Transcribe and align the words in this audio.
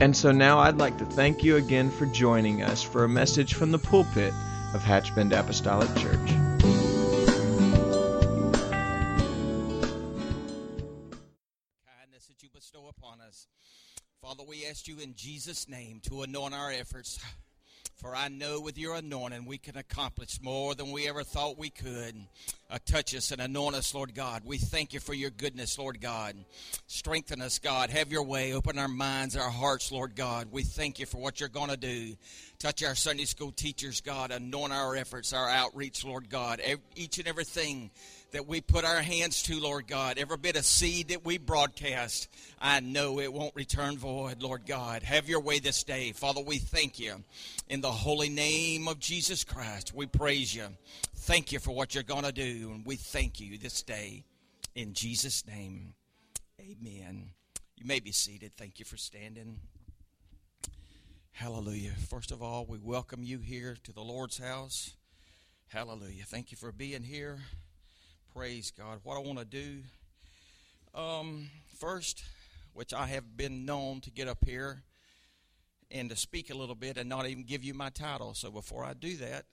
And 0.00 0.16
so 0.16 0.32
now 0.32 0.58
I'd 0.58 0.78
like 0.78 0.96
to 0.96 1.04
thank 1.04 1.44
you 1.44 1.56
again 1.56 1.90
for 1.90 2.06
joining 2.06 2.62
us 2.62 2.82
for 2.82 3.04
a 3.04 3.08
message 3.08 3.52
from 3.52 3.70
the 3.70 3.78
pulpit 3.78 4.32
of 4.72 4.82
Hatchbend 4.82 5.38
Apostolic 5.38 5.94
Church. 5.96 6.30
kindness 11.98 12.26
that 12.28 12.42
you 12.42 12.48
bestow 12.50 12.88
upon 12.88 13.20
us. 13.20 13.46
Father, 14.22 14.42
we 14.42 14.64
ask 14.66 14.88
you 14.88 14.98
in 15.00 15.14
Jesus' 15.14 15.68
name 15.68 16.00
to 16.08 16.22
anoint 16.22 16.54
our 16.54 16.70
efforts. 16.70 17.18
For 18.00 18.16
I 18.16 18.28
know 18.28 18.60
with 18.60 18.78
your 18.78 18.94
anointing 18.94 19.44
we 19.44 19.58
can 19.58 19.76
accomplish 19.76 20.40
more 20.40 20.74
than 20.74 20.90
we 20.90 21.06
ever 21.06 21.22
thought 21.22 21.58
we 21.58 21.68
could. 21.68 22.14
Uh, 22.70 22.78
touch 22.86 23.14
us 23.14 23.30
and 23.30 23.42
anoint 23.42 23.74
us, 23.76 23.94
Lord 23.94 24.14
God. 24.14 24.40
We 24.46 24.56
thank 24.56 24.94
you 24.94 25.00
for 25.00 25.12
your 25.12 25.28
goodness, 25.28 25.78
Lord 25.78 26.00
God. 26.00 26.34
Strengthen 26.86 27.42
us, 27.42 27.58
God. 27.58 27.90
Have 27.90 28.10
your 28.10 28.22
way. 28.22 28.54
Open 28.54 28.78
our 28.78 28.88
minds, 28.88 29.36
our 29.36 29.50
hearts, 29.50 29.92
Lord 29.92 30.16
God. 30.16 30.48
We 30.50 30.62
thank 30.62 30.98
you 30.98 31.04
for 31.04 31.18
what 31.18 31.40
you're 31.40 31.50
going 31.50 31.68
to 31.68 31.76
do. 31.76 32.14
Touch 32.58 32.82
our 32.82 32.94
Sunday 32.94 33.26
school 33.26 33.52
teachers, 33.52 34.00
God. 34.00 34.30
Anoint 34.30 34.72
our 34.72 34.96
efforts, 34.96 35.34
our 35.34 35.48
outreach, 35.50 36.02
Lord 36.02 36.30
God. 36.30 36.60
Ev- 36.60 36.80
Each 36.96 37.18
and 37.18 37.28
everything 37.28 37.90
that 38.32 38.46
we 38.46 38.60
put 38.60 38.84
our 38.84 39.02
hands 39.02 39.42
to, 39.44 39.58
Lord 39.60 39.86
God. 39.86 40.18
Every 40.18 40.36
bit 40.36 40.56
of 40.56 40.64
seed 40.64 41.08
that 41.08 41.24
we 41.24 41.38
broadcast, 41.38 42.28
I 42.60 42.80
know 42.80 43.20
it 43.20 43.32
won't 43.32 43.54
return 43.54 43.98
void, 43.98 44.42
Lord 44.42 44.66
God. 44.66 45.02
Have 45.02 45.28
your 45.28 45.40
way 45.40 45.58
this 45.58 45.82
day. 45.82 46.12
Father, 46.12 46.40
we 46.40 46.58
thank 46.58 46.98
you. 46.98 47.22
In 47.68 47.80
the 47.80 47.90
holy 47.90 48.28
name 48.28 48.88
of 48.88 48.98
Jesus 48.98 49.44
Christ, 49.44 49.94
we 49.94 50.06
praise 50.06 50.54
you. 50.54 50.66
Thank 51.16 51.52
you 51.52 51.58
for 51.58 51.72
what 51.72 51.94
you're 51.94 52.02
going 52.02 52.24
to 52.24 52.32
do, 52.32 52.72
and 52.74 52.86
we 52.86 52.96
thank 52.96 53.40
you 53.40 53.58
this 53.58 53.82
day. 53.82 54.24
In 54.74 54.94
Jesus' 54.94 55.46
name, 55.46 55.94
amen. 56.60 57.30
You 57.76 57.86
may 57.86 58.00
be 58.00 58.12
seated. 58.12 58.52
Thank 58.56 58.78
you 58.78 58.84
for 58.84 58.96
standing. 58.96 59.58
Hallelujah. 61.32 61.92
First 62.08 62.30
of 62.30 62.42
all, 62.42 62.66
we 62.66 62.78
welcome 62.78 63.22
you 63.22 63.38
here 63.38 63.76
to 63.84 63.92
the 63.92 64.02
Lord's 64.02 64.38
house. 64.38 64.94
Hallelujah. 65.68 66.24
Thank 66.26 66.50
you 66.50 66.56
for 66.56 66.72
being 66.72 67.02
here. 67.02 67.38
Praise 68.34 68.70
God. 68.70 69.00
What 69.02 69.16
I 69.16 69.20
want 69.20 69.40
to 69.40 69.44
do 69.44 69.78
um, 70.94 71.50
first, 71.78 72.22
which 72.74 72.94
I 72.94 73.06
have 73.06 73.36
been 73.36 73.64
known 73.64 74.00
to 74.02 74.10
get 74.10 74.28
up 74.28 74.44
here 74.44 74.82
and 75.90 76.08
to 76.10 76.16
speak 76.16 76.48
a 76.50 76.54
little 76.54 76.76
bit 76.76 76.96
and 76.96 77.08
not 77.08 77.26
even 77.26 77.42
give 77.42 77.64
you 77.64 77.74
my 77.74 77.90
title. 77.90 78.34
So 78.34 78.52
before 78.52 78.84
I 78.84 78.94
do 78.94 79.16
that, 79.16 79.46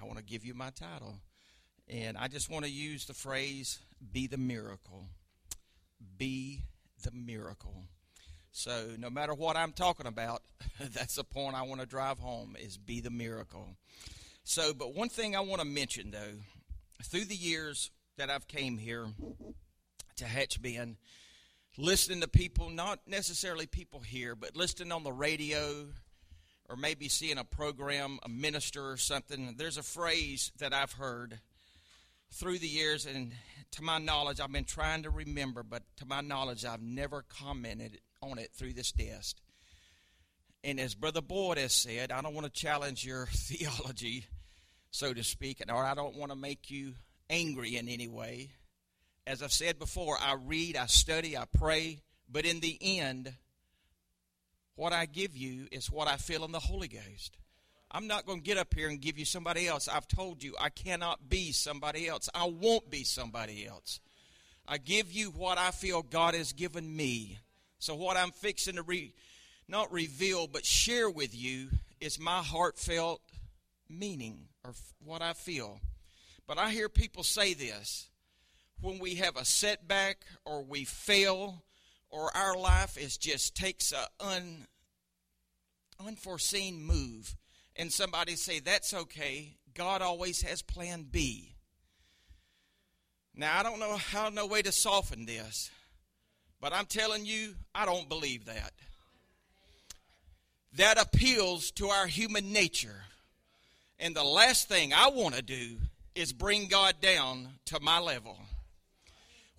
I 0.00 0.04
want 0.04 0.18
to 0.18 0.24
give 0.24 0.44
you 0.44 0.52
my 0.52 0.68
title. 0.70 1.20
And 1.88 2.18
I 2.18 2.28
just 2.28 2.50
want 2.50 2.66
to 2.66 2.70
use 2.70 3.06
the 3.06 3.14
phrase 3.14 3.78
be 4.12 4.26
the 4.26 4.36
miracle. 4.36 5.06
Be 6.18 6.64
the 7.02 7.12
miracle. 7.12 7.84
So 8.50 8.88
no 8.98 9.08
matter 9.08 9.32
what 9.32 9.56
I'm 9.56 9.72
talking 9.72 10.06
about, 10.06 10.42
that's 10.80 11.14
the 11.14 11.24
point 11.24 11.56
I 11.56 11.62
want 11.62 11.80
to 11.80 11.86
drive 11.86 12.18
home 12.18 12.56
is 12.60 12.76
be 12.76 13.00
the 13.00 13.10
miracle. 13.10 13.68
So, 14.44 14.74
but 14.74 14.94
one 14.94 15.08
thing 15.08 15.34
I 15.34 15.40
want 15.40 15.62
to 15.62 15.66
mention 15.66 16.10
though, 16.10 16.40
through 17.02 17.24
the 17.24 17.34
years 17.34 17.90
that 18.22 18.30
I've 18.30 18.46
came 18.46 18.78
here 18.78 19.04
to 20.14 20.24
Hatchbend, 20.24 20.94
listening 21.76 22.20
to 22.20 22.28
people, 22.28 22.70
not 22.70 23.00
necessarily 23.04 23.66
people 23.66 23.98
here, 23.98 24.36
but 24.36 24.56
listening 24.56 24.92
on 24.92 25.02
the 25.02 25.10
radio 25.10 25.88
or 26.68 26.76
maybe 26.76 27.08
seeing 27.08 27.36
a 27.36 27.42
program, 27.42 28.20
a 28.22 28.28
minister 28.28 28.92
or 28.92 28.96
something, 28.96 29.56
there's 29.58 29.76
a 29.76 29.82
phrase 29.82 30.52
that 30.60 30.72
I've 30.72 30.92
heard 30.92 31.40
through 32.30 32.60
the 32.60 32.68
years, 32.68 33.06
and 33.06 33.32
to 33.72 33.82
my 33.82 33.98
knowledge, 33.98 34.38
I've 34.38 34.52
been 34.52 34.62
trying 34.62 35.02
to 35.02 35.10
remember, 35.10 35.64
but 35.64 35.82
to 35.96 36.06
my 36.06 36.20
knowledge, 36.20 36.64
I've 36.64 36.80
never 36.80 37.24
commented 37.28 37.98
on 38.22 38.38
it 38.38 38.52
through 38.54 38.74
this 38.74 38.92
desk. 38.92 39.36
And 40.62 40.78
as 40.78 40.94
Brother 40.94 41.22
Boyd 41.22 41.58
has 41.58 41.74
said, 41.74 42.12
I 42.12 42.22
don't 42.22 42.34
want 42.34 42.44
to 42.46 42.52
challenge 42.52 43.04
your 43.04 43.26
theology, 43.32 44.26
so 44.92 45.12
to 45.12 45.24
speak, 45.24 45.60
or 45.68 45.84
I 45.84 45.94
don't 45.94 46.14
want 46.14 46.30
to 46.30 46.38
make 46.38 46.70
you 46.70 46.92
angry 47.32 47.76
in 47.76 47.88
any 47.88 48.06
way. 48.06 48.50
As 49.26 49.42
I've 49.42 49.52
said 49.52 49.78
before, 49.78 50.16
I 50.20 50.36
read, 50.44 50.76
I 50.76 50.86
study, 50.86 51.36
I 51.36 51.46
pray, 51.58 52.02
but 52.30 52.44
in 52.44 52.60
the 52.60 52.78
end, 52.80 53.32
what 54.76 54.92
I 54.92 55.06
give 55.06 55.36
you 55.36 55.66
is 55.72 55.90
what 55.90 56.08
I 56.08 56.16
feel 56.16 56.44
in 56.44 56.52
the 56.52 56.60
Holy 56.60 56.88
Ghost. 56.88 57.36
I'm 57.90 58.06
not 58.06 58.26
going 58.26 58.40
to 58.40 58.44
get 58.44 58.58
up 58.58 58.74
here 58.74 58.88
and 58.88 59.00
give 59.00 59.18
you 59.18 59.24
somebody 59.24 59.66
else. 59.66 59.88
I've 59.88 60.08
told 60.08 60.42
you 60.42 60.54
I 60.60 60.70
cannot 60.70 61.28
be 61.28 61.52
somebody 61.52 62.08
else. 62.08 62.28
I 62.34 62.44
won't 62.46 62.90
be 62.90 63.04
somebody 63.04 63.66
else. 63.66 64.00
I 64.66 64.78
give 64.78 65.12
you 65.12 65.30
what 65.30 65.58
I 65.58 65.70
feel 65.70 66.02
God 66.02 66.34
has 66.34 66.52
given 66.52 66.94
me. 66.96 67.38
So 67.78 67.94
what 67.94 68.16
I'm 68.16 68.30
fixing 68.30 68.76
to 68.76 68.82
re, 68.82 69.12
not 69.68 69.92
reveal 69.92 70.46
but 70.46 70.64
share 70.64 71.10
with 71.10 71.34
you 71.34 71.68
is 72.00 72.18
my 72.18 72.38
heartfelt 72.38 73.20
meaning 73.88 74.48
or 74.64 74.70
f- 74.70 74.94
what 75.04 75.20
I 75.20 75.32
feel. 75.32 75.80
But 76.54 76.60
I 76.60 76.70
hear 76.70 76.90
people 76.90 77.22
say 77.22 77.54
this 77.54 78.10
when 78.82 78.98
we 78.98 79.14
have 79.14 79.38
a 79.38 79.44
setback 79.46 80.18
or 80.44 80.62
we 80.62 80.84
fail 80.84 81.64
or 82.10 82.30
our 82.36 82.58
life 82.58 82.98
is 82.98 83.16
just 83.16 83.56
takes 83.56 83.90
a 83.90 84.06
un, 84.22 84.66
unforeseen 86.06 86.82
move 86.82 87.36
and 87.74 87.90
somebody 87.90 88.36
say 88.36 88.60
that's 88.60 88.92
okay. 88.92 89.56
God 89.72 90.02
always 90.02 90.42
has 90.42 90.60
plan 90.60 91.06
b. 91.10 91.54
Now 93.34 93.58
i 93.58 93.62
don't 93.62 93.80
know 93.80 93.96
how 93.96 94.28
no 94.28 94.44
way 94.46 94.60
to 94.60 94.72
soften 94.72 95.24
this 95.24 95.70
but 96.60 96.74
i'm 96.74 96.84
telling 96.84 97.24
you 97.24 97.54
i 97.74 97.86
don't 97.86 98.10
believe 98.10 98.44
that. 98.44 98.72
That 100.74 101.00
appeals 101.00 101.70
to 101.70 101.86
our 101.86 102.06
human 102.06 102.52
nature. 102.52 103.04
And 103.98 104.14
the 104.14 104.22
last 104.22 104.68
thing 104.68 104.92
i 104.92 105.08
want 105.08 105.34
to 105.36 105.40
do 105.40 105.78
is 106.14 106.32
bring 106.32 106.66
god 106.66 106.94
down 107.00 107.48
to 107.64 107.80
my 107.80 107.98
level 107.98 108.38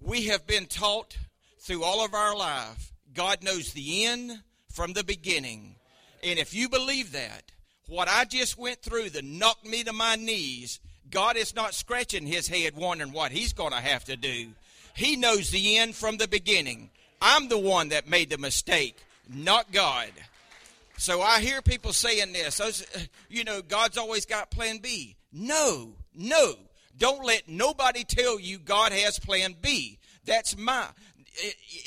we 0.02 0.28
have 0.28 0.46
been 0.46 0.66
taught 0.66 1.18
through 1.59 1.84
all 1.84 2.03
of 2.03 2.14
our 2.14 2.36
life 2.36 2.94
God 3.14 3.44
knows 3.44 3.74
the 3.74 4.06
end 4.06 4.41
from 4.72 4.94
the 4.94 5.03
beginning. 5.03 5.75
And 6.24 6.40
if 6.40 6.53
you 6.53 6.68
believe 6.68 7.12
that, 7.12 7.52
what 7.88 8.08
I 8.08 8.25
just 8.25 8.58
went 8.58 8.81
through 8.81 9.12
that 9.12 9.24
knocked 9.24 9.66
me 9.66 9.84
to 9.84 9.94
my 9.94 10.16
knees, 10.16 10.80
God 11.12 11.38
is 11.38 11.56
not 11.56 11.74
scratching 11.74 12.25
his 12.25 12.47
head 12.47 12.75
wondering 12.75 13.12
what 13.12 13.31
he's 13.31 13.53
going 13.53 13.72
to 13.72 13.78
have 13.78 14.06
to 14.06 14.18
do. 14.18 14.50
He 14.96 15.16
knows 15.16 15.52
the 15.52 15.78
end 15.78 15.96
from 15.96 16.18
the 16.18 16.28
beginning. 16.28 16.90
I'm 17.22 17.50
the 17.50 17.58
one 17.58 17.90
that 17.90 18.08
made 18.08 18.30
the 18.30 18.38
mistake, 18.38 18.97
not 19.30 19.72
God. 19.72 20.09
So 20.97 21.22
I 21.22 21.40
hear 21.40 21.62
people 21.62 21.94
saying 21.94 22.34
this, 22.34 23.06
you 23.30 23.44
know, 23.44 23.62
God's 23.62 23.97
always 23.97 24.25
got 24.25 24.52
plan 24.52 24.78
B. 24.78 25.16
No, 25.31 25.94
no. 26.16 26.56
Don't 26.97 27.25
let 27.25 27.47
nobody 27.47 28.03
tell 28.03 28.40
you 28.40 28.59
God 28.59 28.91
has 28.91 29.19
plan 29.19 29.56
B. 29.59 30.00
That's 30.25 30.58
my. 30.58 30.88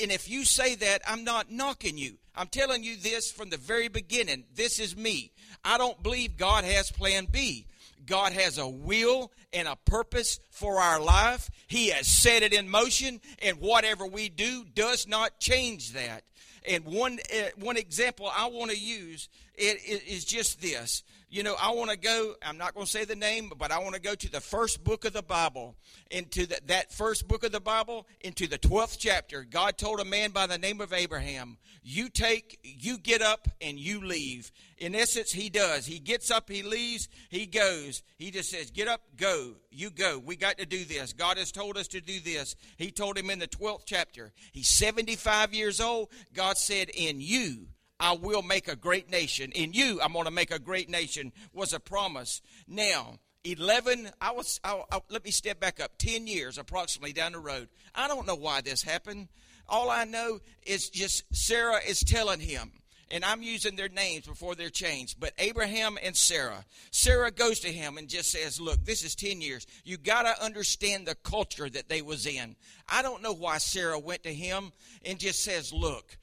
And 0.02 0.10
if 0.10 0.28
you 0.28 0.44
say 0.44 0.74
that, 0.76 1.02
I'm 1.06 1.22
not 1.22 1.50
knocking 1.50 1.96
you. 1.96 2.18
I'm 2.34 2.48
telling 2.48 2.82
you 2.82 2.96
this 2.96 3.30
from 3.30 3.50
the 3.50 3.56
very 3.56 3.88
beginning. 3.88 4.44
This 4.54 4.80
is 4.80 4.96
me. 4.96 5.32
I 5.64 5.78
don't 5.78 6.02
believe 6.02 6.36
God 6.36 6.64
has 6.64 6.90
plan 6.90 7.26
B. 7.30 7.66
God 8.04 8.32
has 8.32 8.58
a 8.58 8.68
will 8.68 9.32
and 9.52 9.66
a 9.66 9.76
purpose 9.76 10.38
for 10.50 10.80
our 10.80 11.00
life. 11.00 11.50
He 11.66 11.88
has 11.88 12.06
set 12.06 12.42
it 12.42 12.52
in 12.52 12.68
motion, 12.68 13.20
and 13.40 13.58
whatever 13.60 14.06
we 14.06 14.28
do 14.28 14.64
does 14.74 15.08
not 15.08 15.38
change 15.40 15.92
that. 15.92 16.22
And 16.68 16.84
one 16.84 17.18
uh, 17.32 17.50
one 17.58 17.76
example 17.76 18.30
I 18.34 18.46
want 18.46 18.70
to 18.70 18.78
use 18.78 19.28
it, 19.54 19.78
it 19.84 20.06
is 20.06 20.24
just 20.24 20.60
this. 20.60 21.02
You 21.36 21.42
know, 21.42 21.54
I 21.60 21.72
want 21.72 21.90
to 21.90 21.98
go. 21.98 22.34
I'm 22.40 22.56
not 22.56 22.72
going 22.72 22.86
to 22.86 22.90
say 22.90 23.04
the 23.04 23.14
name, 23.14 23.52
but 23.58 23.70
I 23.70 23.78
want 23.80 23.94
to 23.94 24.00
go 24.00 24.14
to 24.14 24.32
the 24.32 24.40
first 24.40 24.82
book 24.82 25.04
of 25.04 25.12
the 25.12 25.20
Bible, 25.20 25.76
into 26.10 26.46
the, 26.46 26.58
that 26.64 26.94
first 26.94 27.28
book 27.28 27.44
of 27.44 27.52
the 27.52 27.60
Bible, 27.60 28.06
into 28.22 28.46
the 28.46 28.56
twelfth 28.56 28.96
chapter. 28.98 29.44
God 29.44 29.76
told 29.76 30.00
a 30.00 30.04
man 30.06 30.30
by 30.30 30.46
the 30.46 30.56
name 30.56 30.80
of 30.80 30.94
Abraham, 30.94 31.58
"You 31.82 32.08
take, 32.08 32.58
you 32.62 32.96
get 32.96 33.20
up, 33.20 33.48
and 33.60 33.78
you 33.78 34.02
leave." 34.02 34.50
In 34.78 34.94
essence, 34.94 35.30
he 35.30 35.50
does. 35.50 35.84
He 35.84 35.98
gets 35.98 36.30
up, 36.30 36.48
he 36.48 36.62
leaves, 36.62 37.06
he 37.28 37.44
goes. 37.44 38.02
He 38.16 38.30
just 38.30 38.48
says, 38.48 38.70
"Get 38.70 38.88
up, 38.88 39.02
go, 39.18 39.56
you 39.70 39.90
go. 39.90 40.18
We 40.18 40.36
got 40.36 40.56
to 40.56 40.64
do 40.64 40.86
this. 40.86 41.12
God 41.12 41.36
has 41.36 41.52
told 41.52 41.76
us 41.76 41.88
to 41.88 42.00
do 42.00 42.18
this." 42.18 42.56
He 42.78 42.90
told 42.90 43.18
him 43.18 43.28
in 43.28 43.40
the 43.40 43.46
twelfth 43.46 43.84
chapter. 43.84 44.32
He's 44.52 44.68
75 44.68 45.52
years 45.52 45.82
old. 45.82 46.08
God 46.32 46.56
said, 46.56 46.88
"In 46.88 47.20
you." 47.20 47.66
I 47.98 48.12
will 48.12 48.43
make 48.43 48.69
a 48.69 48.76
great 48.76 49.10
nation. 49.10 49.52
In 49.52 49.72
you, 49.72 50.00
I'm 50.02 50.12
going 50.12 50.26
to 50.26 50.31
make 50.31 50.50
a 50.50 50.58
great 50.58 50.88
nation, 50.90 51.32
was 51.52 51.72
a 51.72 51.81
promise. 51.81 52.43
Now, 52.69 53.19
11, 53.44 54.10
I 54.20 54.32
was, 54.32 54.60
I, 54.64 54.82
I, 54.90 55.00
let 55.08 55.25
me 55.25 55.31
step 55.31 55.60
back 55.60 55.81
up, 55.81 55.93
10 55.98 56.26
years 56.26 56.58
approximately 56.58 57.12
down 57.12 57.32
the 57.32 57.38
road. 57.38 57.69
I 57.94 58.08
don't 58.08 58.26
know 58.26 58.34
why 58.34 58.60
this 58.60 58.82
happened. 58.82 59.28
All 59.69 59.90
I 59.90 60.04
know 60.04 60.40
is 60.64 60.90
just 60.90 61.25
Sarah 61.34 61.81
is 61.87 62.00
telling 62.00 62.40
him, 62.40 62.70
and 63.10 63.25
I'm 63.25 63.43
using 63.43 63.76
their 63.76 63.88
names 63.88 64.26
before 64.26 64.54
they're 64.54 64.69
changed, 64.69 65.19
but 65.19 65.32
Abraham 65.38 65.96
and 66.02 66.16
Sarah. 66.16 66.64
Sarah 66.90 67.31
goes 67.31 67.60
to 67.60 67.72
him 67.72 67.99
and 67.99 68.08
just 68.08 68.31
says, 68.31 68.60
"Look, 68.60 68.84
this 68.84 69.04
is 69.04 69.14
10 69.14 69.40
years. 69.40 69.66
You 69.84 69.96
got 69.96 70.22
to 70.22 70.44
understand 70.44 71.06
the 71.06 71.14
culture 71.14 71.69
that 71.69 71.88
they 71.88 72.02
was 72.02 72.26
in." 72.26 72.56
I 72.88 73.02
don't 73.02 73.22
know 73.22 73.32
why 73.32 73.58
Sarah 73.58 73.99
went 73.99 74.22
to 74.25 74.34
him 74.34 74.72
and 75.04 75.19
just 75.19 75.42
says, 75.42 75.72
"Look, 75.72 76.16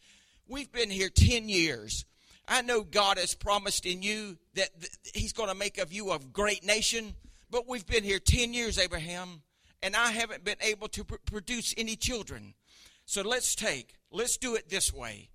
we've 0.54 0.72
been 0.72 0.92
here 0.92 1.10
10 1.10 1.50
years. 1.50 2.06
I 2.48 2.62
know 2.62 2.84
God 2.84 3.18
has 3.18 3.34
promised 3.34 3.88
in 3.88 4.04
you 4.04 4.38
that 4.54 4.70
he's 5.16 5.34
going 5.34 5.50
to 5.50 5.56
make 5.56 5.80
of 5.80 5.92
you 5.92 6.12
a 6.12 6.20
great 6.20 6.64
nation, 6.64 7.16
but 7.50 7.68
we've 7.68 7.88
been 7.88 8.04
here 8.04 8.20
10 8.20 8.54
years, 8.54 8.78
Abraham, 8.78 9.42
and 9.82 9.96
I 9.96 10.12
haven't 10.12 10.44
been 10.44 10.58
able 10.62 10.88
to 10.90 11.04
pr- 11.04 11.16
produce 11.26 11.74
any 11.76 11.96
children. 11.96 12.54
So 13.06 13.24
let's 13.24 13.56
take, 13.56 13.96
let's 14.12 14.38
do 14.38 14.54
it 14.56 14.70
this 14.70 14.94
way." 14.94 15.30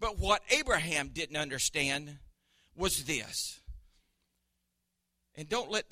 But 0.00 0.18
what 0.18 0.42
Abraham 0.50 1.08
didn't 1.08 1.36
understand 1.36 2.18
was 2.74 3.04
this. 3.04 3.60
And 5.36 5.48
don't 5.48 5.70
let 5.70 5.90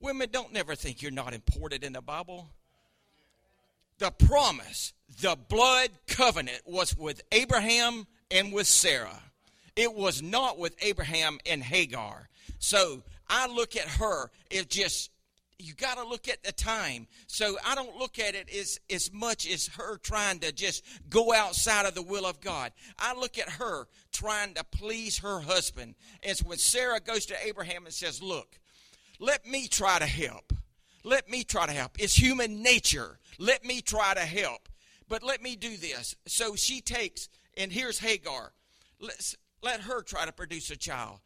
women 0.00 0.28
don't 0.30 0.52
never 0.52 0.74
think 0.74 1.00
you're 1.00 1.10
not 1.12 1.32
important 1.32 1.84
in 1.84 1.92
the 1.92 2.02
Bible. 2.02 2.48
The 3.98 4.10
promise, 4.10 4.92
the 5.20 5.36
blood 5.48 5.90
covenant 6.06 6.62
was 6.66 6.96
with 6.96 7.22
Abraham 7.32 8.06
and 8.30 8.52
with 8.52 8.66
Sarah. 8.66 9.20
It 9.76 9.94
was 9.94 10.22
not 10.22 10.58
with 10.58 10.74
Abraham 10.82 11.38
and 11.46 11.62
Hagar. 11.62 12.28
So 12.58 13.02
I 13.28 13.46
look 13.48 13.76
at 13.76 13.88
her 13.88 14.30
as 14.50 14.66
just 14.66 15.10
you 15.58 15.72
got 15.74 15.96
to 15.98 16.04
look 16.04 16.28
at 16.28 16.42
the 16.42 16.52
time. 16.52 17.06
So 17.26 17.56
I 17.64 17.74
don't 17.74 17.96
look 17.96 18.18
at 18.18 18.34
it 18.34 18.52
as, 18.54 18.80
as 18.90 19.12
much 19.12 19.48
as 19.48 19.68
her 19.68 19.98
trying 19.98 20.40
to 20.40 20.52
just 20.52 20.84
go 21.08 21.32
outside 21.32 21.86
of 21.86 21.94
the 21.94 22.02
will 22.02 22.26
of 22.26 22.40
God. 22.40 22.72
I 22.98 23.14
look 23.14 23.38
at 23.38 23.48
her 23.48 23.86
trying 24.12 24.54
to 24.54 24.64
please 24.64 25.18
her 25.18 25.40
husband. 25.40 25.94
As 26.22 26.42
when 26.42 26.58
Sarah 26.58 27.00
goes 27.00 27.26
to 27.26 27.46
Abraham 27.46 27.84
and 27.84 27.94
says, 27.94 28.22
Look, 28.22 28.58
let 29.18 29.46
me 29.46 29.68
try 29.68 29.98
to 29.98 30.06
help. 30.06 30.52
Let 31.04 31.28
me 31.28 31.44
try 31.44 31.66
to 31.66 31.72
help. 31.72 32.00
It's 32.00 32.14
human 32.14 32.62
nature. 32.62 33.18
Let 33.38 33.64
me 33.64 33.80
try 33.80 34.14
to 34.14 34.20
help. 34.20 34.68
But 35.08 35.22
let 35.22 35.42
me 35.42 35.54
do 35.54 35.76
this. 35.76 36.16
So 36.26 36.56
she 36.56 36.80
takes, 36.80 37.28
and 37.56 37.70
here's 37.70 37.98
Hagar. 37.98 38.52
Let's, 38.98 39.36
let 39.62 39.82
her 39.82 40.02
try 40.02 40.24
to 40.24 40.32
produce 40.32 40.70
a 40.70 40.76
child 40.76 41.20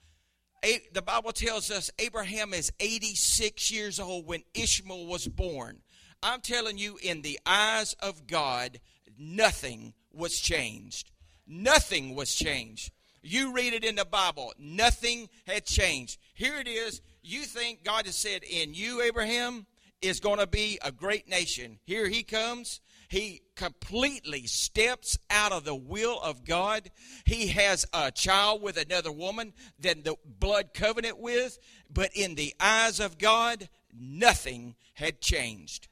the 0.92 1.02
Bible 1.02 1.32
tells 1.32 1.70
us 1.70 1.90
Abraham 1.98 2.52
is 2.52 2.72
86 2.80 3.70
years 3.70 4.00
old 4.00 4.26
when 4.26 4.42
Ishmael 4.54 5.06
was 5.06 5.28
born. 5.28 5.80
I'm 6.22 6.40
telling 6.40 6.78
you, 6.78 6.98
in 7.02 7.22
the 7.22 7.38
eyes 7.46 7.94
of 8.00 8.26
God, 8.26 8.80
nothing 9.16 9.94
was 10.12 10.38
changed. 10.38 11.10
Nothing 11.46 12.14
was 12.14 12.34
changed. 12.34 12.92
You 13.22 13.52
read 13.52 13.72
it 13.72 13.84
in 13.84 13.96
the 13.96 14.04
Bible, 14.04 14.52
nothing 14.58 15.28
had 15.46 15.64
changed. 15.64 16.18
Here 16.34 16.58
it 16.58 16.68
is. 16.68 17.00
You 17.22 17.42
think 17.42 17.84
God 17.84 18.06
has 18.06 18.16
said, 18.16 18.42
In 18.42 18.74
you, 18.74 19.02
Abraham, 19.02 19.66
is 20.00 20.20
going 20.20 20.38
to 20.38 20.46
be 20.46 20.78
a 20.82 20.92
great 20.92 21.28
nation. 21.28 21.78
Here 21.84 22.08
he 22.08 22.22
comes. 22.22 22.80
He 23.08 23.42
completely 23.56 24.46
steps 24.46 25.18
out 25.30 25.50
of 25.50 25.64
the 25.64 25.74
will 25.74 26.20
of 26.20 26.44
God. 26.44 26.90
He 27.24 27.48
has 27.48 27.86
a 27.92 28.10
child 28.10 28.60
with 28.60 28.76
another 28.76 29.10
woman 29.10 29.54
than 29.78 30.02
the 30.02 30.16
blood 30.24 30.74
covenant 30.74 31.18
with, 31.18 31.58
but 31.90 32.10
in 32.14 32.34
the 32.34 32.54
eyes 32.60 33.00
of 33.00 33.18
God, 33.18 33.68
nothing 33.98 34.74
had 34.94 35.22
changed. 35.22 35.88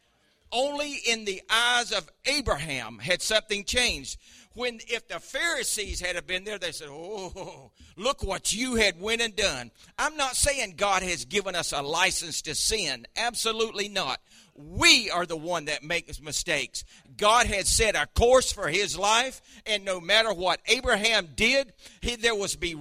Only 0.53 0.95
in 1.09 1.25
the 1.25 1.43
eyes 1.51 1.91
of 1.91 2.09
Abraham 2.27 2.99
had 2.99 3.23
something 3.23 3.65
changed. 3.65 4.19
When 4.57 4.81
if 4.89 5.07
the 5.07 5.21
Pharisees 5.21 6.01
had 6.01 6.27
been 6.27 6.45
there, 6.45 6.59
they 6.59 6.73
said, 6.73 6.89
"Oh, 6.91 7.71
look 7.97 8.23
what 8.23 8.53
you 8.53 8.77
had 8.77 8.99
went 9.01 9.21
and 9.21 9.37
done." 9.37 9.71
I'm 9.99 10.17
not 10.17 10.35
saying 10.35 10.75
God 10.77 11.03
has 11.03 11.27
given 11.27 11.55
us 11.55 11.73
a 11.73 11.83
license 11.83 12.41
to 12.43 12.55
sin. 12.55 13.07
Absolutely 13.17 13.89
not 13.89 14.19
we 14.57 15.11
are 15.11 15.27
the 15.27 15.37
one 15.37 15.67
that 15.67 15.83
makes 15.83 16.21
mistakes. 16.21 16.85
God 17.17 17.47
had 17.47 17.67
set 17.67 17.97
a 17.97 18.07
course 18.15 18.53
for 18.53 18.69
his 18.69 18.99
life, 18.99 19.41
and 19.67 19.85
no 19.85 20.01
matter 20.01 20.33
what 20.33 20.61
Abraham 20.67 21.29
did, 21.35 21.73
he, 22.01 22.17
there 22.17 22.35
was 22.35 22.57
be 22.57 22.77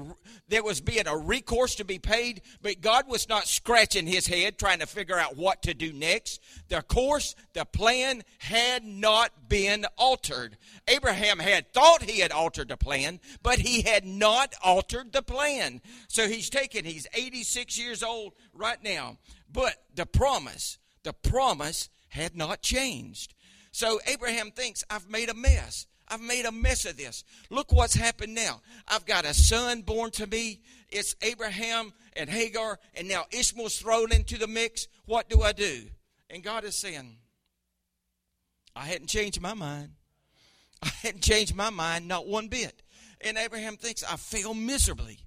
there 0.48 0.64
was 0.64 0.80
being 0.80 1.08
a 1.08 1.18
recourse 1.18 1.76
to 1.76 1.86
be 1.86 1.98
paid, 1.98 2.42
but 2.62 2.82
God 2.82 3.08
was 3.08 3.28
not 3.28 3.48
scratching 3.48 4.06
his 4.06 4.28
head 4.28 4.60
trying 4.60 4.80
to 4.80 4.86
figure 4.86 5.18
out 5.18 5.38
what 5.38 5.64
to 5.64 5.74
do 5.74 5.92
next. 5.92 6.40
The 6.70 6.84
course, 6.84 7.36
the 7.54 7.66
plan 7.66 8.22
had 8.38 8.84
not 8.84 9.50
been 9.50 9.86
altered. 9.98 10.58
Abraham 10.88 11.40
had 11.40 11.74
thought 11.74 12.04
he 12.04 12.20
had 12.20 12.32
altered 12.32 12.68
the 12.68 12.78
plan, 12.78 13.20
but 13.42 13.60
he 13.60 13.82
had 13.82 14.06
not 14.06 14.54
altered 14.64 15.14
the 15.14 15.24
plan. 15.24 15.82
So 16.08 16.28
he's 16.28 16.50
taken, 16.50 16.86
he's 16.86 17.08
86 17.14 17.80
years 17.80 18.04
old 18.04 18.34
right 18.54 18.82
now. 18.84 19.18
But 19.52 19.76
the 19.96 20.06
promise, 20.06 20.78
the 21.04 21.14
promise 21.14 21.90
had 22.10 22.36
not 22.36 22.62
changed. 22.62 23.34
So 23.75 24.00
Abraham 24.07 24.51
thinks, 24.51 24.86
I've 24.89 25.10
made 25.10 25.27
a 25.27 25.33
mess. 25.33 25.86
I've 26.07 26.22
made 26.22 26.45
a 26.45 26.51
mess 26.54 26.86
of 26.86 26.95
this. 26.95 27.25
Look 27.50 27.74
what's 27.74 27.94
happened 27.94 28.33
now. 28.33 28.62
I've 28.88 29.06
got 29.06 29.25
a 29.25 29.33
son 29.33 29.81
born 29.81 30.12
to 30.12 30.25
me. 30.25 30.62
It's 30.88 31.13
Abraham 31.22 31.92
and 32.16 32.30
Hagar, 32.30 32.80
and 32.94 33.10
now 33.10 33.25
Ishmael's 33.31 33.77
thrown 33.77 34.13
into 34.13 34.38
the 34.38 34.48
mix. 34.48 34.88
What 35.04 35.27
do 35.27 35.42
I 35.42 35.51
do? 35.51 35.88
And 36.30 36.42
God 36.42 36.63
is 36.63 36.74
saying, 36.74 37.18
I 38.77 38.86
hadn't 38.86 39.07
changed 39.07 39.42
my 39.42 39.54
mind. 39.54 39.89
I 40.81 40.88
hadn't 41.01 41.24
changed 41.24 41.54
my 41.54 41.69
mind, 41.69 42.07
not 42.07 42.30
one 42.30 42.48
bit. 42.48 42.81
And 43.19 43.38
Abraham 43.38 43.75
thinks, 43.75 44.06
I 44.06 44.16
fail 44.16 44.54
miserably. 44.54 45.19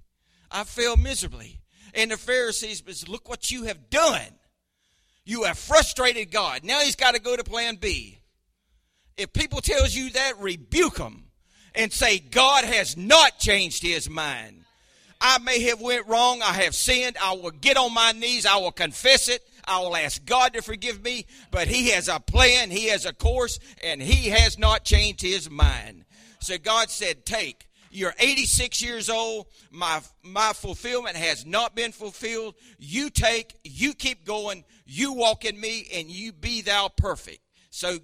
I 0.49 0.63
fail 0.63 0.97
miserably. 0.97 1.61
And 1.93 2.09
the 2.09 2.17
Pharisees, 2.17 2.81
says, 2.83 3.07
look 3.07 3.29
what 3.29 3.51
you 3.51 3.65
have 3.65 3.91
done. 3.91 4.39
You 5.23 5.43
have 5.43 5.59
frustrated 5.59 6.31
God. 6.31 6.63
Now 6.63 6.79
he's 6.79 6.95
got 6.95 7.13
to 7.13 7.21
go 7.21 7.37
to 7.37 7.43
plan 7.43 7.75
B. 7.75 8.18
If 9.19 9.33
people 9.33 9.59
tells 9.59 9.93
you 9.93 10.09
that, 10.11 10.39
rebuke 10.39 10.95
them 10.95 11.25
and 11.75 11.91
say 11.91 12.19
God 12.19 12.63
has 12.63 12.95
not 12.95 13.37
changed 13.37 13.83
his 13.83 14.09
mind. 14.09 14.63
I 15.21 15.37
may 15.39 15.61
have 15.63 15.81
went 15.81 16.07
wrong. 16.07 16.41
I 16.41 16.53
have 16.63 16.73
sinned. 16.73 17.17
I 17.21 17.33
will 17.33 17.51
get 17.51 17.75
on 17.75 17.93
my 17.93 18.13
knees. 18.13 18.45
I 18.45 18.55
will 18.57 18.71
confess 18.71 19.27
it. 19.27 19.41
I 19.67 19.79
will 19.79 19.95
ask 19.95 20.25
God 20.25 20.53
to 20.53 20.61
forgive 20.61 21.03
me. 21.03 21.25
But 21.51 21.67
He 21.67 21.89
has 21.89 22.07
a 22.07 22.19
plan. 22.19 22.71
He 22.71 22.87
has 22.87 23.05
a 23.05 23.13
course, 23.13 23.59
and 23.83 24.01
He 24.01 24.29
has 24.29 24.57
not 24.57 24.85
changed 24.85 25.21
His 25.21 25.49
mind. 25.49 26.05
So 26.39 26.57
God 26.57 26.89
said, 26.89 27.25
"Take." 27.25 27.65
You're 27.91 28.13
86 28.19 28.83
years 28.83 29.09
old. 29.09 29.47
My 29.71 30.01
my 30.23 30.53
fulfillment 30.53 31.17
has 31.17 31.45
not 31.45 31.75
been 31.75 31.91
fulfilled. 31.91 32.55
You 32.77 33.09
take. 33.09 33.57
You 33.63 33.93
keep 33.93 34.25
going. 34.25 34.63
You 34.85 35.11
walk 35.13 35.43
in 35.43 35.59
me, 35.59 35.87
and 35.93 36.09
you 36.09 36.31
be 36.31 36.61
thou 36.61 36.87
perfect. 36.87 37.41
So 37.71 37.99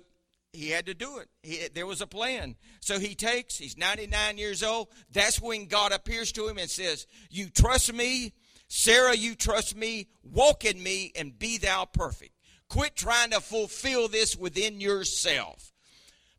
he 0.56 0.70
had 0.70 0.86
to 0.88 0.94
do 0.94 1.18
it. 1.18 1.28
He, 1.44 1.68
there 1.74 1.86
was 1.86 2.02
a 2.02 2.08
plan. 2.08 2.56
So 2.80 3.00
he 3.00 3.16
takes, 3.16 3.58
he's 3.58 3.78
99 3.78 4.38
years 4.38 4.64
old. 4.64 4.88
That's 5.12 5.42
when 5.42 5.66
God 5.66 5.92
appears 5.92 6.32
to 6.34 6.48
him 6.48 6.58
and 6.58 6.70
says, 6.70 7.08
You 7.30 7.50
trust 7.50 7.94
me, 7.94 8.34
Sarah, 8.68 9.16
you 9.16 9.36
trust 9.36 9.76
me, 9.76 10.08
walk 10.24 10.66
in 10.66 10.82
me, 10.82 11.12
and 11.16 11.38
be 11.38 11.58
thou 11.58 11.86
perfect. 11.86 12.32
Quit 12.70 12.96
trying 12.96 13.32
to 13.32 13.42
fulfill 13.42 14.08
this 14.08 14.36
within 14.36 14.82
yourself. 14.82 15.72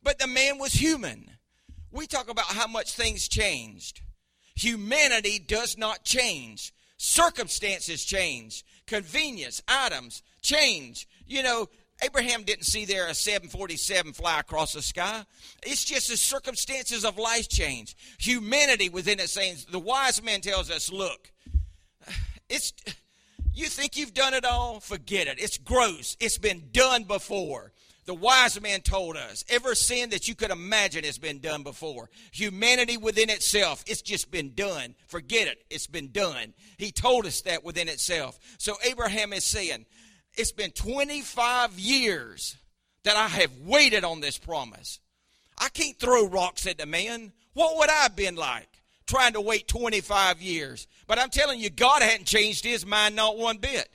But 0.02 0.18
the 0.18 0.26
man 0.26 0.58
was 0.58 0.72
human. 0.72 1.30
We 1.90 2.06
talk 2.06 2.28
about 2.28 2.46
how 2.46 2.66
much 2.66 2.94
things 2.94 3.28
changed. 3.28 4.02
Humanity 4.54 5.38
does 5.38 5.78
not 5.78 6.04
change. 6.04 6.72
Circumstances 6.96 8.04
change. 8.04 8.64
Convenience, 8.86 9.62
items 9.68 10.22
change. 10.42 11.06
You 11.26 11.42
know, 11.42 11.68
Abraham 12.02 12.42
didn't 12.42 12.64
see 12.64 12.84
there 12.84 13.06
a 13.06 13.14
747 13.14 14.12
fly 14.12 14.40
across 14.40 14.74
the 14.74 14.82
sky. 14.82 15.24
It's 15.62 15.84
just 15.84 16.08
the 16.08 16.16
circumstances 16.16 17.04
of 17.04 17.18
life 17.18 17.48
change. 17.48 17.96
Humanity 18.18 18.88
within 18.88 19.18
it 19.18 19.30
saying, 19.30 19.56
the 19.70 19.78
wise 19.78 20.22
man 20.22 20.40
tells 20.40 20.70
us, 20.70 20.92
look, 20.92 21.32
it's 22.48 22.72
you 23.54 23.66
think 23.66 23.96
you've 23.96 24.14
done 24.14 24.34
it 24.34 24.44
all? 24.44 24.80
Forget 24.80 25.26
it. 25.26 25.40
It's 25.40 25.56
gross. 25.56 26.16
It's 26.20 26.36
been 26.36 26.64
done 26.72 27.04
before. 27.04 27.72
The 28.04 28.14
wise 28.14 28.60
man 28.60 28.82
told 28.82 29.16
us 29.16 29.44
every 29.48 29.74
sin 29.74 30.10
that 30.10 30.28
you 30.28 30.36
could 30.36 30.52
imagine 30.52 31.02
has 31.04 31.18
been 31.18 31.40
done 31.40 31.64
before. 31.64 32.08
Humanity 32.30 32.96
within 32.96 33.30
itself, 33.30 33.82
it's 33.86 34.02
just 34.02 34.30
been 34.30 34.54
done. 34.54 34.94
Forget 35.08 35.48
it. 35.48 35.64
It's 35.70 35.88
been 35.88 36.12
done. 36.12 36.54
He 36.76 36.92
told 36.92 37.26
us 37.26 37.40
that 37.42 37.64
within 37.64 37.88
itself. 37.88 38.38
So 38.58 38.76
Abraham 38.88 39.32
is 39.32 39.44
saying, 39.44 39.86
it's 40.36 40.52
been 40.52 40.70
25 40.72 41.78
years 41.78 42.56
that 43.04 43.16
I 43.16 43.28
have 43.28 43.58
waited 43.60 44.04
on 44.04 44.20
this 44.20 44.38
promise. 44.38 45.00
I 45.58 45.68
can't 45.68 45.98
throw 45.98 46.26
rocks 46.26 46.66
at 46.66 46.78
the 46.78 46.86
man. 46.86 47.32
What 47.54 47.78
would 47.78 47.88
I 47.88 48.02
have 48.02 48.16
been 48.16 48.36
like? 48.36 48.68
trying 49.06 49.32
to 49.34 49.40
wait 49.40 49.68
25 49.68 50.42
years. 50.42 50.86
But 51.06 51.18
I'm 51.18 51.30
telling 51.30 51.60
you, 51.60 51.70
God 51.70 52.02
hadn't 52.02 52.26
changed 52.26 52.64
his 52.64 52.84
mind 52.84 53.16
not 53.16 53.38
one 53.38 53.58
bit. 53.58 53.88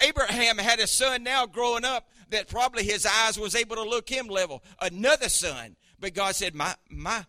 Abraham 0.00 0.58
had 0.58 0.78
a 0.78 0.86
son 0.86 1.22
now 1.22 1.46
growing 1.46 1.84
up 1.84 2.08
that 2.30 2.48
probably 2.48 2.84
his 2.84 3.06
eyes 3.06 3.38
was 3.38 3.54
able 3.54 3.76
to 3.76 3.82
look 3.82 4.08
him 4.08 4.28
level. 4.28 4.62
Another 4.80 5.28
son. 5.28 5.76
But 6.00 6.14
God 6.14 6.34
said, 6.34 6.54
My 6.54 6.74
my 6.88 7.24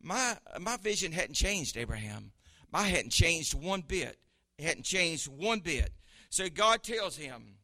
my 0.00 0.36
my 0.58 0.76
vision 0.78 1.12
hadn't 1.12 1.34
changed, 1.34 1.76
Abraham. 1.76 2.32
I 2.72 2.88
hadn't 2.88 3.10
changed 3.10 3.54
one 3.54 3.80
bit. 3.80 4.18
It 4.58 4.64
hadn't 4.64 4.84
changed 4.84 5.28
one 5.28 5.60
bit. 5.60 5.90
So 6.28 6.48
God 6.48 6.82
tells 6.82 7.16
him, 7.16 7.56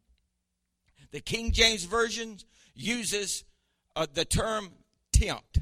the 1.13 1.21
King 1.21 1.51
James 1.51 1.85
Version 1.85 2.37
uses 2.75 3.45
uh, 3.95 4.07
the 4.11 4.25
term 4.25 4.71
tempt. 5.13 5.59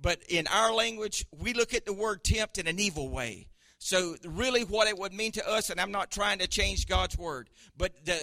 But 0.00 0.22
in 0.28 0.46
our 0.46 0.72
language, 0.72 1.26
we 1.36 1.52
look 1.52 1.74
at 1.74 1.84
the 1.84 1.92
word 1.92 2.22
tempt 2.22 2.58
in 2.58 2.68
an 2.68 2.78
evil 2.78 3.10
way. 3.10 3.48
So 3.78 4.14
really 4.24 4.62
what 4.62 4.88
it 4.88 4.96
would 4.96 5.12
mean 5.12 5.32
to 5.32 5.48
us, 5.48 5.68
and 5.68 5.80
I'm 5.80 5.90
not 5.90 6.12
trying 6.12 6.38
to 6.38 6.46
change 6.46 6.86
God's 6.86 7.18
word, 7.18 7.50
but 7.76 8.04
the, 8.04 8.20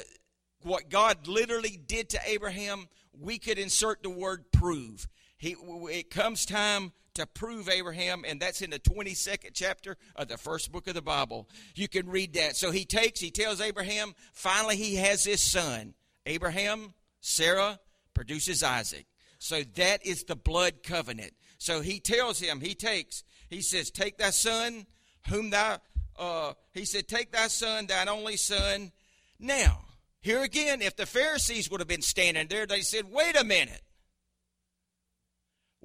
what 0.61 0.89
God 0.89 1.27
literally 1.27 1.77
did 1.85 2.09
to 2.11 2.19
Abraham, 2.25 2.87
we 3.19 3.37
could 3.37 3.59
insert 3.59 4.01
the 4.01 4.09
word 4.09 4.45
prove. 4.53 5.09
He, 5.37 5.57
it 5.91 6.09
comes 6.09 6.45
time 6.45 6.93
to 7.15 7.25
prove 7.25 7.67
Abraham, 7.67 8.23
and 8.25 8.39
that's 8.41 8.61
in 8.61 8.69
the 8.69 8.79
22nd 8.79 9.51
chapter 9.53 9.97
of 10.15 10.29
the 10.29 10.37
first 10.37 10.71
book 10.71 10.87
of 10.87 10.93
the 10.93 11.01
Bible. 11.01 11.49
You 11.75 11.89
can 11.89 12.09
read 12.09 12.33
that. 12.33 12.55
So 12.55 12.71
he 12.71 12.85
takes, 12.85 13.19
he 13.19 13.31
tells 13.31 13.59
Abraham, 13.59 14.15
finally 14.31 14.77
he 14.77 14.95
has 14.95 15.25
his 15.25 15.41
son. 15.41 15.93
Abraham, 16.25 16.93
Sarah 17.21 17.79
produces 18.13 18.63
Isaac. 18.63 19.05
So 19.39 19.63
that 19.75 20.05
is 20.05 20.23
the 20.23 20.35
blood 20.35 20.83
covenant. 20.83 21.33
So 21.57 21.81
he 21.81 21.99
tells 21.99 22.39
him, 22.39 22.61
he 22.61 22.73
takes, 22.75 23.23
he 23.49 23.61
says, 23.61 23.91
Take 23.91 24.17
thy 24.17 24.31
son, 24.31 24.85
whom 25.29 25.49
thou, 25.49 25.79
uh, 26.17 26.53
he 26.73 26.85
said, 26.85 27.07
Take 27.07 27.31
thy 27.31 27.47
son, 27.47 27.87
thine 27.87 28.09
only 28.09 28.37
son. 28.37 28.91
Now, 29.39 29.81
here 30.21 30.41
again, 30.41 30.81
if 30.81 30.95
the 30.95 31.05
Pharisees 31.05 31.69
would 31.69 31.81
have 31.81 31.87
been 31.87 32.01
standing 32.01 32.47
there, 32.47 32.65
they 32.65 32.81
said, 32.81 33.11
Wait 33.11 33.35
a 33.35 33.43
minute 33.43 33.81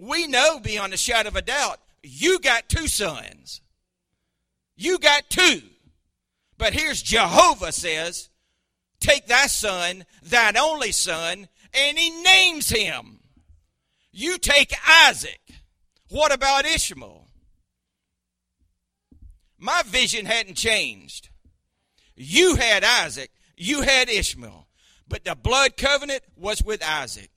we 0.01 0.27
know 0.27 0.59
beyond 0.59 0.95
a 0.95 0.97
shadow 0.97 1.29
of 1.29 1.37
a 1.37 1.43
doubt 1.43 1.79
you 2.03 2.39
got 2.39 2.69
two 2.69 2.87
sons. 2.87 3.61
You 4.75 4.99
got 4.99 5.29
two. 5.29 5.61
But 6.57 6.73
here's 6.73 7.03
Jehovah 7.03 7.73
says, 7.73 8.30
Take 9.01 9.27
thy 9.27 9.47
son, 9.47 10.05
thine 10.23 10.57
only 10.57 10.93
son, 10.93 11.49
and 11.73 11.99
he 11.99 12.11
names 12.23 12.69
him. 12.69 13.21
You 14.13 14.39
take 14.39 14.75
Isaac. 14.87 15.41
What 16.09 16.33
about 16.33 16.67
Ishmael? 16.67 17.29
My 19.59 19.83
vision 19.87 20.27
hadn't 20.27 20.57
changed. 20.57 21.29
You 22.17 22.57
had 22.57 22.85
Isaac, 22.85 23.31
you 23.57 23.83
had 23.83 24.09
Ishmael, 24.09 24.67
but 25.09 25.25
the 25.25 25.35
blood 25.35 25.77
covenant 25.77 26.23
was 26.37 26.63
with 26.63 26.83
Isaac. 26.83 27.31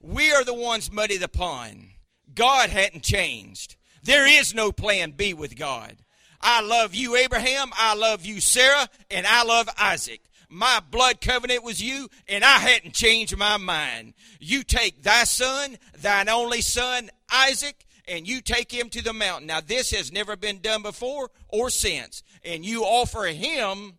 We 0.00 0.32
are 0.32 0.44
the 0.44 0.54
ones 0.54 0.90
muddy 0.90 1.16
the 1.16 1.28
pond. 1.28 1.90
God 2.34 2.70
hadn't 2.70 3.04
changed. 3.04 3.76
There 4.02 4.26
is 4.26 4.54
no 4.54 4.72
plan 4.72 5.12
B 5.12 5.34
with 5.34 5.56
God. 5.56 5.98
I 6.40 6.60
love 6.60 6.94
you, 6.94 7.14
Abraham. 7.14 7.70
I 7.74 7.94
love 7.94 8.24
you, 8.26 8.40
Sarah. 8.40 8.88
And 9.10 9.26
I 9.26 9.44
love 9.44 9.68
Isaac. 9.78 10.20
My 10.54 10.82
blood 10.90 11.22
covenant 11.22 11.64
was 11.64 11.82
you, 11.82 12.10
and 12.28 12.44
I 12.44 12.58
hadn't 12.58 12.92
changed 12.92 13.34
my 13.38 13.56
mind. 13.56 14.12
You 14.38 14.62
take 14.62 15.02
thy 15.02 15.24
son, 15.24 15.78
thine 15.98 16.28
only 16.28 16.60
son, 16.60 17.08
Isaac, 17.32 17.86
and 18.06 18.28
you 18.28 18.42
take 18.42 18.70
him 18.70 18.90
to 18.90 19.02
the 19.02 19.14
mountain. 19.14 19.46
Now, 19.46 19.62
this 19.62 19.92
has 19.92 20.12
never 20.12 20.36
been 20.36 20.58
done 20.58 20.82
before 20.82 21.30
or 21.48 21.70
since. 21.70 22.22
And 22.44 22.66
you 22.66 22.82
offer 22.82 23.24
him 23.24 23.94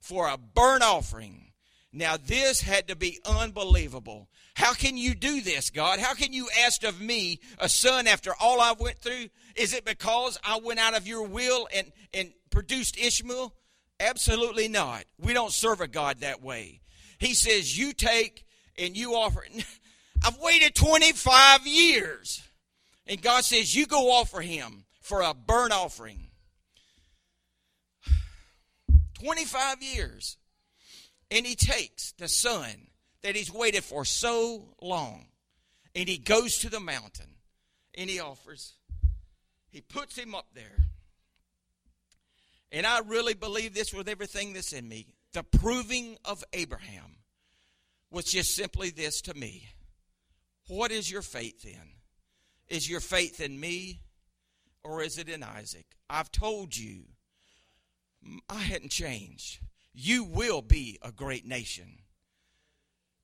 for 0.00 0.28
a 0.28 0.38
burnt 0.38 0.82
offering. 0.82 1.52
Now, 1.92 2.16
this 2.16 2.62
had 2.62 2.88
to 2.88 2.96
be 2.96 3.20
unbelievable. 3.26 4.30
How 4.54 4.72
can 4.72 4.96
you 4.96 5.14
do 5.14 5.42
this, 5.42 5.68
God? 5.68 5.98
How 5.98 6.14
can 6.14 6.32
you 6.32 6.48
ask 6.64 6.84
of 6.84 7.02
me 7.02 7.38
a 7.58 7.68
son 7.68 8.06
after 8.06 8.32
all 8.40 8.62
I've 8.62 8.80
went 8.80 8.96
through? 8.96 9.26
Is 9.56 9.74
it 9.74 9.84
because 9.84 10.38
I 10.42 10.58
went 10.64 10.80
out 10.80 10.96
of 10.96 11.06
your 11.06 11.24
will 11.24 11.68
and, 11.70 11.92
and 12.14 12.32
produced 12.50 12.98
Ishmael? 12.98 13.52
Absolutely 14.00 14.68
not. 14.68 15.04
We 15.18 15.32
don't 15.32 15.52
serve 15.52 15.80
a 15.80 15.88
God 15.88 16.20
that 16.20 16.42
way. 16.42 16.80
He 17.18 17.34
says, 17.34 17.76
You 17.76 17.92
take 17.92 18.46
and 18.78 18.96
you 18.96 19.14
offer. 19.14 19.44
I've 20.24 20.38
waited 20.38 20.74
25 20.74 21.66
years. 21.66 22.42
And 23.06 23.20
God 23.20 23.44
says, 23.44 23.74
You 23.74 23.86
go 23.86 24.10
offer 24.10 24.40
him 24.40 24.84
for 25.00 25.22
a 25.22 25.34
burnt 25.34 25.72
offering. 25.72 26.28
25 29.22 29.82
years. 29.82 30.36
And 31.30 31.44
he 31.44 31.56
takes 31.56 32.12
the 32.12 32.28
son 32.28 32.88
that 33.22 33.34
he's 33.34 33.52
waited 33.52 33.84
for 33.84 34.04
so 34.04 34.68
long. 34.80 35.26
And 35.94 36.08
he 36.08 36.18
goes 36.18 36.58
to 36.58 36.70
the 36.70 36.80
mountain 36.80 37.26
and 37.94 38.08
he 38.08 38.20
offers, 38.20 38.74
he 39.70 39.80
puts 39.80 40.16
him 40.16 40.34
up 40.34 40.46
there. 40.54 40.87
And 42.70 42.86
I 42.86 43.00
really 43.00 43.34
believe 43.34 43.74
this 43.74 43.92
with 43.92 44.08
everything 44.08 44.52
that's 44.52 44.72
in 44.72 44.88
me. 44.88 45.06
The 45.32 45.42
proving 45.42 46.16
of 46.24 46.44
Abraham 46.52 47.16
was 48.10 48.26
just 48.26 48.54
simply 48.54 48.90
this 48.90 49.20
to 49.22 49.34
me. 49.34 49.68
What 50.68 50.90
is 50.90 51.10
your 51.10 51.22
faith 51.22 51.64
in? 51.64 51.92
Is 52.68 52.88
your 52.88 53.00
faith 53.00 53.40
in 53.40 53.58
me 53.58 54.00
or 54.84 55.02
is 55.02 55.18
it 55.18 55.28
in 55.28 55.42
Isaac? 55.42 55.86
I've 56.10 56.30
told 56.30 56.76
you, 56.76 57.04
I 58.48 58.60
hadn't 58.60 58.90
changed. 58.90 59.60
You 59.94 60.24
will 60.24 60.62
be 60.62 60.98
a 61.02 61.12
great 61.12 61.46
nation 61.46 61.98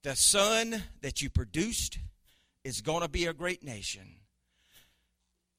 the 0.04 0.14
son 0.14 0.82
that 1.00 1.22
you 1.22 1.30
produced 1.30 1.98
is 2.62 2.82
going 2.82 3.00
to 3.00 3.08
be 3.08 3.24
a 3.24 3.32
great 3.32 3.64
nation. 3.64 4.16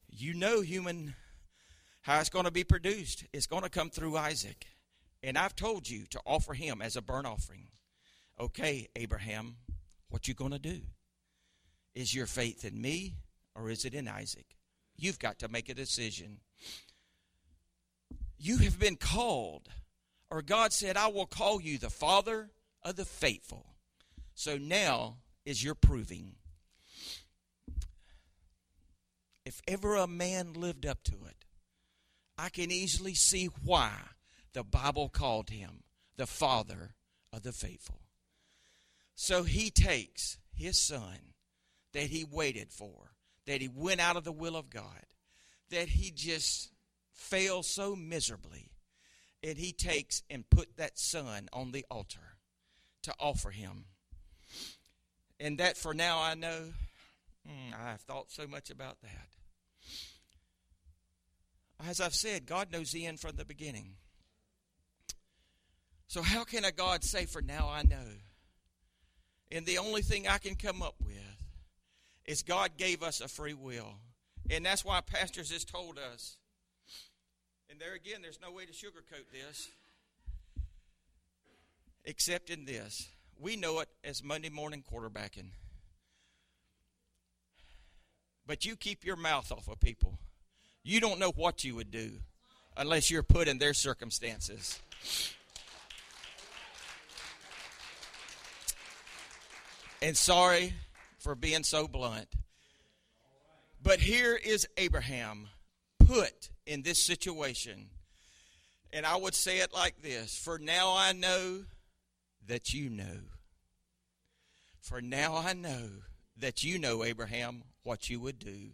You 0.07 0.35
know, 0.35 0.61
human, 0.61 1.15
how 2.05 2.19
it's 2.19 2.29
going 2.29 2.45
to 2.45 2.51
be 2.51 2.63
produced. 2.63 3.25
It's 3.33 3.47
going 3.47 3.63
to 3.63 3.69
come 3.69 3.89
through 3.89 4.15
Isaac. 4.15 4.67
And 5.23 5.39
I've 5.39 5.55
told 5.55 5.89
you 5.89 6.05
to 6.11 6.21
offer 6.23 6.53
him 6.53 6.79
as 6.79 6.95
a 6.95 7.01
burnt 7.01 7.25
offering. 7.25 7.69
Okay, 8.39 8.87
Abraham, 8.95 9.55
what 10.09 10.27
you 10.27 10.35
going 10.35 10.51
to 10.51 10.59
do? 10.59 10.81
Is 11.95 12.13
your 12.13 12.27
faith 12.27 12.63
in 12.63 12.79
me 12.79 13.15
or 13.55 13.71
is 13.71 13.85
it 13.85 13.95
in 13.95 14.07
Isaac? 14.07 14.45
You've 14.95 15.17
got 15.17 15.39
to 15.39 15.47
make 15.47 15.67
a 15.67 15.73
decision. 15.73 16.41
You 18.37 18.57
have 18.59 18.79
been 18.79 18.97
called, 18.97 19.69
or 20.29 20.43
God 20.43 20.73
said, 20.73 20.97
I 20.97 21.07
will 21.07 21.25
call 21.25 21.59
you 21.59 21.79
the 21.79 21.89
father 21.89 22.51
of 22.83 22.97
the 22.97 23.05
faithful. 23.05 23.65
So 24.35 24.59
now 24.59 25.15
is 25.43 25.63
your 25.63 25.73
proving. 25.73 26.35
If 29.43 29.59
ever 29.67 29.95
a 29.95 30.05
man 30.05 30.53
lived 30.53 30.85
up 30.85 31.01
to 31.05 31.13
it, 31.13 31.44
I 32.37 32.49
can 32.49 32.71
easily 32.71 33.13
see 33.13 33.49
why 33.63 33.91
the 34.53 34.63
Bible 34.63 35.09
called 35.09 35.49
him 35.49 35.83
the 36.17 36.27
father 36.27 36.95
of 37.31 37.43
the 37.43 37.51
faithful. 37.51 38.01
So 39.15 39.43
he 39.43 39.69
takes 39.69 40.37
his 40.53 40.77
son 40.77 41.33
that 41.93 42.07
he 42.07 42.25
waited 42.25 42.71
for, 42.71 43.11
that 43.45 43.61
he 43.61 43.69
went 43.69 44.01
out 44.01 44.17
of 44.17 44.23
the 44.23 44.31
will 44.31 44.55
of 44.55 44.69
God, 44.69 45.05
that 45.69 45.89
he 45.89 46.11
just 46.11 46.71
failed 47.13 47.65
so 47.65 47.95
miserably, 47.95 48.71
and 49.41 49.57
he 49.57 49.71
takes 49.71 50.23
and 50.29 50.49
put 50.49 50.77
that 50.77 50.99
son 50.99 51.47
on 51.53 51.71
the 51.71 51.85
altar 51.89 52.37
to 53.03 53.13
offer 53.19 53.51
him 53.51 53.85
and 55.39 55.57
that 55.57 55.77
for 55.77 55.93
now 55.93 56.21
I 56.21 56.33
know, 56.33 56.73
mm, 57.47 57.73
I've 57.79 58.01
thought 58.01 58.31
so 58.31 58.47
much 58.47 58.69
about 58.69 59.01
that. 59.01 59.27
As 61.87 61.99
I've 61.99 62.15
said, 62.15 62.45
God 62.45 62.71
knows 62.71 62.91
the 62.91 63.05
end 63.05 63.19
from 63.19 63.35
the 63.35 63.45
beginning. 63.45 63.95
So, 66.07 66.21
how 66.21 66.43
can 66.43 66.63
a 66.63 66.71
God 66.71 67.03
say, 67.03 67.25
For 67.25 67.41
now 67.41 67.69
I 67.69 67.83
know? 67.83 68.05
And 69.51 69.65
the 69.65 69.77
only 69.77 70.01
thing 70.01 70.27
I 70.27 70.37
can 70.37 70.55
come 70.55 70.81
up 70.81 70.95
with 71.03 71.15
is 72.25 72.41
God 72.41 72.71
gave 72.77 73.03
us 73.03 73.21
a 73.21 73.27
free 73.27 73.53
will. 73.53 73.93
And 74.49 74.65
that's 74.65 74.85
why 74.85 75.01
pastors 75.01 75.51
has 75.51 75.63
told 75.63 75.97
us. 75.97 76.37
And 77.69 77.79
there 77.79 77.93
again, 77.93 78.21
there's 78.21 78.39
no 78.41 78.51
way 78.51 78.65
to 78.65 78.71
sugarcoat 78.71 79.31
this 79.31 79.69
except 82.05 82.49
in 82.51 82.65
this 82.65 83.07
we 83.39 83.55
know 83.55 83.79
it 83.79 83.89
as 84.03 84.23
Monday 84.23 84.49
morning 84.49 84.83
quarterbacking. 84.91 85.49
But 88.47 88.65
you 88.65 88.75
keep 88.75 89.03
your 89.05 89.15
mouth 89.15 89.51
off 89.51 89.67
of 89.67 89.79
people. 89.79 90.17
You 90.87 90.99
don't 90.99 91.17
know 91.17 91.31
what 91.35 91.63
you 91.63 91.73
would 91.73 91.89
do 91.89 92.11
unless 92.77 93.09
you're 93.09 93.23
put 93.23 93.47
in 93.47 93.57
their 93.57 93.73
circumstances. 93.73 94.79
And 99.99 100.15
sorry 100.15 100.75
for 101.17 101.33
being 101.33 101.63
so 101.63 101.87
blunt. 101.87 102.27
But 103.81 103.99
here 103.99 104.35
is 104.35 104.67
Abraham 104.77 105.47
put 106.05 106.51
in 106.67 106.83
this 106.83 107.03
situation. 107.03 107.89
And 108.93 109.07
I 109.07 109.15
would 109.15 109.33
say 109.33 109.61
it 109.61 109.73
like 109.73 110.03
this 110.03 110.37
For 110.37 110.59
now 110.59 110.95
I 110.95 111.13
know 111.13 111.63
that 112.45 112.75
you 112.75 112.91
know. 112.91 113.21
For 114.81 115.01
now 115.01 115.35
I 115.35 115.53
know 115.53 115.89
that 116.37 116.63
you 116.63 116.77
know, 116.77 117.03
Abraham, 117.03 117.63
what 117.81 118.07
you 118.07 118.19
would 118.19 118.37
do. 118.37 118.69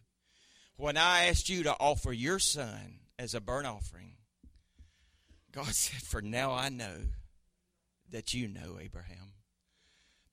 When 0.82 0.98
I 0.98 1.26
asked 1.26 1.48
you 1.48 1.62
to 1.66 1.76
offer 1.80 2.12
your 2.12 2.40
son 2.40 3.02
as 3.20 3.36
a 3.36 3.40
burnt 3.40 3.68
offering, 3.68 4.14
God 5.52 5.68
said, 5.76 6.02
For 6.02 6.24
now 6.24 6.54
I 6.54 6.70
know 6.70 6.96
that 8.10 8.34
you 8.34 8.48
know, 8.48 8.80
Abraham, 8.82 9.34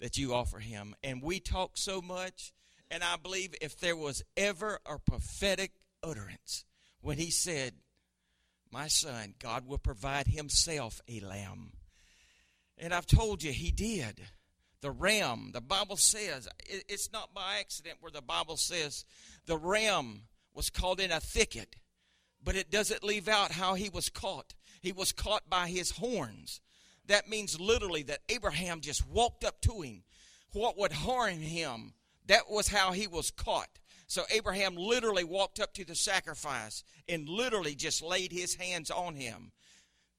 that 0.00 0.16
you 0.16 0.32
offer 0.32 0.58
him. 0.58 0.94
And 1.02 1.20
we 1.22 1.38
talk 1.38 1.72
so 1.74 2.00
much, 2.00 2.54
and 2.90 3.04
I 3.04 3.16
believe 3.22 3.56
if 3.60 3.78
there 3.78 3.94
was 3.94 4.24
ever 4.38 4.80
a 4.86 4.98
prophetic 4.98 5.72
utterance 6.02 6.64
when 7.02 7.18
he 7.18 7.30
said, 7.30 7.74
My 8.72 8.88
son, 8.88 9.34
God 9.38 9.66
will 9.66 9.76
provide 9.76 10.28
himself 10.28 11.02
a 11.06 11.20
lamb. 11.20 11.72
And 12.78 12.94
I've 12.94 13.04
told 13.04 13.42
you, 13.42 13.52
he 13.52 13.70
did. 13.70 14.22
The 14.80 14.92
ram, 14.92 15.50
the 15.52 15.60
Bible 15.60 15.98
says, 15.98 16.48
it's 16.66 17.12
not 17.12 17.34
by 17.34 17.58
accident 17.60 17.98
where 18.00 18.10
the 18.12 18.22
Bible 18.22 18.56
says 18.56 19.04
the 19.44 19.58
ram 19.58 20.22
was 20.58 20.70
caught 20.70 20.98
in 20.98 21.12
a 21.12 21.20
thicket, 21.20 21.76
but 22.42 22.56
it 22.56 22.68
doesn't 22.68 23.04
leave 23.04 23.28
out 23.28 23.52
how 23.52 23.74
he 23.74 23.88
was 23.88 24.08
caught. 24.08 24.54
He 24.80 24.90
was 24.90 25.12
caught 25.12 25.48
by 25.48 25.68
his 25.68 25.92
horns. 25.92 26.60
That 27.06 27.28
means 27.28 27.60
literally 27.60 28.02
that 28.02 28.22
Abraham 28.28 28.80
just 28.80 29.08
walked 29.08 29.44
up 29.44 29.60
to 29.60 29.82
him. 29.82 30.02
What 30.52 30.76
would 30.76 30.90
harm 30.90 31.38
him, 31.38 31.94
that 32.26 32.50
was 32.50 32.66
how 32.66 32.90
he 32.90 33.06
was 33.06 33.30
caught. 33.30 33.78
So 34.08 34.24
Abraham 34.32 34.74
literally 34.74 35.22
walked 35.22 35.60
up 35.60 35.74
to 35.74 35.84
the 35.84 35.94
sacrifice 35.94 36.82
and 37.08 37.28
literally 37.28 37.76
just 37.76 38.02
laid 38.02 38.32
his 38.32 38.56
hands 38.56 38.90
on 38.90 39.14
him. 39.14 39.52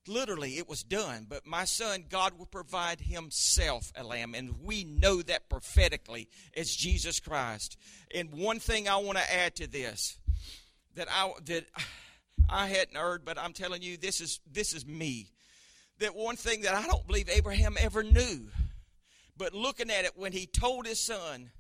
Literally, 0.08 0.58
it 0.58 0.70
was 0.70 0.84
done. 0.84 1.26
But 1.28 1.46
my 1.46 1.66
son, 1.66 2.06
God 2.10 2.40
will 2.40 2.46
provide 2.46 3.02
himself 3.02 3.92
a 3.94 4.06
lamb. 4.06 4.36
And 4.36 4.62
we 4.64 4.86
know 4.86 5.22
that 5.24 5.50
prophetically 5.50 6.30
as 6.56 6.74
Jesus 6.74 7.20
Christ. 7.20 7.76
And 8.16 8.32
one 8.32 8.60
thing 8.60 8.88
I 8.88 8.96
want 8.96 9.18
to 9.18 9.34
add 9.34 9.58
to 9.58 9.68
this 9.68 10.18
that 11.00 11.08
I, 11.10 11.32
that 11.46 11.66
I 12.50 12.68
hadn't 12.68 12.98
heard, 12.98 13.24
but 13.24 13.40
I'm 13.40 13.54
telling 13.54 13.82
you, 13.82 13.96
this 13.96 14.20
is, 14.20 14.42
this 14.52 14.74
is 14.74 14.86
me. 14.86 15.32
That 16.00 16.16
one 16.16 16.36
thing 16.36 16.62
that 16.62 16.76
I 16.76 16.86
don't 16.86 17.08
believe 17.08 17.30
Abraham 17.30 17.76
ever 17.80 18.04
knew. 18.04 18.48
But 19.38 19.54
looking 19.54 19.90
at 19.90 20.04
it, 20.04 20.12
when 20.16 20.34
he 20.34 20.46
told 20.46 20.86
his 20.86 21.00
son, 21.00 21.52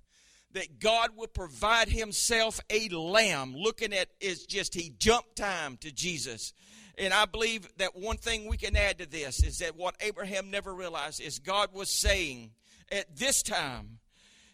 that 0.53 0.79
God 0.79 1.11
would 1.15 1.33
provide 1.33 1.89
himself 1.89 2.59
a 2.69 2.89
lamb. 2.89 3.55
Looking 3.55 3.93
at 3.93 4.09
is 4.19 4.45
just 4.45 4.73
he 4.73 4.91
jumped 4.97 5.35
time 5.35 5.77
to 5.77 5.91
Jesus. 5.91 6.53
And 6.97 7.13
I 7.13 7.25
believe 7.25 7.67
that 7.77 7.95
one 7.95 8.17
thing 8.17 8.49
we 8.49 8.57
can 8.57 8.75
add 8.75 8.97
to 8.97 9.05
this 9.05 9.43
is 9.43 9.59
that 9.59 9.77
what 9.77 9.95
Abraham 10.01 10.51
never 10.51 10.73
realized 10.73 11.21
is 11.21 11.39
God 11.39 11.69
was 11.71 11.89
saying 11.89 12.51
at 12.91 13.15
this 13.15 13.43
time 13.43 13.99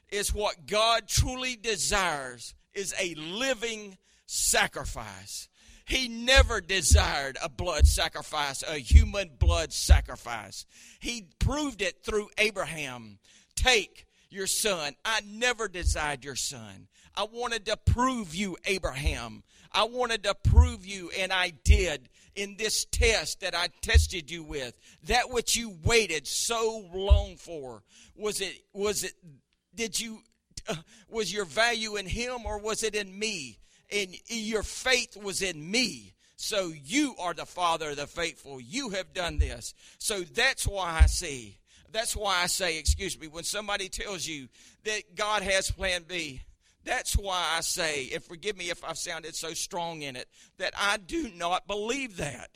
is 0.09 0.33
what 0.33 0.67
God 0.67 1.07
truly 1.07 1.55
desires 1.55 2.53
is 2.75 2.93
a 2.99 3.15
living 3.15 3.97
sacrifice. 4.25 5.49
He 5.85 6.07
never 6.07 6.61
desired 6.61 7.37
a 7.43 7.49
blood 7.49 7.85
sacrifice, 7.85 8.63
a 8.63 8.79
human 8.79 9.31
blood 9.37 9.71
sacrifice. 9.71 10.65
He 10.99 11.27
proved 11.39 11.81
it 11.81 12.03
through 12.03 12.29
Abraham. 12.39 13.19
Take 13.55 14.07
your 14.29 14.47
son. 14.47 14.95
I 15.05 15.21
never 15.25 15.67
desired 15.67 16.25
your 16.25 16.35
son. 16.35 16.87
I 17.15 17.27
wanted 17.31 17.65
to 17.67 17.77
prove 17.77 18.33
you, 18.33 18.57
Abraham. 18.65 19.43
I 19.71 19.83
wanted 19.83 20.23
to 20.23 20.35
prove 20.35 20.85
you, 20.85 21.11
and 21.17 21.31
I 21.31 21.53
did 21.63 22.09
in 22.35 22.57
this 22.57 22.85
test 22.85 23.41
that 23.41 23.55
I 23.55 23.69
tested 23.81 24.29
you 24.31 24.43
with. 24.43 24.73
That 25.03 25.29
which 25.29 25.55
you 25.55 25.77
waited 25.83 26.27
so 26.27 26.89
long 26.93 27.37
for. 27.37 27.83
Was 28.15 28.41
it, 28.41 28.55
was 28.73 29.03
it, 29.03 29.13
did 29.73 29.99
you, 29.99 30.19
uh, 30.67 30.75
was 31.07 31.31
your 31.31 31.45
value 31.45 31.95
in 31.95 32.07
him 32.07 32.45
or 32.45 32.57
was 32.57 32.83
it 32.83 32.95
in 32.95 33.17
me? 33.17 33.59
And 33.91 34.15
your 34.27 34.63
faith 34.63 35.17
was 35.17 35.41
in 35.41 35.69
me. 35.69 36.13
So 36.37 36.73
you 36.83 37.15
are 37.19 37.33
the 37.33 37.45
father 37.45 37.91
of 37.91 37.97
the 37.97 38.07
faithful. 38.07 38.59
You 38.59 38.89
have 38.89 39.13
done 39.13 39.39
this. 39.39 39.73
So 39.99 40.21
that's 40.21 40.67
why 40.67 40.99
I 41.01 41.05
see 41.05 41.59
that's 41.95 42.15
why 42.15 42.41
I 42.43 42.47
say, 42.47 42.77
excuse 42.77 43.17
me, 43.19 43.27
when 43.27 43.45
somebody 43.45 43.87
tells 43.87 44.27
you 44.27 44.49
that 44.83 45.15
God 45.15 45.43
has 45.43 45.71
plan 45.71 46.03
B, 46.05 46.41
that's 46.83 47.15
why 47.15 47.53
I 47.57 47.61
say, 47.61 48.09
and 48.13 48.21
forgive 48.21 48.57
me 48.57 48.69
if 48.69 48.83
I've 48.83 48.97
sounded 48.97 49.33
so 49.33 49.53
strong 49.53 50.01
in 50.01 50.15
it, 50.15 50.27
that 50.57 50.73
I 50.77 50.97
do 50.97 51.31
not 51.35 51.67
believe 51.67 52.17
that. 52.17 52.49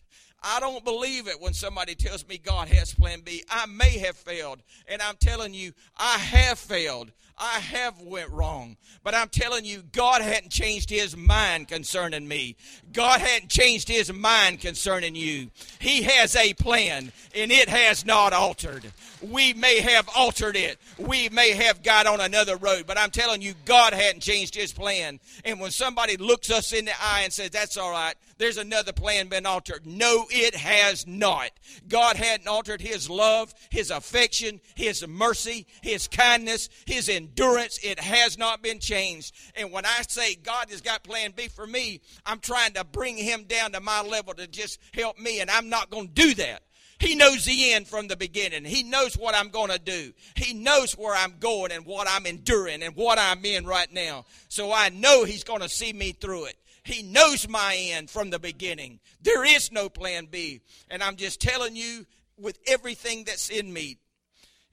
I 0.44 0.60
don't 0.60 0.84
believe 0.86 1.28
it 1.28 1.42
when 1.42 1.54
somebody 1.54 1.96
tells 1.96 2.28
me 2.28 2.38
God 2.38 2.68
has 2.68 2.94
plan 2.94 3.22
B. 3.22 3.44
I 3.50 3.66
may 3.66 3.98
have 4.00 4.16
failed, 4.18 4.62
and 4.88 5.02
I'm 5.02 5.16
telling 5.18 5.54
you, 5.54 5.72
I 5.98 6.18
have 6.18 6.60
failed. 6.60 7.12
I 7.40 7.60
have 7.60 8.02
went 8.02 8.30
wrong. 8.32 8.76
But 9.04 9.16
I'm 9.16 9.30
telling 9.30 9.64
you, 9.64 9.82
God 9.94 10.22
hadn't 10.22 10.52
changed 10.52 10.90
his 10.90 11.16
mind 11.16 11.70
concerning 11.70 12.28
me. 12.28 12.58
God 12.92 13.22
hadn't 13.22 13.50
changed 13.50 13.88
his 13.88 14.12
mind 14.12 14.60
concerning 14.60 15.16
you. 15.16 15.50
He 15.80 16.04
has 16.04 16.36
a 16.36 16.54
plan, 16.54 17.12
and 17.34 17.52
it 17.52 17.70
has 17.70 18.06
not 18.06 18.34
altered. 18.34 18.92
We 19.22 19.54
may 19.54 19.80
have 19.80 20.10
altered 20.16 20.58
it. 20.58 20.80
We 20.98 21.30
may 21.30 21.52
have 21.52 21.82
got 21.82 22.08
on 22.08 22.20
another 22.20 22.58
road, 22.58 22.86
but 22.88 22.98
I'm 22.98 23.12
telling 23.12 23.42
you, 23.42 23.54
God 23.64 23.94
hadn't 23.94 24.22
changed 24.22 24.54
his 24.54 24.74
plan. 24.74 25.20
And 25.46 25.60
when 25.62 25.72
somebody 25.72 26.18
looks 26.18 26.52
us 26.52 26.74
in 26.74 26.86
the 26.86 26.92
eye 27.02 27.22
and 27.24 27.32
says, 27.32 27.52
That's 27.52 27.78
all 27.78 27.92
right, 27.92 28.16
there's 28.38 28.58
another 28.58 28.92
plan 28.94 29.28
been 29.28 29.46
altered. 29.46 29.86
No, 29.86 30.26
it 30.30 30.56
has 30.56 31.08
not. 31.08 31.52
God 31.88 32.18
hadn't 32.18 32.48
altered 32.48 32.82
his 32.82 33.10
love, 33.10 33.54
his 33.70 33.92
affection, 33.92 34.60
his 34.76 35.08
mercy, 35.08 35.68
his 35.82 36.08
kindness, 36.08 36.70
his 36.86 37.08
endurance. 37.08 37.29
It 37.36 38.00
has 38.00 38.38
not 38.38 38.62
been 38.62 38.80
changed. 38.80 39.36
And 39.56 39.72
when 39.72 39.86
I 39.86 40.02
say 40.08 40.36
God 40.36 40.70
has 40.70 40.82
got 40.82 41.04
plan 41.04 41.34
B 41.36 41.48
for 41.48 41.66
me, 41.66 42.02
I'm 42.26 42.40
trying 42.40 42.74
to 42.74 42.84
bring 42.84 43.18
him 43.18 43.44
down 43.44 43.72
to 43.74 43.80
my 43.80 44.02
level 44.02 44.34
to 44.36 44.48
just 44.48 44.80
help 44.94 45.18
me, 45.18 45.40
and 45.40 45.50
I'm 45.50 45.70
not 45.70 45.90
going 45.90 46.08
to 46.08 46.14
do 46.14 46.34
that. 46.36 46.64
He 47.00 47.16
knows 47.16 47.46
the 47.46 47.72
end 47.72 47.88
from 47.88 48.08
the 48.10 48.18
beginning. 48.18 48.66
He 48.66 48.84
knows 48.84 49.18
what 49.18 49.34
I'm 49.34 49.50
going 49.50 49.70
to 49.70 49.80
do. 49.80 50.12
He 50.36 50.54
knows 50.54 50.98
where 50.98 51.16
I'm 51.16 51.36
going 51.40 51.72
and 51.72 51.86
what 51.86 52.08
I'm 52.10 52.26
enduring 52.26 52.84
and 52.84 52.94
what 52.96 53.18
I'm 53.18 53.44
in 53.46 53.66
right 53.66 53.92
now. 53.92 54.26
So 54.50 54.74
I 54.74 54.90
know 54.90 55.24
He's 55.24 55.46
going 55.46 55.62
to 55.62 55.70
see 55.70 55.94
me 55.94 56.12
through 56.12 56.46
it. 56.46 56.58
He 56.84 57.04
knows 57.04 57.48
my 57.48 57.76
end 57.78 58.10
from 58.10 58.32
the 58.32 58.40
beginning. 58.40 59.00
There 59.22 59.46
is 59.46 59.72
no 59.72 59.88
plan 59.88 60.26
B. 60.26 60.62
And 60.90 61.02
I'm 61.02 61.16
just 61.16 61.40
telling 61.40 61.76
you 61.76 62.06
with 62.38 62.60
everything 62.68 63.24
that's 63.24 63.50
in 63.50 63.72
me. 63.72 63.98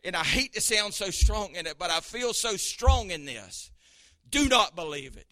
And 0.07 0.14
I 0.14 0.23
hate 0.23 0.53
to 0.53 0.61
sound 0.61 0.95
so 0.95 1.11
strong 1.11 1.57
in 1.57 1.66
it, 1.66 1.81
but 1.81 1.90
I 1.90 1.99
feel 1.99 2.33
so 2.33 2.57
strong 2.57 3.11
in 3.11 3.25
this. 3.25 3.73
Do 4.31 4.49
not 4.49 4.77
believe 4.77 5.16
it. 5.16 5.27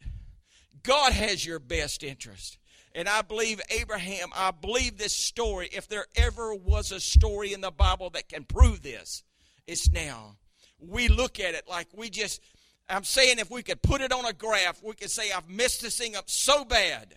God 0.82 1.12
has 1.12 1.46
your 1.46 1.60
best 1.60 2.02
interest. 2.02 2.58
And 2.92 3.08
I 3.08 3.22
believe 3.22 3.60
Abraham, 3.70 4.30
I 4.34 4.50
believe 4.50 4.98
this 4.98 5.14
story, 5.14 5.68
if 5.72 5.86
there 5.86 6.06
ever 6.16 6.56
was 6.56 6.90
a 6.90 6.98
story 6.98 7.52
in 7.52 7.60
the 7.60 7.70
Bible 7.70 8.10
that 8.10 8.28
can 8.28 8.42
prove 8.42 8.82
this, 8.82 9.22
it's 9.68 9.92
now. 9.92 10.38
We 10.80 11.06
look 11.06 11.38
at 11.38 11.54
it 11.54 11.68
like 11.68 11.86
we 11.94 12.10
just, 12.10 12.42
I'm 12.88 13.04
saying 13.04 13.38
if 13.38 13.52
we 13.52 13.62
could 13.62 13.80
put 13.80 14.00
it 14.00 14.10
on 14.10 14.24
a 14.24 14.32
graph, 14.32 14.82
we 14.82 14.94
could 14.94 15.10
say, 15.10 15.30
I've 15.30 15.48
messed 15.48 15.82
this 15.82 15.96
thing 15.96 16.16
up 16.16 16.28
so 16.28 16.64
bad 16.64 17.14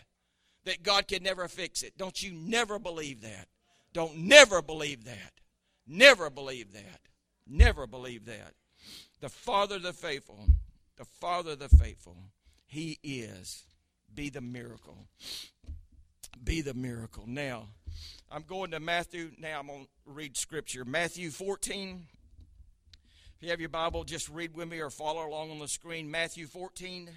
that 0.65 0.83
God 0.83 1.07
could 1.07 1.23
never 1.23 1.47
fix 1.47 1.81
it. 1.81 1.97
Don't 1.97 2.21
you 2.21 2.33
never 2.33 2.77
believe 2.77 3.21
that. 3.21 3.47
Don't 3.93 4.15
never 4.15 4.61
believe 4.61 5.05
that. 5.05 5.33
Never 5.87 6.29
believe 6.29 6.73
that. 6.73 7.06
Never 7.49 7.87
believe 7.87 8.25
that. 8.25 8.53
The 9.19 9.29
Father 9.29 9.75
of 9.75 9.83
the 9.83 9.93
faithful, 9.93 10.45
the 10.97 11.05
Father 11.05 11.51
of 11.51 11.59
the 11.59 11.69
faithful, 11.69 12.17
He 12.67 12.99
is. 13.03 13.63
Be 14.13 14.29
the 14.29 14.41
miracle 14.41 15.07
be 16.43 16.61
the 16.61 16.73
miracle. 16.73 17.25
Now, 17.27 17.67
I'm 18.31 18.43
going 18.43 18.71
to 18.71 18.79
Matthew. 18.79 19.31
Now 19.37 19.59
I'm 19.59 19.67
going 19.67 19.83
to 19.83 19.89
read 20.05 20.37
scripture. 20.37 20.85
Matthew 20.85 21.29
14. 21.29 22.05
If 23.35 23.43
you 23.43 23.49
have 23.49 23.59
your 23.59 23.69
Bible, 23.69 24.03
just 24.03 24.29
read 24.29 24.55
with 24.55 24.69
me 24.69 24.79
or 24.79 24.89
follow 24.89 25.27
along 25.27 25.51
on 25.51 25.59
the 25.59 25.67
screen. 25.67 26.09
Matthew 26.09 26.47
14. 26.47 27.09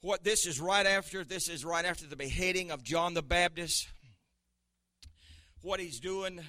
What 0.00 0.24
this 0.24 0.46
is 0.46 0.60
right 0.60 0.86
after, 0.86 1.24
this 1.24 1.48
is 1.48 1.64
right 1.64 1.84
after 1.84 2.06
the 2.06 2.16
beheading 2.16 2.70
of 2.70 2.82
John 2.82 3.14
the 3.14 3.22
Baptist. 3.22 3.88
What 5.62 5.80
he's 5.80 6.00
doing, 6.00 6.40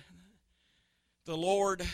the 1.26 1.38
Lord 1.38 1.86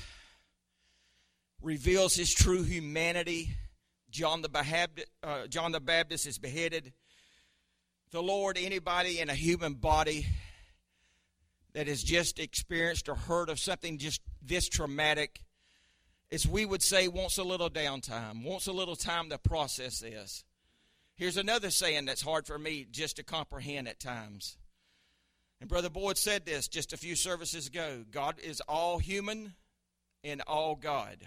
reveals 1.63 2.13
his 2.15 2.33
true 2.33 2.61
humanity. 2.61 3.49
John 4.11 4.43
the, 4.43 5.05
uh, 5.23 5.47
John 5.47 5.71
the 5.71 5.79
Baptist 5.79 6.27
is 6.27 6.37
beheaded 6.37 6.93
the 8.13 8.21
Lord 8.21 8.59
anybody 8.59 9.19
in 9.19 9.31
a 9.31 9.33
human 9.33 9.73
body 9.73 10.27
that 11.73 11.87
has 11.87 12.03
just 12.03 12.37
experienced 12.37 13.09
or 13.09 13.15
heard 13.15 13.49
of 13.49 13.59
something 13.59 13.97
just 13.97 14.21
this 14.39 14.69
traumatic, 14.69 15.41
as 16.31 16.47
we 16.47 16.63
would 16.63 16.83
say, 16.83 17.07
wants 17.07 17.39
a 17.39 17.43
little 17.43 17.71
downtime, 17.71 18.43
wants 18.43 18.67
a 18.67 18.71
little 18.71 18.95
time 18.95 19.31
to 19.31 19.39
process 19.39 19.99
this. 19.99 20.43
Here's 21.15 21.37
another 21.37 21.71
saying 21.71 22.05
that's 22.05 22.21
hard 22.21 22.45
for 22.45 22.59
me 22.59 22.85
just 22.89 23.15
to 23.15 23.23
comprehend 23.23 23.87
at 23.87 23.99
times. 23.99 24.57
And 25.59 25.67
Brother 25.67 25.89
Boyd 25.89 26.19
said 26.19 26.45
this 26.45 26.67
just 26.67 26.93
a 26.93 26.97
few 26.97 27.15
services 27.15 27.65
ago 27.65 28.05
God 28.11 28.39
is 28.39 28.61
all 28.67 28.99
human 28.99 29.55
and 30.23 30.41
all 30.45 30.75
God. 30.75 31.17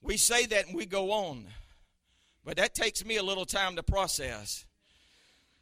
We 0.00 0.16
say 0.16 0.46
that 0.46 0.66
and 0.66 0.76
we 0.76 0.86
go 0.86 1.10
on, 1.10 1.46
but 2.44 2.56
that 2.56 2.74
takes 2.74 3.04
me 3.04 3.16
a 3.16 3.22
little 3.22 3.44
time 3.44 3.76
to 3.76 3.82
process. 3.82 4.64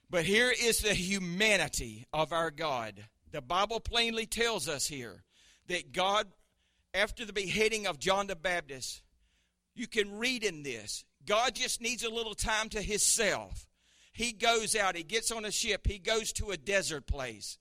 But 0.08 0.24
here 0.24 0.52
is 0.52 0.80
the 0.80 0.94
humanity 0.94 2.06
of 2.12 2.32
our 2.32 2.50
God. 2.50 3.04
The 3.32 3.40
Bible 3.40 3.80
plainly 3.80 4.26
tells 4.26 4.68
us 4.68 4.86
here 4.86 5.24
that 5.68 5.92
God, 5.92 6.28
after 6.94 7.24
the 7.24 7.32
beheading 7.32 7.86
of 7.86 7.98
John 7.98 8.28
the 8.28 8.36
Baptist, 8.36 9.02
you 9.74 9.86
can 9.86 10.18
read 10.18 10.44
in 10.44 10.62
this, 10.62 11.04
God 11.26 11.54
just 11.54 11.80
needs 11.80 12.04
a 12.04 12.10
little 12.10 12.34
time 12.34 12.68
to 12.70 12.80
himself. 12.80 13.66
He 14.12 14.32
goes 14.32 14.76
out, 14.76 14.96
he 14.96 15.02
gets 15.02 15.30
on 15.30 15.44
a 15.44 15.50
ship, 15.50 15.86
he 15.86 15.98
goes 15.98 16.32
to 16.34 16.50
a 16.50 16.56
desert 16.56 17.06
place. 17.06 17.58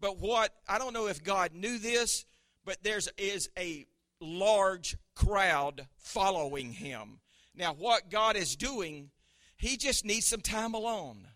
But 0.00 0.18
what, 0.18 0.52
I 0.68 0.78
don't 0.78 0.94
know 0.94 1.08
if 1.08 1.24
God 1.24 1.52
knew 1.54 1.78
this, 1.78 2.24
but 2.64 2.82
there's 2.82 3.08
is 3.18 3.50
a 3.58 3.86
large 4.24 4.96
crowd 5.14 5.86
following 5.96 6.72
him. 6.72 7.20
Now, 7.54 7.74
what 7.74 8.10
God 8.10 8.36
is 8.36 8.56
doing, 8.56 9.10
he 9.56 9.76
just 9.76 10.04
needs 10.04 10.26
some 10.26 10.40
time 10.40 10.74
alone. 10.74 11.28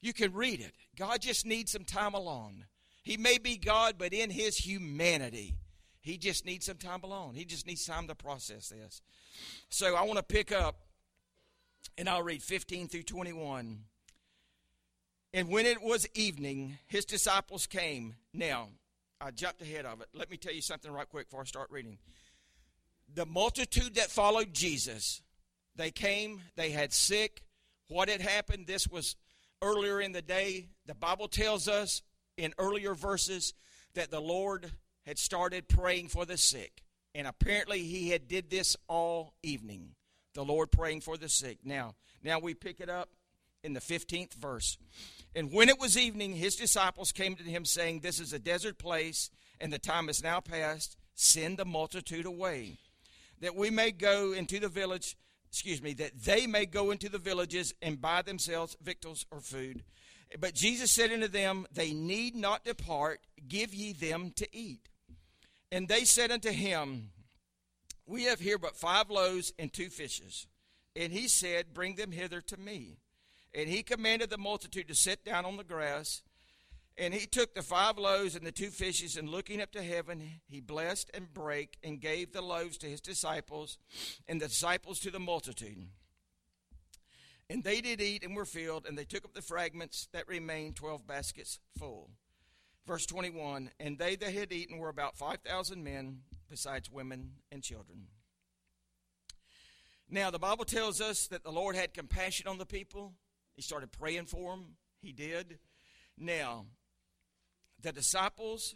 You 0.00 0.12
can 0.12 0.32
read 0.32 0.60
it. 0.60 0.72
God 0.96 1.20
just 1.20 1.46
needs 1.46 1.72
some 1.72 1.84
time 1.84 2.14
alone. 2.14 2.64
He 3.02 3.16
may 3.16 3.38
be 3.38 3.56
God, 3.56 3.94
but 3.98 4.12
in 4.12 4.30
his 4.30 4.56
humanity, 4.56 5.54
he 6.00 6.18
just 6.18 6.44
needs 6.44 6.66
some 6.66 6.76
time 6.76 7.00
alone. 7.02 7.34
He 7.34 7.44
just 7.44 7.66
needs 7.66 7.84
time 7.84 8.08
to 8.08 8.14
process 8.14 8.68
this. 8.68 9.02
So 9.68 9.94
I 9.94 10.02
want 10.02 10.18
to 10.18 10.22
pick 10.22 10.52
up 10.52 10.76
and 11.98 12.08
I'll 12.08 12.22
read 12.22 12.42
15 12.42 12.88
through 12.88 13.04
21. 13.04 13.80
And 15.32 15.48
when 15.48 15.66
it 15.66 15.82
was 15.82 16.06
evening, 16.14 16.78
his 16.86 17.04
disciples 17.04 17.66
came. 17.66 18.16
Now, 18.32 18.68
I 19.20 19.30
jumped 19.30 19.62
ahead 19.62 19.86
of 19.86 20.00
it. 20.00 20.08
Let 20.12 20.30
me 20.30 20.36
tell 20.36 20.52
you 20.52 20.60
something 20.60 20.90
right 20.90 21.08
quick 21.08 21.28
before 21.28 21.42
I 21.42 21.44
start 21.44 21.70
reading. 21.70 21.98
The 23.14 23.26
multitude 23.26 23.94
that 23.94 24.10
followed 24.10 24.52
Jesus, 24.52 25.22
they 25.76 25.90
came, 25.90 26.40
they 26.56 26.70
had 26.70 26.92
sick. 26.92 27.42
What 27.88 28.08
had 28.08 28.20
happened? 28.20 28.66
This 28.66 28.88
was 28.88 29.16
earlier 29.62 30.00
in 30.00 30.12
the 30.12 30.22
day. 30.22 30.68
The 30.86 30.94
Bible 30.94 31.28
tells 31.28 31.68
us 31.68 32.02
in 32.36 32.52
earlier 32.58 32.94
verses 32.94 33.54
that 33.94 34.10
the 34.10 34.20
Lord 34.20 34.70
had 35.06 35.18
started 35.18 35.68
praying 35.68 36.08
for 36.08 36.24
the 36.24 36.36
sick. 36.36 36.82
And 37.14 37.26
apparently 37.26 37.82
he 37.82 38.10
had 38.10 38.28
did 38.28 38.50
this 38.50 38.76
all 38.88 39.34
evening 39.42 39.94
the 40.36 40.44
Lord 40.44 40.70
praying 40.70 41.00
for 41.00 41.16
the 41.16 41.28
sick. 41.28 41.58
Now, 41.64 41.94
now 42.22 42.38
we 42.38 42.52
pick 42.54 42.80
it 42.80 42.90
up 42.90 43.08
in 43.64 43.72
the 43.72 43.80
15th 43.80 44.34
verse. 44.34 44.78
And 45.36 45.52
when 45.52 45.68
it 45.68 45.78
was 45.78 45.96
evening, 45.96 46.34
his 46.34 46.56
disciples 46.56 47.12
came 47.12 47.36
to 47.36 47.44
him, 47.44 47.64
saying, 47.64 48.00
This 48.00 48.18
is 48.18 48.32
a 48.32 48.38
desert 48.38 48.78
place, 48.78 49.30
and 49.60 49.72
the 49.72 49.78
time 49.78 50.08
is 50.08 50.22
now 50.22 50.40
past. 50.40 50.96
Send 51.14 51.58
the 51.58 51.64
multitude 51.64 52.26
away, 52.26 52.78
that 53.40 53.54
we 53.54 53.70
may 53.70 53.90
go 53.92 54.32
into 54.32 54.58
the 54.58 54.68
village, 54.68 55.16
excuse 55.48 55.80
me, 55.80 55.94
that 55.94 56.18
they 56.24 56.46
may 56.46 56.66
go 56.66 56.90
into 56.90 57.08
the 57.08 57.18
villages 57.18 57.72
and 57.80 58.00
buy 58.00 58.22
themselves 58.22 58.76
victuals 58.82 59.24
or 59.30 59.40
food. 59.40 59.84
But 60.40 60.54
Jesus 60.54 60.90
said 60.90 61.12
unto 61.12 61.28
them, 61.28 61.66
They 61.70 61.92
need 61.92 62.34
not 62.34 62.64
depart, 62.64 63.20
give 63.46 63.72
ye 63.72 63.92
them 63.92 64.32
to 64.36 64.48
eat. 64.56 64.88
And 65.70 65.86
they 65.86 66.04
said 66.04 66.32
unto 66.32 66.50
him, 66.50 67.10
we 68.06 68.24
have 68.24 68.38
here 68.38 68.58
but 68.58 68.76
five 68.76 69.10
loaves 69.10 69.52
and 69.58 69.72
two 69.72 69.90
fishes. 69.90 70.46
And 70.94 71.12
he 71.12 71.28
said, 71.28 71.74
Bring 71.74 71.96
them 71.96 72.12
hither 72.12 72.40
to 72.40 72.56
me. 72.56 72.98
And 73.56 73.70
he 73.70 73.82
commanded 73.82 74.28
the 74.28 74.36
multitude 74.36 74.86
to 74.88 74.94
sit 74.94 75.24
down 75.24 75.46
on 75.46 75.56
the 75.56 75.64
grass. 75.64 76.22
And 76.98 77.14
he 77.14 77.26
took 77.26 77.54
the 77.54 77.62
five 77.62 77.96
loaves 77.96 78.36
and 78.36 78.46
the 78.46 78.52
two 78.52 78.68
fishes, 78.68 79.16
and 79.16 79.28
looking 79.28 79.62
up 79.62 79.72
to 79.72 79.82
heaven, 79.82 80.22
he 80.46 80.60
blessed 80.60 81.10
and 81.14 81.32
brake 81.32 81.78
and 81.82 82.00
gave 82.00 82.32
the 82.32 82.42
loaves 82.42 82.76
to 82.78 82.86
his 82.86 83.00
disciples, 83.00 83.78
and 84.28 84.40
the 84.40 84.48
disciples 84.48 85.00
to 85.00 85.10
the 85.10 85.18
multitude. 85.18 85.88
And 87.48 87.64
they 87.64 87.80
did 87.80 88.00
eat 88.00 88.24
and 88.24 88.36
were 88.36 88.44
filled, 88.44 88.86
and 88.86 88.96
they 88.96 89.04
took 89.04 89.24
up 89.24 89.34
the 89.34 89.42
fragments 89.42 90.08
that 90.12 90.28
remained, 90.28 90.76
twelve 90.76 91.06
baskets 91.06 91.58
full. 91.78 92.10
Verse 92.86 93.06
21 93.06 93.70
And 93.80 93.98
they 93.98 94.16
that 94.16 94.32
had 94.32 94.52
eaten 94.52 94.78
were 94.78 94.88
about 94.88 95.16
5,000 95.16 95.82
men, 95.82 96.20
besides 96.48 96.90
women 96.90 97.32
and 97.50 97.62
children. 97.62 98.06
Now, 100.08 100.30
the 100.30 100.38
Bible 100.38 100.64
tells 100.64 101.00
us 101.00 101.26
that 101.28 101.42
the 101.42 101.50
Lord 101.50 101.74
had 101.74 101.92
compassion 101.92 102.46
on 102.46 102.58
the 102.58 102.66
people. 102.66 103.14
He 103.56 103.62
started 103.62 103.90
praying 103.90 104.26
for 104.26 104.52
them. 104.52 104.76
He 105.00 105.12
did. 105.12 105.58
Now, 106.18 106.66
the 107.82 107.92
disciples, 107.92 108.74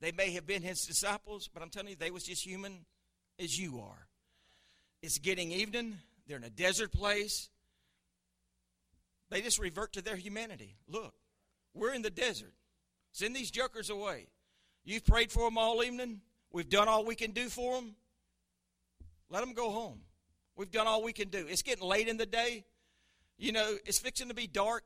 they 0.00 0.12
may 0.12 0.32
have 0.32 0.46
been 0.46 0.62
his 0.62 0.84
disciples, 0.84 1.48
but 1.52 1.62
I'm 1.62 1.70
telling 1.70 1.88
you, 1.88 1.96
they 1.96 2.10
was 2.10 2.24
just 2.24 2.44
human 2.44 2.84
as 3.38 3.58
you 3.58 3.80
are. 3.80 4.08
It's 5.02 5.18
getting 5.18 5.52
evening. 5.52 5.98
They're 6.26 6.38
in 6.38 6.44
a 6.44 6.50
desert 6.50 6.92
place. 6.92 7.50
They 9.30 9.42
just 9.42 9.58
revert 9.58 9.92
to 9.94 10.02
their 10.02 10.16
humanity. 10.16 10.76
Look, 10.88 11.14
we're 11.74 11.92
in 11.92 12.02
the 12.02 12.10
desert. 12.10 12.54
Send 13.12 13.34
these 13.34 13.50
jokers 13.50 13.90
away. 13.90 14.28
You've 14.84 15.04
prayed 15.04 15.30
for 15.30 15.44
them 15.44 15.58
all 15.58 15.82
evening. 15.82 16.20
We've 16.52 16.68
done 16.68 16.88
all 16.88 17.04
we 17.04 17.14
can 17.14 17.32
do 17.32 17.48
for 17.48 17.76
them. 17.76 17.96
Let 19.30 19.40
them 19.40 19.54
go 19.54 19.70
home. 19.70 20.00
We've 20.56 20.70
done 20.70 20.86
all 20.86 21.02
we 21.02 21.12
can 21.12 21.28
do. 21.28 21.46
It's 21.48 21.62
getting 21.62 21.84
late 21.84 22.08
in 22.08 22.16
the 22.16 22.26
day. 22.26 22.64
You 23.38 23.52
know, 23.52 23.76
it's 23.84 23.98
fixing 23.98 24.28
to 24.28 24.34
be 24.34 24.46
dark. 24.46 24.84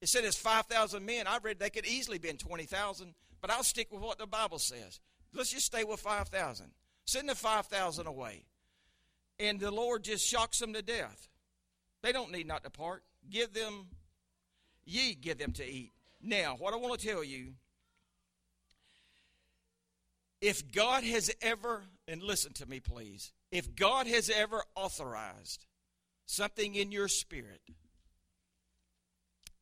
It 0.00 0.08
said 0.08 0.24
it's 0.24 0.36
5,000 0.36 1.04
men. 1.04 1.26
I 1.26 1.38
read 1.42 1.58
they 1.58 1.70
could 1.70 1.86
easily 1.86 2.18
be 2.18 2.28
in 2.28 2.36
20,000, 2.36 3.14
but 3.40 3.50
I'll 3.50 3.62
stick 3.62 3.88
with 3.90 4.02
what 4.02 4.18
the 4.18 4.26
Bible 4.26 4.58
says. 4.58 5.00
Let's 5.32 5.50
just 5.50 5.66
stay 5.66 5.84
with 5.84 6.00
5,000. 6.00 6.66
Send 7.04 7.28
the 7.28 7.34
5,000 7.34 8.06
away. 8.06 8.44
And 9.38 9.60
the 9.60 9.70
Lord 9.70 10.04
just 10.04 10.26
shocks 10.26 10.58
them 10.58 10.72
to 10.72 10.82
death. 10.82 11.28
They 12.02 12.12
don't 12.12 12.32
need 12.32 12.46
not 12.46 12.62
depart. 12.62 13.02
Give 13.30 13.52
them, 13.52 13.86
ye 14.84 15.14
give 15.14 15.38
them 15.38 15.52
to 15.52 15.64
eat. 15.66 15.92
Now, 16.22 16.56
what 16.58 16.72
I 16.72 16.76
want 16.76 16.98
to 16.98 17.06
tell 17.06 17.22
you 17.22 17.54
if 20.40 20.70
God 20.70 21.02
has 21.04 21.30
ever, 21.40 21.82
and 22.06 22.22
listen 22.22 22.52
to 22.54 22.66
me 22.66 22.80
please, 22.80 23.32
if 23.50 23.74
God 23.74 24.06
has 24.06 24.30
ever 24.30 24.62
authorized 24.74 25.64
something 26.26 26.74
in 26.74 26.92
your 26.92 27.08
spirit 27.08 27.62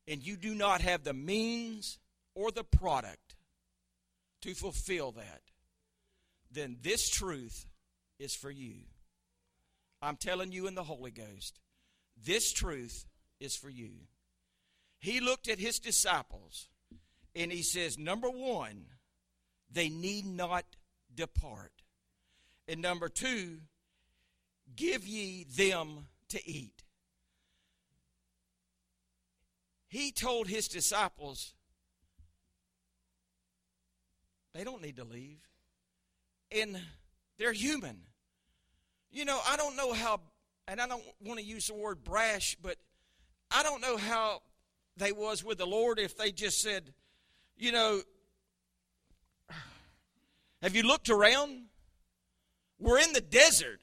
and 0.07 0.25
you 0.25 0.35
do 0.35 0.53
not 0.53 0.81
have 0.81 1.03
the 1.03 1.13
means 1.13 1.99
or 2.33 2.51
the 2.51 2.63
product 2.63 3.35
to 4.41 4.53
fulfill 4.53 5.11
that, 5.13 5.41
then 6.51 6.77
this 6.81 7.09
truth 7.09 7.65
is 8.19 8.35
for 8.35 8.51
you. 8.51 8.75
I'm 10.01 10.17
telling 10.17 10.51
you 10.51 10.67
in 10.67 10.75
the 10.75 10.83
Holy 10.83 11.11
Ghost, 11.11 11.59
this 12.23 12.51
truth 12.51 13.05
is 13.39 13.55
for 13.55 13.69
you. 13.69 13.91
He 14.99 15.19
looked 15.19 15.47
at 15.47 15.59
his 15.59 15.79
disciples 15.79 16.67
and 17.35 17.51
he 17.51 17.63
says, 17.63 17.97
number 17.97 18.29
one, 18.29 18.85
they 19.71 19.89
need 19.89 20.25
not 20.25 20.65
depart. 21.13 21.71
And 22.67 22.81
number 22.81 23.09
two, 23.09 23.57
give 24.75 25.05
ye 25.07 25.43
them 25.43 26.07
to 26.35 26.49
eat. 26.49 26.83
He 29.87 30.11
told 30.11 30.47
his 30.47 30.67
disciples, 30.67 31.53
they 34.53 34.63
don't 34.63 34.81
need 34.81 34.97
to 34.97 35.03
leave. 35.03 35.39
And 36.51 36.79
they're 37.37 37.53
human. 37.53 38.01
You 39.11 39.25
know, 39.25 39.39
I 39.47 39.57
don't 39.57 39.75
know 39.75 39.93
how, 39.93 40.19
and 40.67 40.81
I 40.81 40.87
don't 40.87 41.03
want 41.23 41.39
to 41.39 41.45
use 41.45 41.67
the 41.67 41.73
word 41.73 42.03
brash, 42.03 42.57
but 42.61 42.77
I 43.51 43.63
don't 43.63 43.81
know 43.81 43.97
how 43.97 44.41
they 44.97 45.11
was 45.11 45.43
with 45.43 45.57
the 45.57 45.65
Lord 45.65 45.99
if 45.99 46.17
they 46.17 46.31
just 46.31 46.61
said, 46.61 46.93
you 47.57 47.71
know, 47.71 48.01
have 50.61 50.75
you 50.75 50.83
looked 50.83 51.09
around? 51.09 51.65
We're 52.79 52.99
in 52.99 53.13
the 53.13 53.21
desert. 53.21 53.79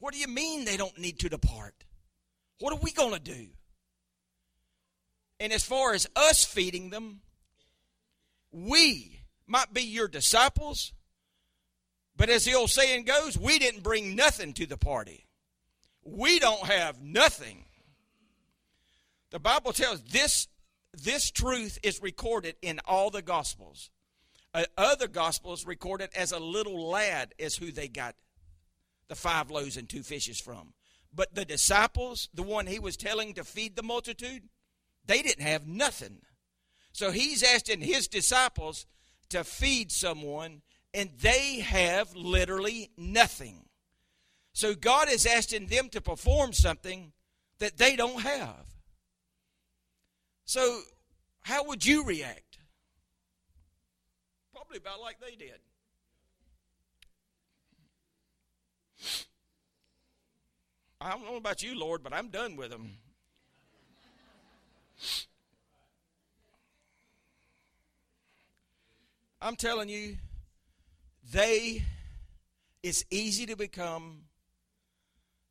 What 0.00 0.14
do 0.14 0.18
you 0.18 0.28
mean 0.28 0.64
they 0.64 0.76
don't 0.76 0.98
need 0.98 1.20
to 1.20 1.28
depart? 1.28 1.74
What 2.58 2.72
are 2.72 2.80
we 2.82 2.90
going 2.90 3.12
to 3.12 3.20
do? 3.20 3.46
And 5.38 5.52
as 5.52 5.64
far 5.64 5.94
as 5.94 6.06
us 6.16 6.44
feeding 6.44 6.90
them, 6.90 7.20
we 8.50 9.20
might 9.46 9.72
be 9.72 9.82
your 9.82 10.08
disciples, 10.08 10.92
but 12.16 12.28
as 12.28 12.44
the 12.44 12.54
old 12.54 12.70
saying 12.70 13.04
goes, 13.04 13.38
we 13.38 13.58
didn't 13.58 13.82
bring 13.82 14.14
nothing 14.14 14.52
to 14.54 14.66
the 14.66 14.76
party. 14.76 15.26
We 16.02 16.38
don't 16.38 16.66
have 16.66 17.00
nothing. 17.00 17.64
The 19.30 19.38
Bible 19.38 19.72
tells 19.72 20.02
this 20.02 20.48
this 20.92 21.30
truth 21.30 21.78
is 21.82 22.02
recorded 22.02 22.56
in 22.62 22.80
all 22.84 23.10
the 23.10 23.22
gospels. 23.22 23.90
Uh, 24.52 24.64
other 24.76 25.06
gospels 25.06 25.64
recorded 25.64 26.10
as 26.16 26.32
a 26.32 26.38
little 26.38 26.88
lad 26.90 27.32
is 27.38 27.56
who 27.56 27.70
they 27.70 27.86
got 27.86 28.16
the 29.10 29.16
five 29.16 29.50
loaves 29.50 29.76
and 29.76 29.88
two 29.88 30.02
fishes 30.02 30.40
from. 30.40 30.72
But 31.12 31.34
the 31.34 31.44
disciples, 31.44 32.30
the 32.32 32.42
one 32.42 32.66
he 32.66 32.78
was 32.78 32.96
telling 32.96 33.34
to 33.34 33.44
feed 33.44 33.76
the 33.76 33.82
multitude, 33.82 34.44
they 35.04 35.20
didn't 35.20 35.44
have 35.44 35.66
nothing. 35.66 36.22
So 36.92 37.10
he's 37.10 37.42
asking 37.42 37.80
his 37.82 38.08
disciples 38.08 38.86
to 39.30 39.44
feed 39.44 39.90
someone, 39.92 40.62
and 40.94 41.10
they 41.20 41.60
have 41.60 42.14
literally 42.14 42.90
nothing. 42.96 43.66
So 44.52 44.74
God 44.74 45.10
is 45.10 45.26
asking 45.26 45.66
them 45.66 45.88
to 45.90 46.00
perform 46.00 46.52
something 46.52 47.12
that 47.58 47.76
they 47.76 47.96
don't 47.96 48.22
have. 48.22 48.66
So, 50.44 50.80
how 51.42 51.64
would 51.64 51.86
you 51.86 52.04
react? 52.04 52.58
Probably 54.52 54.78
about 54.78 55.00
like 55.00 55.20
they 55.20 55.36
did. 55.36 55.60
I 61.00 61.10
don't 61.12 61.24
know 61.24 61.36
about 61.36 61.62
you, 61.62 61.78
Lord, 61.78 62.02
but 62.02 62.12
I'm 62.12 62.28
done 62.28 62.56
with 62.56 62.70
them. 62.70 62.96
I'm 69.40 69.56
telling 69.56 69.88
you, 69.88 70.18
they, 71.32 71.84
it's 72.82 73.04
easy 73.10 73.46
to 73.46 73.56
become, 73.56 74.24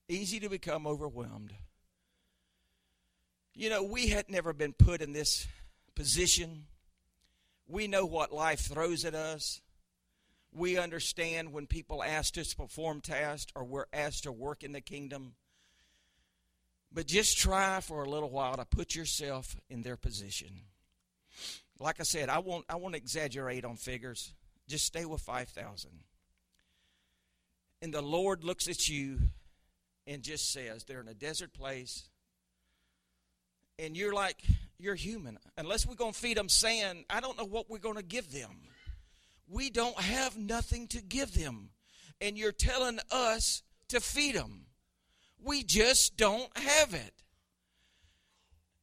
easy 0.08 0.40
to 0.42 0.50
become 0.50 0.86
overwhelmed. 0.86 1.54
You 3.56 3.72
know, 3.72 3.82
we 3.82 4.10
had 4.10 4.30
never 4.30 4.54
been 4.54 4.74
put 4.74 5.02
in 5.02 5.14
this 5.14 5.48
position. 5.96 6.66
We 7.68 7.88
know 7.88 8.06
what 8.06 8.32
life 8.32 8.60
throws 8.60 9.04
at 9.06 9.16
us. 9.16 9.60
We 10.52 10.78
understand 10.78 11.54
when 11.54 11.68
people 11.68 12.04
ask 12.04 12.38
us 12.38 12.50
to 12.50 12.56
perform 12.56 13.02
tasks 13.02 13.52
or 13.56 13.64
we're 13.64 13.86
asked 13.94 14.24
to 14.24 14.32
work 14.32 14.64
in 14.64 14.72
the 14.72 14.82
kingdom. 14.82 15.34
But 16.92 17.06
just 17.06 17.38
try 17.38 17.82
for 17.82 18.04
a 18.04 18.10
little 18.10 18.32
while 18.32 18.58
to 18.58 18.66
put 18.66 18.96
yourself 18.96 19.56
in 19.70 19.84
their 19.84 19.98
position. 19.98 20.62
Like 21.80 22.00
I 22.00 22.04
said, 22.04 22.30
I 22.30 22.40
won't 22.40 22.66
I 22.68 22.76
won't 22.76 22.96
exaggerate 22.96 23.64
on 23.64 23.76
figures. 23.76 24.34
Just 24.68 24.86
stay 24.86 25.06
with 25.06 25.22
5,000. 25.22 25.92
And 27.82 27.94
the 27.94 28.02
Lord 28.02 28.44
looks 28.44 28.68
at 28.68 28.90
you 28.90 29.20
and 30.06 30.22
just 30.22 30.52
says, 30.52 30.84
they're 30.84 31.00
in 31.00 31.08
a 31.08 31.14
desert 31.14 31.54
place. 31.54 32.10
And 33.78 33.96
you're 33.96 34.14
like, 34.14 34.42
you're 34.78 34.96
human. 34.96 35.38
Unless 35.58 35.88
we're 35.88 35.96
going 35.96 36.12
to 36.12 36.20
feed 36.20 36.38
them 36.38 36.50
sand, 36.50 37.06
I 37.10 37.20
don't 37.20 37.38
know 37.38 37.46
what 37.46 37.70
we're 37.70 37.78
going 37.78 37.96
to 37.96 38.04
give 38.04 38.32
them. 38.32 38.69
We 39.50 39.70
don't 39.70 40.00
have 40.00 40.38
nothing 40.38 40.88
to 40.90 41.02
give 41.02 41.34
them. 41.34 41.70
And 42.22 42.38
you're 42.38 42.52
telling 42.52 43.00
us 43.12 43.64
to 43.88 44.00
feed 44.00 44.36
them. 44.36 44.66
We 45.44 45.64
just 45.64 46.18
don't 46.18 46.56
have 46.58 46.94
it. 46.94 47.14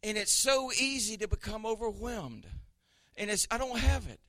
And 0.03 0.17
it's 0.17 0.33
so 0.33 0.71
easy 0.73 1.17
to 1.19 1.29
become 1.29 1.65
overwhelmed. 1.65 2.47
And 3.17 3.31
it's 3.31 3.47
I 3.51 3.59
don't 3.59 3.79
have 3.79 4.07
it. 4.09 4.21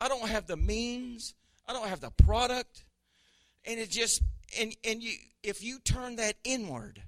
I 0.00 0.08
don't 0.08 0.28
have 0.28 0.46
the 0.46 0.56
means. 0.56 1.34
I 1.66 1.72
don't 1.72 1.88
have 1.88 2.00
the 2.00 2.10
product. 2.10 2.84
And 3.64 3.78
it 3.78 3.90
just 3.90 4.22
and 4.58 4.74
and 4.84 5.02
you 5.02 5.12
if 5.42 5.62
you 5.62 5.78
turn 5.80 6.16
that 6.16 6.36
inward, 6.44 7.02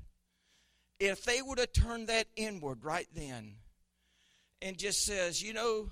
if 1.01 1.25
they 1.25 1.43
would 1.43 1.59
have 1.59 1.73
turned 1.73 2.09
that 2.09 2.27
inward 2.37 2.85
right 2.85 3.09
then 3.14 3.55
and 4.61 4.77
just 4.77 5.05
says, 5.05 5.43
you 5.43 5.53
know, 5.53 5.91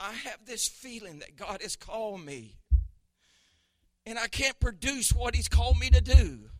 I 0.00 0.12
have 0.12 0.46
this 0.46 0.68
feeling 0.68 1.20
that 1.20 1.36
God 1.36 1.62
has 1.62 1.76
called 1.76 2.20
me 2.20 2.56
and 4.06 4.18
I 4.18 4.28
can't 4.28 4.58
produce 4.60 5.12
what 5.12 5.34
He's 5.34 5.48
called 5.48 5.78
me 5.78 5.90
to 5.90 6.00
do 6.00 6.50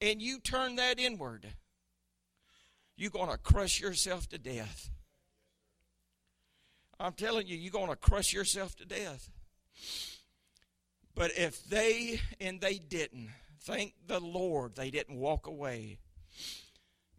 and 0.00 0.20
you 0.20 0.38
turn 0.38 0.76
that 0.76 0.98
inward, 0.98 1.46
you're 2.96 3.10
going 3.10 3.30
to 3.30 3.38
crush 3.38 3.80
yourself 3.80 4.28
to 4.28 4.38
death. 4.38 4.90
I'm 7.00 7.12
telling 7.14 7.46
you, 7.46 7.56
you're 7.56 7.72
going 7.72 7.88
to 7.88 7.96
crush 7.96 8.32
yourself 8.32 8.76
to 8.76 8.84
death. 8.84 9.30
But 11.14 11.32
if 11.36 11.64
they, 11.64 12.20
and 12.40 12.60
they 12.60 12.74
didn't, 12.74 13.30
thank 13.62 13.94
the 14.06 14.20
Lord 14.20 14.76
they 14.76 14.90
didn't 14.90 15.16
walk 15.16 15.46
away. 15.46 15.98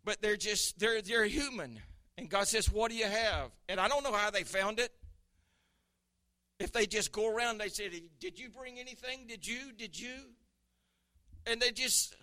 But 0.04 0.22
they're 0.22 0.38
just, 0.38 0.80
they're, 0.80 1.02
they're 1.02 1.26
human. 1.26 1.82
And 2.18 2.30
God 2.30 2.48
says, 2.48 2.72
What 2.72 2.92
do 2.92 2.98
you 2.98 3.08
have? 3.08 3.52
And 3.68 3.80
I 3.80 3.88
don't 3.88 4.04
know 4.04 4.14
how 4.14 4.30
they 4.30 4.44
found 4.44 4.80
it. 4.80 4.92
If 6.60 6.72
they 6.72 6.86
just 6.86 7.12
go 7.12 7.34
around, 7.34 7.58
they 7.58 7.68
say, 7.68 7.90
Did 8.20 8.40
you 8.40 8.50
bring 8.50 8.80
anything? 8.80 9.26
Did 9.28 9.46
you? 9.46 9.74
Did 9.78 10.00
you? 10.00 10.14
And 11.48 11.62
they 11.62 11.72
just, 11.72 12.16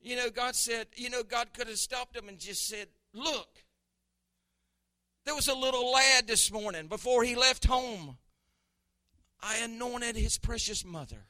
you 0.00 0.16
know, 0.16 0.28
God 0.28 0.54
said, 0.54 0.88
you 0.96 1.08
know, 1.08 1.22
God 1.22 1.54
could 1.54 1.68
have 1.68 1.78
stopped 1.78 2.14
them 2.14 2.28
and 2.28 2.38
just 2.38 2.66
said, 2.66 2.88
Look, 3.14 3.48
there 5.24 5.34
was 5.34 5.48
a 5.48 5.54
little 5.54 5.92
lad 5.92 6.26
this 6.26 6.50
morning 6.50 6.88
before 6.88 7.22
he 7.22 7.36
left 7.36 7.66
home. 7.66 8.18
I 9.40 9.58
anointed 9.58 10.16
his 10.16 10.36
precious 10.36 10.84
mother. 10.84 11.24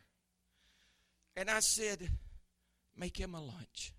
And 1.36 1.50
I 1.50 1.60
said, 1.60 2.08
Make 2.96 3.18
him 3.18 3.34
a 3.34 3.40
lunch 3.40 3.92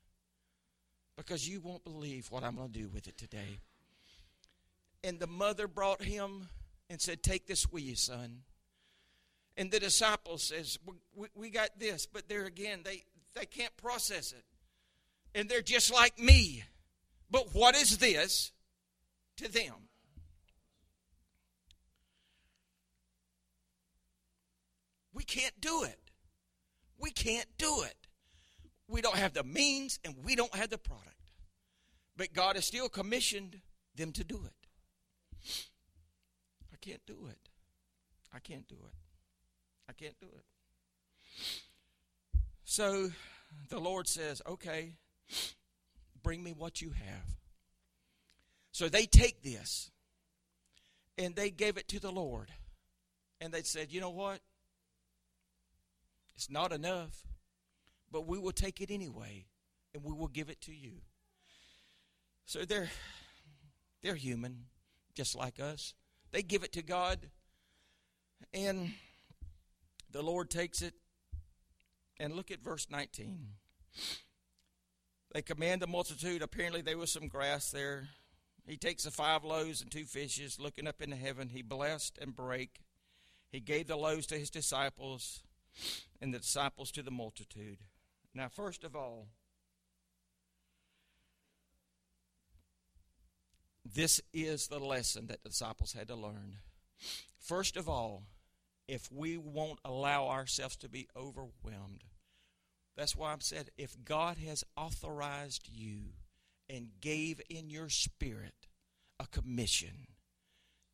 because 1.16 1.48
you 1.48 1.62
won't 1.62 1.84
believe 1.84 2.28
what 2.32 2.44
I'm 2.44 2.56
going 2.56 2.72
to 2.72 2.80
do 2.80 2.90
with 2.90 3.08
it 3.08 3.18
today. 3.18 3.60
And 5.04 5.20
the 5.20 5.28
mother 5.28 5.68
brought 5.68 6.02
him 6.02 6.50
and 6.90 7.00
said, 7.00 7.24
Take 7.24 7.48
this 7.48 7.72
with 7.72 7.84
you, 7.84 7.96
son. 7.96 8.42
And 9.58 9.72
the 9.72 9.80
disciple 9.80 10.38
says, 10.38 10.80
we, 11.14 11.28
we 11.36 11.50
got 11.50 11.78
this. 11.78 12.06
But 12.06 12.30
there 12.30 12.46
again, 12.46 12.80
they, 12.86 13.04
they 13.36 13.46
can't 13.46 13.76
process 13.76 14.32
it 14.32 14.46
and 15.36 15.50
they're 15.50 15.62
just 15.62 15.94
like 15.94 16.18
me. 16.20 16.64
But 17.30 17.54
what 17.54 17.76
is 17.76 17.98
this 17.98 18.52
to 19.38 19.52
them? 19.52 19.74
We 25.14 25.24
can't 25.24 25.60
do 25.60 25.84
it. 25.84 26.00
We 26.98 27.12
can't 27.12 27.48
do 27.58 27.84
it. 27.84 27.96
We 28.88 29.02
don't 29.02 29.18
have 29.18 29.34
the 29.34 29.44
means 29.44 30.00
and 30.04 30.16
we 30.24 30.36
don't 30.36 30.54
have 30.56 30.70
the 30.70 30.78
product. 30.78 31.08
But 32.18 32.34
God 32.34 32.56
has 32.56 32.66
still 32.66 32.90
commissioned 32.90 33.60
them 33.96 34.12
to 34.14 34.24
do 34.24 34.42
it. 34.46 34.59
Can't 36.82 37.06
do 37.06 37.28
it. 37.30 37.50
I 38.34 38.40
can't 38.40 38.68
do 38.68 38.76
it. 38.76 38.94
I 39.90 39.94
can't 39.94 40.20
do 40.20 40.28
it. 40.28 40.46
So 42.64 43.10
the 43.70 43.80
Lord 43.80 44.08
says, 44.08 44.42
okay, 44.48 44.94
Bring 46.24 46.44
me 46.44 46.54
what 46.58 46.82
you 46.82 46.92
have. 46.92 47.38
So 48.72 48.90
they 48.90 49.06
take 49.06 49.42
this 49.42 49.92
and 51.18 51.36
they 51.36 51.50
gave 51.50 51.78
it 51.78 51.88
to 51.90 52.00
the 52.00 52.12
Lord. 52.12 52.50
And 53.42 53.54
they 53.54 53.64
said, 53.64 53.92
You 53.92 54.02
know 54.02 54.10
what? 54.10 54.40
It's 56.36 56.50
not 56.50 56.72
enough, 56.72 57.26
but 58.12 58.28
we 58.28 58.38
will 58.38 58.52
take 58.52 58.82
it 58.82 58.92
anyway 58.92 59.46
and 59.94 60.04
we 60.04 60.14
will 60.14 60.28
give 60.28 60.50
it 60.50 60.62
to 60.62 60.74
you. 60.74 61.02
So 62.46 62.66
they're 62.66 62.90
they're 64.02 64.16
human, 64.16 64.66
just 65.16 65.36
like 65.36 65.60
us. 65.60 65.94
They 66.32 66.42
give 66.44 66.64
it 66.64 66.74
to 66.74 66.84
God, 66.84 67.20
and 68.54 68.94
the 70.12 70.22
Lord 70.22 70.50
takes 70.50 70.82
it. 70.82 70.94
And 72.20 72.36
look 72.36 72.52
at 72.52 72.62
verse 72.62 72.88
19. 72.90 73.48
They 75.34 75.42
command 75.42 75.82
the 75.82 75.88
multitude. 75.88 76.42
Apparently, 76.42 76.82
there 76.82 76.98
was 76.98 77.12
some 77.12 77.28
grass 77.28 77.72
there. 77.72 78.10
He 78.66 78.78
takes 78.78 79.04
the 79.04 79.12
five 79.12 79.44
loaves 79.44 79.82
and 79.82 79.90
two 79.90 80.04
fishes, 80.04 80.60
looking 80.60 80.88
up 80.88 81.02
into 81.02 81.16
heaven. 81.16 81.50
He 81.50 81.62
blessed 81.62 82.20
and 82.22 82.36
brake. 82.36 82.82
He 83.52 83.60
gave 83.60 83.88
the 83.88 83.96
loaves 83.96 84.28
to 84.28 84.38
his 84.38 84.50
disciples, 84.50 85.42
and 86.22 86.34
the 86.34 86.40
disciples 86.40 86.92
to 86.92 87.02
the 87.02 87.10
multitude. 87.10 87.80
Now, 88.36 88.48
first 88.48 88.84
of 88.84 88.96
all, 88.96 89.30
this 93.94 94.22
is 94.34 94.68
the 94.68 94.80
lesson 94.80 95.28
that 95.28 95.44
the 95.44 95.50
disciples 95.50 95.94
had 95.94 96.08
to 96.08 96.16
learn. 96.16 96.58
First 97.40 97.78
of 97.78 97.88
all, 97.88 98.24
if 98.88 99.12
we 99.12 99.38
won't 99.38 99.80
allow 99.86 100.28
ourselves 100.28 100.76
to 100.78 100.90
be 100.90 101.08
overwhelmed, 101.16 102.04
that's 102.98 103.16
why 103.16 103.32
I'm 103.32 103.42
said 103.42 103.70
if 103.78 103.96
God 104.04 104.38
has 104.38 104.64
authorized 104.76 105.70
you 105.72 106.14
and 106.70 106.90
gave 107.00 107.42
in 107.50 107.70
your 107.70 107.90
spirit 107.90 108.68
a 109.20 109.28
commission, 109.28 110.08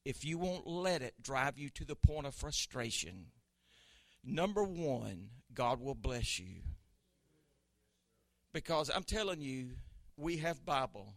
if 0.03 0.23
you 0.23 0.38
won't 0.38 0.67
let 0.67 1.01
it 1.01 1.15
drive 1.21 1.58
you 1.58 1.69
to 1.69 1.86
the 1.86 1.95
point 1.95 2.27
of 2.27 2.36
frustration, 2.36 3.27
number 4.23 4.63
one, 4.63 5.29
God 5.53 5.81
will 5.81 5.95
bless 5.95 6.38
you. 6.38 6.62
Because 8.53 8.91
I'm 8.93 9.03
telling 9.03 9.41
you, 9.41 9.71
we 10.15 10.38
have 10.38 10.65
Bible. 10.65 11.15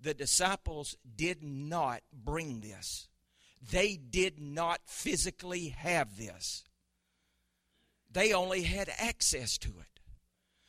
The 0.00 0.14
disciples 0.14 0.96
did 1.16 1.42
not 1.42 2.02
bring 2.12 2.60
this. 2.60 3.08
They 3.70 3.96
did 3.96 4.38
not 4.38 4.80
physically 4.84 5.68
have 5.68 6.16
this. 6.16 6.64
They 8.10 8.32
only 8.32 8.62
had 8.62 8.90
access 8.98 9.58
to 9.58 9.68
it. 9.68 10.00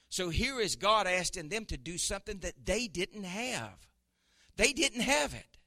So 0.09 0.29
here 0.29 0.59
is 0.59 0.75
God 0.75 1.05
asking 1.05 1.49
them 1.49 1.65
to 1.65 1.77
do 1.77 1.97
something 1.97 2.39
that 2.39 2.65
they 2.65 2.87
didn't 2.87 3.25
have. 3.25 3.87
They 4.55 4.73
didn't 4.73 5.01
have 5.01 5.33
it. 5.33 5.57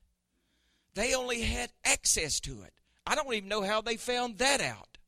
They 0.94 1.14
only 1.14 1.42
had 1.42 1.70
access 1.85 2.40
to 2.40 2.62
it. 2.62 2.73
I 3.07 3.14
don't 3.14 3.33
even 3.33 3.49
know 3.49 3.62
how 3.62 3.81
they 3.81 3.96
found 3.96 4.38
that 4.38 4.61
out. 4.61 4.99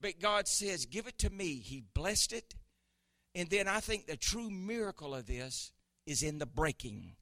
But 0.00 0.20
God 0.20 0.48
says, 0.48 0.86
Give 0.86 1.06
it 1.06 1.18
to 1.18 1.30
me. 1.30 1.56
He 1.56 1.82
blessed 1.94 2.32
it. 2.32 2.54
And 3.34 3.48
then 3.48 3.68
I 3.68 3.80
think 3.80 4.06
the 4.06 4.16
true 4.16 4.50
miracle 4.50 5.14
of 5.14 5.26
this 5.26 5.72
is 6.06 6.22
in 6.22 6.38
the 6.38 6.46
breaking. 6.46 7.16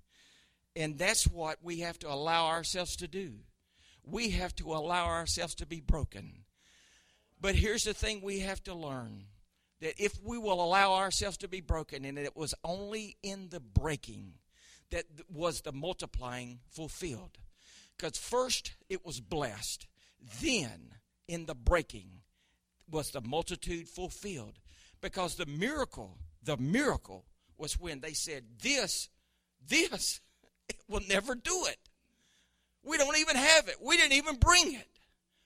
And 0.74 0.98
that's 0.98 1.24
what 1.26 1.58
we 1.62 1.80
have 1.80 1.98
to 2.00 2.11
allow 2.11 2.46
ourselves 2.46 2.96
to 2.96 3.08
do. 3.08 3.35
We 4.04 4.30
have 4.30 4.54
to 4.56 4.72
allow 4.72 5.06
ourselves 5.06 5.54
to 5.56 5.66
be 5.66 5.80
broken. 5.80 6.44
But 7.40 7.54
here's 7.54 7.85
the 7.85 7.94
thing 7.94 8.20
we 8.22 8.40
have 8.40 8.62
to 8.64 8.74
learn 8.74 9.24
that 9.80 9.94
if 9.98 10.16
we 10.22 10.38
will 10.38 10.62
allow 10.62 10.94
ourselves 10.94 11.37
to 11.38 11.48
be 11.48 11.61
broken, 11.61 12.04
and 12.04 12.16
it 12.16 12.37
was 12.37 12.54
only 12.62 13.16
in 13.22 13.48
the 13.48 13.58
breaking 13.61 14.35
that 14.90 15.04
was 15.28 15.62
the 15.62 15.72
multiplying 15.72 16.61
fulfilled. 16.70 17.38
Because 17.96 18.16
first 18.16 18.74
it 18.88 19.04
was 19.04 19.20
blessed, 19.20 19.88
then 20.40 20.94
in 21.26 21.46
the 21.46 21.54
breaking 21.54 22.20
was 22.88 23.11
the 23.11 23.20
multitude 23.20 23.88
fulfilled. 23.88 24.61
Because 25.00 25.35
the 25.35 25.46
miracle, 25.46 26.18
the 26.44 26.56
miracle 26.56 27.24
was 27.58 27.80
when 27.80 28.00
they 28.00 28.12
said, 28.12 28.44
This, 28.62 29.08
this, 29.66 30.20
will 30.92 31.02
never 31.09 31.35
do 31.35 31.64
it. 31.68 31.78
We 32.85 32.98
don't 32.98 33.18
even 33.18 33.37
have 33.37 33.68
it. 33.68 33.76
We 33.83 33.96
didn't 33.96 34.14
even 34.14 34.37
bring 34.37 34.74
it. 34.74 34.88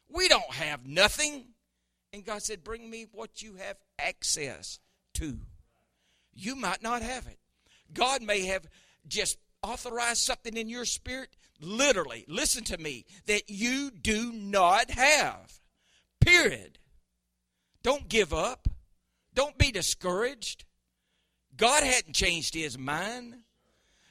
We 0.09 0.29
don't 0.29 0.53
have 0.53 0.87
nothing. 0.87 1.45
And 2.13 2.25
God 2.25 2.43
said, 2.43 2.65
Bring 2.65 2.89
me 2.89 3.07
what 3.13 3.43
you 3.43 3.57
have 3.57 3.77
access 3.99 4.79
to. 5.15 5.39
You 6.35 6.57
might 6.57 6.83
not 6.83 7.03
have 7.03 7.27
it. 7.27 7.39
God 7.93 8.23
may 8.23 8.47
have 8.47 8.67
just 9.07 9.39
authorized 9.63 10.19
something 10.23 10.57
in 10.57 10.69
your 10.69 10.85
spirit, 10.85 11.31
literally, 11.61 12.25
listen 12.29 12.65
to 12.65 12.79
me, 12.79 13.05
that 13.27 13.49
you 13.49 13.91
do 13.91 14.33
not 14.33 14.91
have. 14.91 15.61
Period. 16.21 16.79
Don't 17.83 18.09
give 18.09 18.33
up. 18.33 18.69
Don't 19.35 19.59
be 19.59 19.71
discouraged. 19.71 20.65
God 21.57 21.83
hadn't 21.83 22.15
changed 22.15 22.55
his 22.55 22.77
mind. 22.77 23.37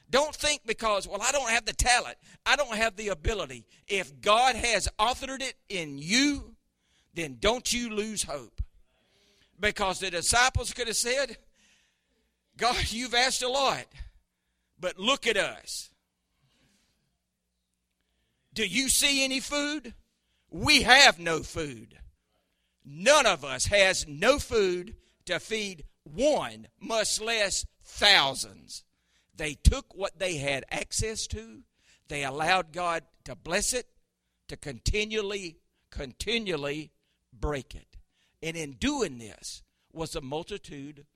Don't 0.08 0.34
think 0.34 0.62
because, 0.66 1.08
well, 1.08 1.22
I 1.22 1.32
don't 1.32 1.50
have 1.50 1.64
the 1.64 1.72
talent, 1.72 2.16
I 2.44 2.56
don't 2.56 2.76
have 2.76 2.96
the 2.96 3.08
ability. 3.08 3.66
If 3.88 4.20
God 4.20 4.54
has 4.54 4.88
authored 4.98 5.42
it 5.42 5.54
in 5.68 5.98
you, 5.98 6.54
then 7.14 7.38
don't 7.40 7.72
you 7.72 7.90
lose 7.90 8.22
hope. 8.22 8.60
Because 9.58 10.00
the 10.00 10.10
disciples 10.10 10.72
could 10.72 10.86
have 10.86 10.96
said, 10.96 11.38
God, 12.56 12.90
you've 12.90 13.14
asked 13.14 13.42
a 13.42 13.48
lot, 13.48 13.86
but 14.78 14.98
look 14.98 15.26
at 15.26 15.36
us. 15.36 15.90
Do 18.54 18.64
you 18.64 18.88
see 18.88 19.24
any 19.24 19.40
food? 19.40 19.94
We 20.50 20.82
have 20.82 21.18
no 21.18 21.42
food. 21.42 21.98
None 22.84 23.26
of 23.26 23.44
us 23.44 23.66
has 23.66 24.06
no 24.06 24.38
food 24.38 24.94
to 25.26 25.40
feed 25.40 25.84
one, 26.04 26.68
much 26.80 27.20
less 27.20 27.66
thousands. 27.82 28.84
They 29.36 29.54
took 29.54 29.94
what 29.94 30.18
they 30.18 30.36
had 30.36 30.64
access 30.70 31.26
to, 31.28 31.62
they 32.08 32.24
allowed 32.24 32.72
God 32.72 33.02
to 33.24 33.34
bless 33.34 33.72
it, 33.72 33.86
to 34.48 34.56
continually, 34.56 35.58
continually 35.90 36.92
break 37.32 37.74
it. 37.74 37.96
And 38.42 38.56
in 38.56 38.72
doing 38.72 39.18
this, 39.18 39.62
was 39.96 40.14
a 40.14 40.20
multitude, 40.20 41.06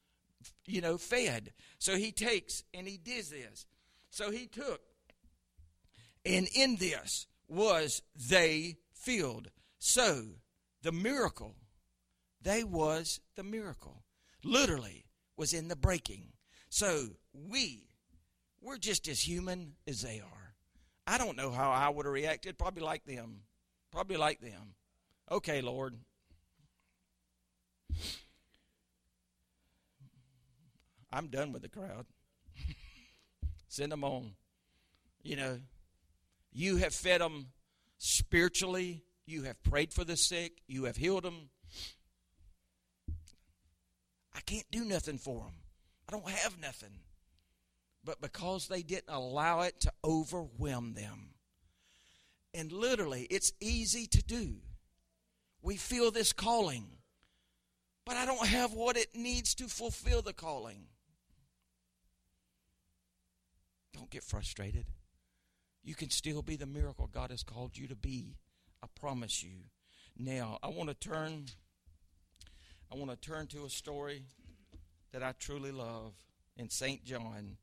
you 0.67 0.81
know, 0.81 0.97
fed. 0.97 1.53
So 1.79 1.97
he 1.97 2.11
takes 2.11 2.65
and 2.75 2.89
he 2.89 2.97
does 2.97 3.31
this. 3.31 3.67
So 4.11 4.31
he 4.31 4.47
took, 4.47 4.81
and 6.25 6.49
in 6.55 6.77
this 6.77 7.27
was 7.47 8.03
they 8.17 8.79
filled. 8.93 9.49
So 9.79 10.25
the 10.83 10.93
miracle, 10.93 11.55
they 12.43 12.65
was 12.65 13.21
the 13.37 13.45
miracle. 13.45 14.03
Literally 14.43 15.05
was 15.37 15.53
in 15.53 15.69
the 15.69 15.77
breaking. 15.77 16.33
So 16.71 17.11
we 17.33 17.90
we're 18.61 18.77
just 18.77 19.09
as 19.09 19.21
human 19.21 19.75
as 19.87 20.03
they 20.03 20.21
are. 20.21 20.55
I 21.07 21.19
don't 21.19 21.37
know 21.37 21.51
how 21.51 21.71
I 21.71 21.89
would 21.89 22.07
have 22.07 22.13
reacted. 22.13 22.59
Probably 22.59 22.83
like 22.83 23.05
them. 23.05 23.41
Probably 23.91 24.17
like 24.17 24.41
them. 24.41 24.75
Okay, 25.31 25.61
Lord. 25.61 25.97
I'm 31.13 31.29
done 31.29 31.53
with 31.53 31.63
the 31.63 31.69
crowd. 31.69 32.07
Send 33.69 33.91
them 33.91 34.05
on. 34.05 34.33
You 35.23 35.37
know, 35.37 35.59
you 36.53 36.77
have 36.77 36.95
fed 36.95 37.21
them 37.21 37.49
spiritually. 37.99 39.03
You 39.27 39.43
have 39.45 39.63
prayed 39.63 39.93
for 39.93 40.05
the 40.05 40.17
sick. 40.17 40.63
You 40.67 40.85
have 40.85 40.97
healed 40.97 41.25
them. 41.25 41.51
I 44.35 44.41
can't 44.41 44.71
do 44.71 44.85
nothing 44.85 45.19
for 45.19 45.41
them. 45.41 45.55
I 46.09 46.13
don't 46.13 46.29
have 46.29 46.61
nothing 46.61 47.01
but 48.05 48.21
because 48.21 48.69
they 48.69 48.83
didn't 48.83 49.15
allow 49.15 49.61
it 49.63 49.81
to 49.81 49.93
overwhelm 50.05 50.95
them. 50.95 51.35
And 52.55 52.73
literally, 52.73 53.27
it's 53.31 53.53
easy 53.61 54.07
to 54.07 54.23
do. 54.23 54.57
We 55.63 55.77
feel 55.77 56.11
this 56.11 56.33
calling, 56.33 56.87
but 58.07 58.17
I 58.17 58.25
don't 58.25 58.47
have 58.47 58.73
what 58.73 58.97
it 58.97 59.15
needs 59.15 59.55
to 59.57 59.65
fulfill 59.65 60.23
the 60.23 60.33
calling. 60.33 60.87
Don't 63.93 64.11
get 64.11 64.25
frustrated. 64.25 64.87
You 65.83 65.95
can 65.95 66.11
still 66.11 66.43
be 66.43 66.57
the 66.57 66.67
miracle 66.67 67.09
God 67.13 67.31
has 67.31 67.43
called 67.43 67.77
you 67.77 67.87
to 67.89 67.97
be. 67.97 68.37
I 68.83 68.87
promise 68.99 69.43
you. 69.43 69.65
Now, 70.17 70.59
I 70.63 70.69
want 70.69 70.89
to 70.89 70.95
turn 70.95 71.47
I 72.93 72.97
want 72.97 73.11
to 73.11 73.17
turn 73.17 73.47
to 73.49 73.65
a 73.65 73.71
story 73.71 74.25
that 75.13 75.23
I 75.23 75.33
truly 75.39 75.71
love 75.71 76.15
in 76.57 76.69
St. 76.69 77.05
John 77.05 77.57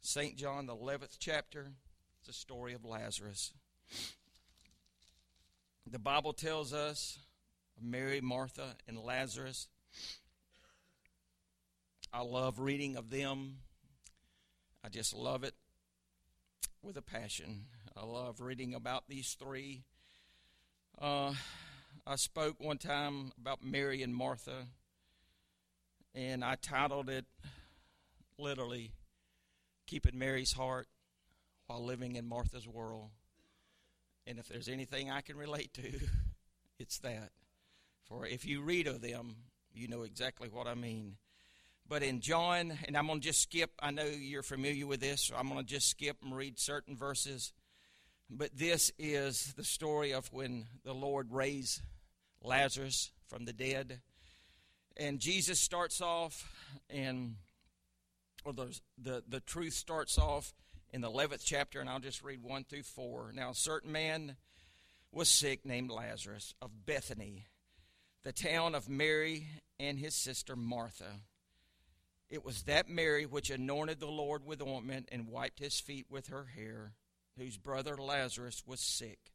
St. 0.00 0.36
John, 0.36 0.66
the 0.66 0.76
11th 0.76 1.16
chapter, 1.18 1.72
it's 2.20 2.36
story 2.36 2.72
of 2.72 2.84
Lazarus. 2.84 3.52
The 5.90 5.98
Bible 5.98 6.32
tells 6.32 6.72
us 6.72 7.18
of 7.76 7.82
Mary, 7.82 8.20
Martha, 8.20 8.76
and 8.86 8.98
Lazarus. 8.98 9.68
I 12.12 12.22
love 12.22 12.58
reading 12.58 12.96
of 12.96 13.10
them. 13.10 13.58
I 14.84 14.88
just 14.88 15.14
love 15.14 15.44
it 15.44 15.54
with 16.82 16.96
a 16.96 17.02
passion. 17.02 17.66
I 17.96 18.04
love 18.04 18.40
reading 18.40 18.74
about 18.74 19.08
these 19.08 19.36
three. 19.38 19.82
Uh, 21.00 21.34
I 22.06 22.16
spoke 22.16 22.56
one 22.58 22.78
time 22.78 23.32
about 23.38 23.64
Mary 23.64 24.02
and 24.02 24.14
Martha, 24.14 24.66
and 26.14 26.44
I 26.44 26.54
titled 26.54 27.10
it 27.10 27.26
literally 28.38 28.92
keeping 29.88 30.18
Mary's 30.18 30.52
heart 30.52 30.86
while 31.66 31.82
living 31.82 32.16
in 32.16 32.28
Martha's 32.28 32.68
world. 32.68 33.10
And 34.26 34.38
if 34.38 34.46
there's 34.46 34.68
anything 34.68 35.10
I 35.10 35.22
can 35.22 35.36
relate 35.36 35.72
to, 35.74 35.82
it's 36.78 36.98
that. 36.98 37.30
For 38.04 38.26
if 38.26 38.46
you 38.46 38.62
read 38.62 38.86
of 38.86 39.00
them, 39.00 39.36
you 39.72 39.88
know 39.88 40.02
exactly 40.02 40.48
what 40.48 40.66
I 40.66 40.74
mean. 40.74 41.16
But 41.88 42.02
in 42.02 42.20
John, 42.20 42.78
and 42.86 42.96
I'm 42.96 43.06
going 43.06 43.20
to 43.20 43.26
just 43.26 43.40
skip, 43.40 43.70
I 43.80 43.90
know 43.90 44.04
you're 44.04 44.42
familiar 44.42 44.86
with 44.86 45.00
this, 45.00 45.26
so 45.26 45.36
I'm 45.36 45.48
going 45.48 45.60
to 45.60 45.66
just 45.66 45.88
skip 45.88 46.18
and 46.22 46.36
read 46.36 46.58
certain 46.58 46.94
verses. 46.94 47.54
But 48.28 48.50
this 48.54 48.92
is 48.98 49.54
the 49.56 49.64
story 49.64 50.12
of 50.12 50.30
when 50.30 50.66
the 50.84 50.92
Lord 50.92 51.28
raised 51.32 51.80
Lazarus 52.42 53.10
from 53.26 53.46
the 53.46 53.54
dead. 53.54 54.00
And 54.98 55.18
Jesus 55.18 55.60
starts 55.60 56.02
off, 56.02 56.46
and 56.90 57.36
the, 58.52 58.78
the, 59.00 59.22
the 59.28 59.40
truth 59.40 59.74
starts 59.74 60.18
off 60.18 60.52
in 60.90 61.00
the 61.00 61.10
11th 61.10 61.42
chapter, 61.44 61.80
and 61.80 61.88
I'll 61.88 62.00
just 62.00 62.22
read 62.22 62.42
1 62.42 62.64
through 62.64 62.82
4. 62.82 63.32
Now, 63.34 63.50
a 63.50 63.54
certain 63.54 63.92
man 63.92 64.36
was 65.12 65.28
sick 65.28 65.64
named 65.64 65.90
Lazarus 65.90 66.54
of 66.60 66.86
Bethany, 66.86 67.46
the 68.24 68.32
town 68.32 68.74
of 68.74 68.88
Mary 68.88 69.46
and 69.78 69.98
his 69.98 70.14
sister 70.14 70.56
Martha. 70.56 71.20
It 72.30 72.44
was 72.44 72.62
that 72.64 72.88
Mary 72.88 73.24
which 73.24 73.50
anointed 73.50 74.00
the 74.00 74.06
Lord 74.06 74.44
with 74.44 74.62
ointment 74.62 75.08
and 75.10 75.28
wiped 75.28 75.60
his 75.60 75.80
feet 75.80 76.06
with 76.10 76.28
her 76.28 76.46
hair, 76.54 76.92
whose 77.38 77.56
brother 77.56 77.96
Lazarus 77.96 78.62
was 78.66 78.80
sick. 78.80 79.32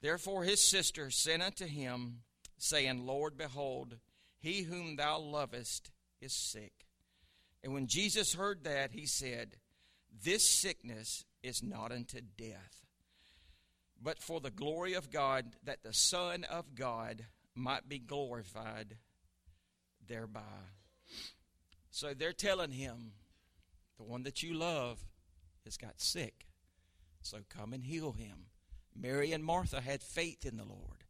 Therefore 0.00 0.44
his 0.44 0.62
sister 0.62 1.10
sent 1.10 1.42
unto 1.42 1.66
him, 1.66 2.20
saying, 2.56 3.04
Lord, 3.04 3.36
behold, 3.36 3.98
he 4.40 4.62
whom 4.62 4.96
thou 4.96 5.18
lovest 5.18 5.90
is 6.20 6.32
sick. 6.32 6.87
And 7.62 7.72
when 7.72 7.86
Jesus 7.86 8.34
heard 8.34 8.64
that, 8.64 8.92
he 8.92 9.06
said, 9.06 9.56
This 10.24 10.48
sickness 10.48 11.24
is 11.42 11.62
not 11.62 11.92
unto 11.92 12.20
death, 12.20 12.86
but 14.00 14.18
for 14.18 14.40
the 14.40 14.50
glory 14.50 14.94
of 14.94 15.10
God, 15.10 15.46
that 15.64 15.82
the 15.82 15.92
Son 15.92 16.44
of 16.44 16.74
God 16.74 17.26
might 17.54 17.88
be 17.88 17.98
glorified 17.98 18.96
thereby. 20.06 20.40
So 21.90 22.14
they're 22.14 22.32
telling 22.32 22.70
him, 22.70 23.12
the 23.96 24.04
one 24.04 24.22
that 24.22 24.42
you 24.42 24.54
love 24.54 25.04
has 25.64 25.76
got 25.76 26.00
sick. 26.00 26.46
So 27.20 27.38
come 27.48 27.72
and 27.72 27.84
heal 27.84 28.12
him. 28.12 28.46
Mary 28.94 29.32
and 29.32 29.44
Martha 29.44 29.80
had 29.80 30.02
faith 30.02 30.46
in 30.46 30.56
the 30.56 30.64
Lord. 30.64 31.04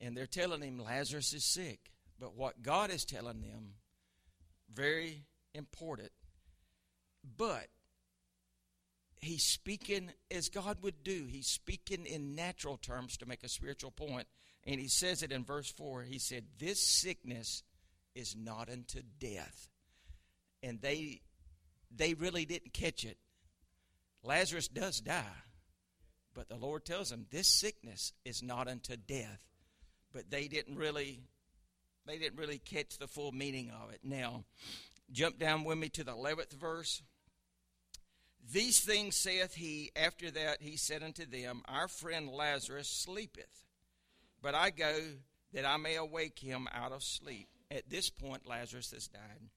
And 0.00 0.16
they're 0.16 0.26
telling 0.26 0.62
him 0.62 0.78
Lazarus 0.78 1.32
is 1.32 1.44
sick. 1.44 1.90
But 2.20 2.36
what 2.36 2.62
God 2.62 2.90
is 2.90 3.04
telling 3.04 3.40
them, 3.40 3.74
very 4.72 5.24
important. 5.58 6.10
But 7.36 7.66
he's 9.20 9.44
speaking 9.44 10.10
as 10.30 10.48
God 10.48 10.78
would 10.82 11.02
do. 11.02 11.26
He's 11.28 11.48
speaking 11.48 12.06
in 12.06 12.34
natural 12.34 12.76
terms 12.76 13.16
to 13.18 13.26
make 13.26 13.42
a 13.42 13.48
spiritual 13.48 13.90
point. 13.90 14.26
And 14.64 14.80
he 14.80 14.88
says 14.88 15.22
it 15.22 15.32
in 15.32 15.44
verse 15.44 15.70
4. 15.70 16.02
He 16.02 16.18
said, 16.18 16.44
This 16.58 16.86
sickness 16.86 17.62
is 18.14 18.34
not 18.36 18.70
unto 18.70 19.02
death. 19.18 19.68
And 20.62 20.80
they 20.80 21.20
they 21.94 22.14
really 22.14 22.44
didn't 22.44 22.72
catch 22.72 23.04
it. 23.04 23.16
Lazarus 24.22 24.68
does 24.68 25.00
die. 25.00 25.24
But 26.34 26.48
the 26.48 26.56
Lord 26.56 26.84
tells 26.84 27.10
them 27.10 27.26
this 27.30 27.48
sickness 27.48 28.12
is 28.24 28.42
not 28.42 28.68
unto 28.68 28.96
death. 28.96 29.44
But 30.12 30.30
they 30.30 30.48
didn't 30.48 30.76
really 30.76 31.20
they 32.06 32.18
didn't 32.18 32.38
really 32.38 32.58
catch 32.58 32.98
the 32.98 33.06
full 33.06 33.32
meaning 33.32 33.70
of 33.70 33.90
it. 33.90 34.00
Now, 34.02 34.44
jump 35.10 35.38
down 35.38 35.64
with 35.64 35.78
me 35.78 35.88
to 35.90 36.04
the 36.04 36.12
11th 36.12 36.52
verse. 36.52 37.02
These 38.50 38.80
things 38.80 39.16
saith 39.16 39.54
he. 39.54 39.90
After 39.94 40.30
that, 40.30 40.62
he 40.62 40.76
said 40.76 41.02
unto 41.02 41.26
them, 41.26 41.62
Our 41.66 41.88
friend 41.88 42.28
Lazarus 42.28 42.88
sleepeth, 42.88 43.64
but 44.42 44.54
I 44.54 44.70
go 44.70 44.94
that 45.52 45.66
I 45.66 45.76
may 45.76 45.96
awake 45.96 46.38
him 46.38 46.68
out 46.72 46.92
of 46.92 47.02
sleep. 47.02 47.48
At 47.70 47.90
this 47.90 48.08
point, 48.10 48.46
Lazarus 48.46 48.92
has 48.92 49.08
died. 49.08 49.50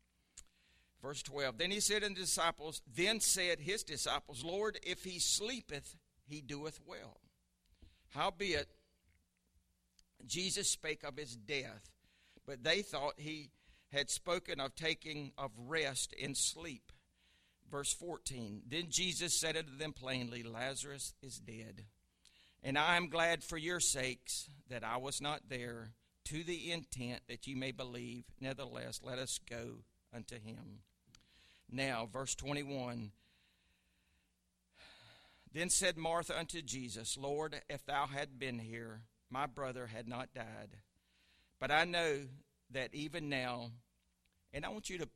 Verse 1.02 1.24
12 1.24 1.58
Then 1.58 1.72
he 1.72 1.80
said 1.80 2.04
unto 2.04 2.16
the 2.16 2.22
disciples, 2.22 2.82
Then 2.94 3.20
said 3.20 3.60
his 3.60 3.84
disciples, 3.84 4.44
Lord, 4.44 4.80
if 4.84 5.04
he 5.04 5.20
sleepeth, 5.20 5.96
he 6.28 6.42
doeth 6.42 6.80
well. 6.86 7.18
Howbeit, 8.10 8.68
Jesus 10.26 10.70
spake 10.70 11.04
of 11.04 11.18
his 11.18 11.36
death, 11.36 11.90
but 12.46 12.64
they 12.64 12.82
thought 12.82 13.14
he 13.18 13.50
had 13.92 14.10
spoken 14.10 14.60
of 14.60 14.76
taking 14.76 15.32
of 15.38 15.52
rest 15.68 16.14
in 16.14 16.36
sleep. 16.36 16.92
Verse 17.70 17.94
14 17.94 18.64
Then 18.68 18.88
Jesus 18.90 19.40
said 19.40 19.58
unto 19.58 19.78
them 19.78 19.94
plainly, 19.94 20.44
Lazarus 20.44 21.14
is 21.22 21.40
dead. 21.40 21.86
And 22.64 22.78
I 22.78 22.96
am 22.96 23.10
glad 23.10 23.44
for 23.44 23.58
your 23.58 23.80
sakes 23.80 24.48
that 24.70 24.84
I 24.84 24.98
was 24.98 25.20
not 25.20 25.50
there, 25.50 25.94
to 26.26 26.44
the 26.44 26.72
intent 26.72 27.22
that 27.28 27.48
you 27.48 27.56
may 27.56 27.72
believe. 27.72 28.26
Nevertheless, 28.40 29.02
let 29.04 29.18
us 29.18 29.40
go 29.50 29.80
unto 30.14 30.36
him. 30.36 30.82
Now, 31.72 32.08
verse 32.12 32.36
21 32.36 33.12
Then 35.52 35.70
said 35.70 35.98
Martha 35.98 36.38
unto 36.38 36.62
Jesus, 36.62 37.18
Lord, 37.18 37.60
if 37.70 37.86
thou 37.86 38.06
had 38.06 38.38
been 38.38 38.60
here, 38.60 39.02
my 39.30 39.48
brother 39.48 39.88
had 39.88 40.08
not 40.08 40.34
died. 40.36 40.78
But 41.60 41.72
I 41.72 41.86
know 41.86 42.22
that 42.74 42.94
even 42.94 43.30
now, 43.30 43.72
and 44.54 44.66
I 44.66 44.70
want 44.70 44.90
you 44.90 44.98
to 45.00 45.10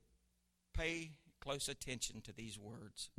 pay 0.74 1.12
close 1.42 1.70
attention 1.70 2.22
to 2.22 2.34
these 2.34 2.58
words. 2.58 3.10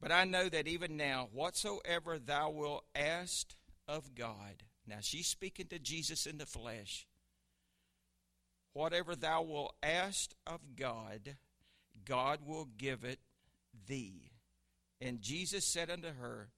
But 0.00 0.12
I 0.12 0.24
know 0.24 0.48
that 0.48 0.68
even 0.68 0.96
now, 0.96 1.28
whatsoever 1.32 2.18
thou 2.18 2.50
wilt 2.50 2.84
ask 2.94 3.54
of 3.88 4.14
God, 4.14 4.62
now 4.86 4.98
she's 5.00 5.26
speaking 5.26 5.66
to 5.68 5.78
Jesus 5.78 6.26
in 6.26 6.38
the 6.38 6.46
flesh. 6.46 7.06
Whatever 8.72 9.16
thou 9.16 9.42
wilt 9.42 9.74
ask 9.82 10.32
of 10.46 10.60
God, 10.76 11.36
God 12.04 12.40
will 12.44 12.68
give 12.76 13.04
it 13.04 13.20
thee. 13.86 14.30
And 15.00 15.20
Jesus 15.20 15.64
said 15.64 15.90
unto 15.90 16.12
her, 16.12 16.48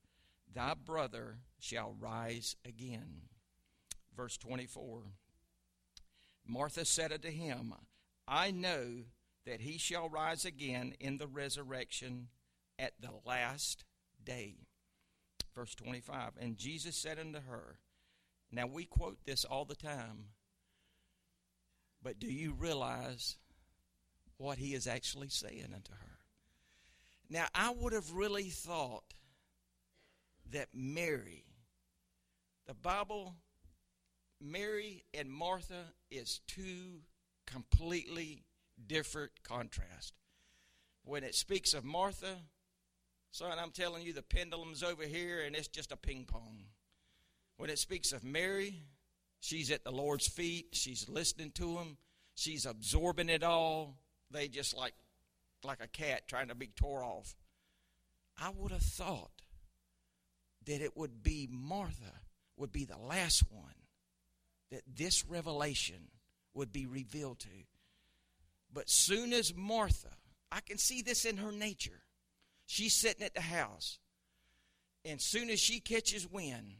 Thy 0.53 0.73
brother 0.73 1.37
shall 1.59 1.95
rise 1.99 2.55
again. 2.65 3.21
Verse 4.15 4.37
24 4.37 5.03
Martha 6.47 6.85
said 6.85 7.11
unto 7.11 7.29
him, 7.29 7.73
I 8.27 8.51
know 8.51 9.03
that 9.45 9.61
he 9.61 9.77
shall 9.77 10.09
rise 10.09 10.45
again 10.45 10.93
in 10.99 11.17
the 11.17 11.27
resurrection 11.27 12.27
at 12.77 12.93
the 12.99 13.11
last 13.25 13.85
day. 14.23 14.55
Verse 15.55 15.73
25 15.75 16.33
And 16.39 16.57
Jesus 16.57 16.95
said 16.95 17.17
unto 17.19 17.39
her, 17.39 17.79
Now 18.51 18.67
we 18.67 18.85
quote 18.85 19.19
this 19.25 19.45
all 19.45 19.65
the 19.65 19.75
time, 19.75 20.25
but 22.03 22.19
do 22.19 22.27
you 22.27 22.53
realize 22.53 23.37
what 24.37 24.57
he 24.57 24.73
is 24.73 24.87
actually 24.87 25.29
saying 25.29 25.71
unto 25.73 25.93
her? 25.93 26.19
Now 27.29 27.45
I 27.55 27.71
would 27.71 27.93
have 27.93 28.11
really 28.11 28.49
thought 28.49 29.13
that 30.51 30.69
Mary, 30.73 31.45
the 32.65 32.73
Bible, 32.73 33.35
Mary 34.39 35.03
and 35.13 35.31
Martha 35.31 35.85
is 36.11 36.41
two 36.47 37.01
completely 37.45 38.43
different 38.85 39.31
contrast. 39.43 40.13
When 41.03 41.23
it 41.23 41.35
speaks 41.35 41.73
of 41.73 41.83
Martha, 41.83 42.37
son, 43.31 43.57
I'm 43.59 43.71
telling 43.71 44.03
you, 44.03 44.13
the 44.13 44.21
pendulum's 44.21 44.83
over 44.83 45.03
here 45.03 45.41
and 45.41 45.55
it's 45.55 45.67
just 45.67 45.91
a 45.91 45.97
ping 45.97 46.25
pong. 46.25 46.65
When 47.57 47.69
it 47.69 47.79
speaks 47.79 48.11
of 48.11 48.23
Mary, 48.23 48.83
she's 49.39 49.71
at 49.71 49.83
the 49.83 49.91
Lord's 49.91 50.27
feet, 50.27 50.67
she's 50.73 51.09
listening 51.09 51.51
to 51.51 51.77
him, 51.77 51.97
she's 52.35 52.65
absorbing 52.65 53.29
it 53.29 53.43
all. 53.43 53.97
They 54.29 54.47
just 54.47 54.75
like 54.75 54.93
like 55.63 55.83
a 55.83 55.87
cat 55.87 56.27
trying 56.27 56.49
to 56.49 56.55
be 56.55 56.67
tore 56.67 57.03
off. 57.03 57.35
I 58.39 58.51
would 58.55 58.71
have 58.71 58.83
thought 58.83 59.41
that 60.65 60.81
it 60.81 60.95
would 60.95 61.23
be 61.23 61.47
Martha 61.49 62.21
would 62.57 62.71
be 62.71 62.85
the 62.85 62.97
last 62.97 63.43
one 63.49 63.86
that 64.71 64.81
this 64.95 65.25
revelation 65.25 66.09
would 66.53 66.71
be 66.71 66.85
revealed 66.85 67.39
to. 67.39 67.65
But 68.73 68.89
soon 68.89 69.33
as 69.33 69.55
Martha, 69.55 70.09
I 70.51 70.59
can 70.59 70.77
see 70.77 71.01
this 71.01 71.25
in 71.25 71.37
her 71.37 71.51
nature. 71.51 72.01
She's 72.65 72.93
sitting 72.93 73.23
at 73.23 73.33
the 73.33 73.41
house. 73.41 73.99
And 75.05 75.21
soon 75.21 75.49
as 75.49 75.59
she 75.59 75.79
catches 75.79 76.29
wind, 76.29 76.73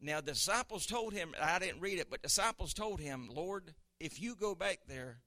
now 0.00 0.20
the 0.20 0.32
disciples 0.32 0.86
told 0.86 1.12
him, 1.12 1.34
I 1.40 1.58
didn't 1.58 1.80
read 1.80 1.98
it, 1.98 2.10
but 2.10 2.22
disciples 2.22 2.72
told 2.72 3.00
him, 3.00 3.28
Lord, 3.34 3.74
if 3.98 4.20
you 4.20 4.36
go 4.36 4.54
back 4.54 4.80
there, 4.86 5.18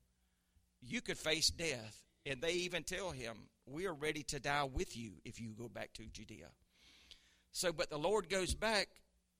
you 0.81 1.01
could 1.01 1.17
face 1.17 1.49
death. 1.49 2.01
And 2.25 2.41
they 2.41 2.53
even 2.53 2.83
tell 2.83 3.11
him, 3.11 3.35
We 3.65 3.87
are 3.87 3.93
ready 3.93 4.23
to 4.23 4.39
die 4.39 4.63
with 4.71 4.95
you 4.95 5.13
if 5.25 5.41
you 5.41 5.53
go 5.57 5.67
back 5.67 5.91
to 5.93 6.03
Judea. 6.05 6.49
So, 7.51 7.73
but 7.73 7.89
the 7.89 7.97
Lord 7.97 8.29
goes 8.29 8.53
back, 8.53 8.87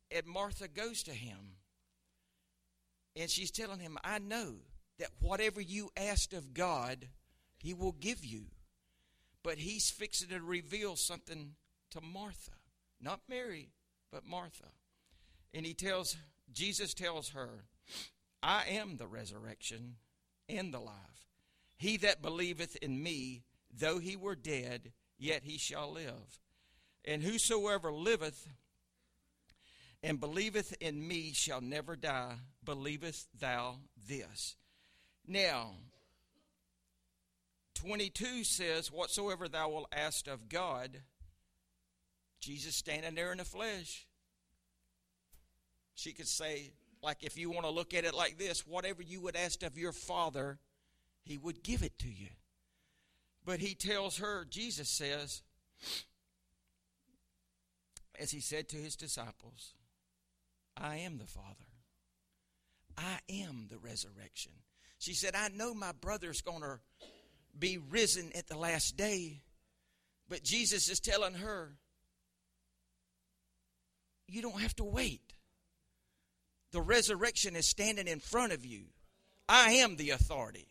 and 0.10 0.26
Martha 0.26 0.68
goes 0.68 1.04
to 1.04 1.12
him. 1.12 1.38
And 3.16 3.30
she's 3.30 3.52
telling 3.52 3.80
him, 3.80 3.98
I 4.04 4.20
know 4.20 4.56
that 5.00 5.10
whatever 5.20 5.60
you 5.62 5.90
asked 5.98 6.34
of 6.34 6.54
God, 6.54 7.08
He 7.58 7.74
will 7.74 7.92
give 7.94 8.24
you. 8.24 8.46
But 9.44 9.58
He's 9.58 9.90
fixing 9.90 10.30
to 10.30 10.40
reveal 10.40 10.96
something 10.96 11.56
to 11.92 12.02
Martha. 12.02 12.52
Not 13.02 13.22
Mary, 13.28 13.70
but 14.12 14.26
Martha. 14.26 14.68
And 15.54 15.66
He 15.66 15.74
tells, 15.74 16.16
Jesus 16.54 16.94
tells 16.94 17.30
her, 17.30 17.66
I 18.44 18.66
am 18.70 18.98
the 18.98 19.08
resurrection 19.08 19.96
and 20.48 20.74
the 20.74 20.80
life. 20.80 20.96
He 21.78 21.98
that 21.98 22.22
believeth 22.22 22.76
in 22.78 23.02
me, 23.02 23.44
though 23.76 24.00
he 24.00 24.16
were 24.16 24.36
dead, 24.36 24.92
yet 25.18 25.44
he 25.44 25.58
shall 25.58 25.92
live. 25.92 26.40
And 27.06 27.24
whosoever 27.24 27.92
liveth 27.92 28.48
and 30.04 30.20
believeth 30.20 30.76
in 30.82 31.08
me 31.08 31.32
shall 31.34 31.62
never 31.62 31.96
die. 31.96 32.36
Believest 32.64 33.28
thou 33.40 33.78
this? 34.08 34.56
Now, 35.28 35.72
22 37.76 38.44
says, 38.44 38.92
Whatsoever 38.92 39.48
thou 39.48 39.70
wilt 39.70 39.88
ask 39.92 40.28
of 40.28 40.50
God, 40.50 41.02
Jesus 42.40 42.76
standing 42.76 43.16
there 43.16 43.32
in 43.32 43.38
the 43.38 43.46
flesh. 43.46 44.08
She 45.94 46.12
could 46.14 46.28
say, 46.28 46.72
like 47.04 47.24
if 47.24 47.38
you 47.38 47.50
want 47.52 47.66
to 47.66 47.72
look 47.72 47.94
at 47.94 48.06
it 48.06 48.14
like 48.14 48.38
this, 48.38 48.66
whatever 48.66 49.02
you 49.02 49.22
would 49.22 49.36
ask 49.36 49.64
of 49.64 49.78
your 49.78 49.92
Father, 49.92 50.58
He 51.24 51.38
would 51.38 51.64
give 51.64 51.84
it 51.84 51.98
to 52.00 52.08
you. 52.08 52.30
But 53.46 53.60
He 53.60 53.76
tells 53.76 54.18
her, 54.18 54.46
Jesus 54.50 54.90
says, 54.90 55.42
as 58.20 58.32
He 58.32 58.40
said 58.40 58.70
to 58.70 58.78
His 58.78 58.96
disciples, 58.96 59.74
I 60.82 60.98
am 60.98 61.18
the 61.20 61.28
Father. 61.28 61.46
I 62.98 63.20
am 63.30 63.68
the 63.70 63.78
resurrection. 63.78 64.52
She 64.98 65.14
said, 65.14 65.36
I 65.36 65.50
know 65.50 65.74
my 65.74 65.92
brother's 65.94 66.42
going 66.42 66.62
to 66.62 66.80
be 67.58 67.78
risen 67.78 68.32
at 68.36 68.48
the 68.48 68.58
last 68.58 68.98
day. 68.98 69.42
But 70.28 70.44
Jesus 70.44 70.90
is 70.90 71.00
telling 71.00 71.36
her, 71.36 71.74
you 74.28 74.42
don't 74.42 74.62
have 74.62 74.76
to 74.78 74.84
wait. 74.84 75.34
The 76.72 76.82
resurrection 76.82 77.56
is 77.56 77.68
standing 77.68 78.08
in 78.08 78.20
front 78.20 78.54
of 78.54 78.66
you. 78.66 78.86
I 79.48 79.72
am 79.74 79.98
the 79.98 80.12
authority. 80.12 80.68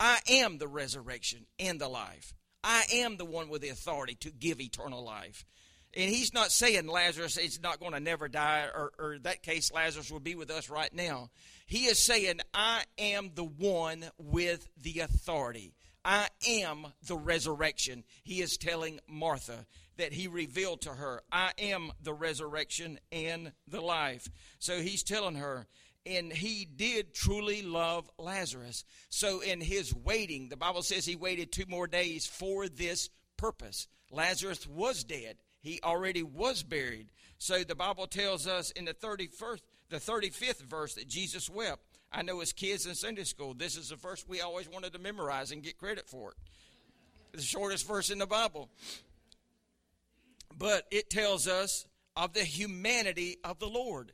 I 0.00 0.18
am 0.30 0.58
the 0.58 0.68
resurrection 0.68 1.46
and 1.58 1.80
the 1.80 1.88
life. 1.88 2.32
I 2.64 2.84
am 2.94 3.16
the 3.16 3.24
one 3.24 3.48
with 3.48 3.62
the 3.62 3.68
authority 3.68 4.14
to 4.20 4.30
give 4.30 4.60
eternal 4.60 5.04
life. 5.04 5.44
And 5.94 6.10
he's 6.10 6.34
not 6.34 6.52
saying 6.52 6.86
Lazarus 6.86 7.38
is 7.38 7.62
not 7.62 7.80
going 7.80 7.92
to 7.92 8.00
never 8.00 8.28
die, 8.28 8.66
or, 8.74 8.92
or 8.98 9.14
in 9.14 9.22
that 9.22 9.42
case, 9.42 9.72
Lazarus 9.72 10.10
will 10.10 10.20
be 10.20 10.34
with 10.34 10.50
us 10.50 10.68
right 10.68 10.92
now. 10.92 11.30
He 11.66 11.86
is 11.86 11.98
saying, 11.98 12.40
I 12.52 12.84
am 12.98 13.30
the 13.34 13.44
one 13.44 14.04
with 14.18 14.68
the 14.80 15.00
authority. 15.00 15.74
I 16.04 16.28
am 16.46 16.86
the 17.06 17.16
resurrection. 17.16 18.04
He 18.22 18.40
is 18.40 18.56
telling 18.56 19.00
Martha 19.08 19.66
that 19.96 20.12
he 20.12 20.28
revealed 20.28 20.82
to 20.82 20.90
her, 20.90 21.22
I 21.32 21.52
am 21.58 21.90
the 22.02 22.14
resurrection 22.14 22.98
and 23.10 23.52
the 23.66 23.80
life. 23.80 24.28
So 24.58 24.80
he's 24.80 25.02
telling 25.02 25.34
her, 25.34 25.66
and 26.06 26.32
he 26.32 26.64
did 26.64 27.14
truly 27.14 27.62
love 27.62 28.08
Lazarus. 28.18 28.84
So 29.10 29.40
in 29.40 29.60
his 29.60 29.94
waiting, 29.94 30.48
the 30.48 30.56
Bible 30.56 30.82
says 30.82 31.04
he 31.04 31.16
waited 31.16 31.50
two 31.50 31.66
more 31.68 31.86
days 31.86 32.26
for 32.26 32.68
this 32.68 33.10
purpose. 33.36 33.88
Lazarus 34.10 34.66
was 34.66 35.04
dead. 35.04 35.36
He 35.60 35.80
already 35.82 36.22
was 36.22 36.62
buried. 36.62 37.08
So 37.38 37.62
the 37.62 37.74
Bible 37.74 38.06
tells 38.06 38.46
us 38.46 38.70
in 38.72 38.84
the 38.84 38.94
31st 38.94 39.60
the 39.90 39.96
35th 39.96 40.62
verse 40.62 40.94
that 40.94 41.08
Jesus 41.08 41.48
wept. 41.48 41.82
I 42.12 42.22
know 42.22 42.40
as 42.40 42.52
kids 42.52 42.86
in 42.86 42.94
Sunday 42.94 43.24
school, 43.24 43.54
this 43.54 43.76
is 43.76 43.90
the 43.90 43.96
verse 43.96 44.24
we 44.26 44.40
always 44.40 44.68
wanted 44.68 44.92
to 44.94 44.98
memorize 44.98 45.50
and 45.50 45.62
get 45.62 45.78
credit 45.78 46.08
for 46.08 46.30
it. 46.30 46.36
The 47.32 47.42
shortest 47.42 47.86
verse 47.86 48.10
in 48.10 48.18
the 48.18 48.26
Bible. 48.26 48.68
But 50.56 50.86
it 50.90 51.10
tells 51.10 51.46
us 51.46 51.86
of 52.16 52.32
the 52.32 52.44
humanity 52.44 53.36
of 53.44 53.58
the 53.58 53.68
Lord. 53.68 54.12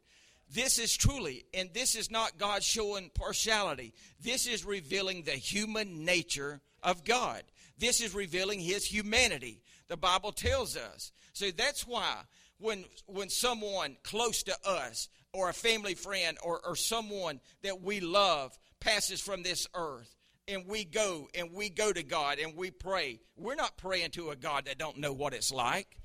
This 0.52 0.78
is 0.78 0.96
truly, 0.96 1.46
and 1.54 1.70
this 1.72 1.94
is 1.94 2.10
not 2.10 2.38
God 2.38 2.62
showing 2.62 3.10
partiality. 3.14 3.94
This 4.20 4.46
is 4.46 4.64
revealing 4.64 5.22
the 5.22 5.32
human 5.32 6.04
nature 6.04 6.60
of 6.82 7.04
God. 7.04 7.42
This 7.78 8.00
is 8.00 8.14
revealing 8.14 8.60
his 8.60 8.84
humanity. 8.84 9.62
The 9.88 9.96
Bible 9.96 10.32
tells 10.32 10.76
us. 10.76 11.12
So 11.32 11.50
that's 11.50 11.86
why 11.86 12.16
when 12.58 12.84
when 13.06 13.28
someone 13.28 13.96
close 14.02 14.42
to 14.44 14.56
us 14.66 15.08
or 15.32 15.48
a 15.48 15.54
family 15.54 15.94
friend 15.94 16.38
or, 16.42 16.60
or 16.64 16.76
someone 16.76 17.40
that 17.62 17.82
we 17.82 18.00
love 18.00 18.56
passes 18.80 19.20
from 19.20 19.42
this 19.42 19.66
earth 19.74 20.14
and 20.46 20.66
we 20.66 20.84
go 20.84 21.28
and 21.34 21.52
we 21.52 21.68
go 21.68 21.92
to 21.92 22.02
God 22.02 22.38
and 22.38 22.56
we 22.56 22.70
pray, 22.70 23.20
we're 23.36 23.54
not 23.54 23.76
praying 23.76 24.10
to 24.12 24.30
a 24.30 24.36
God 24.36 24.66
that 24.66 24.78
don't 24.78 24.98
know 24.98 25.12
what 25.12 25.34
it's 25.34 25.52
like. 25.52 25.98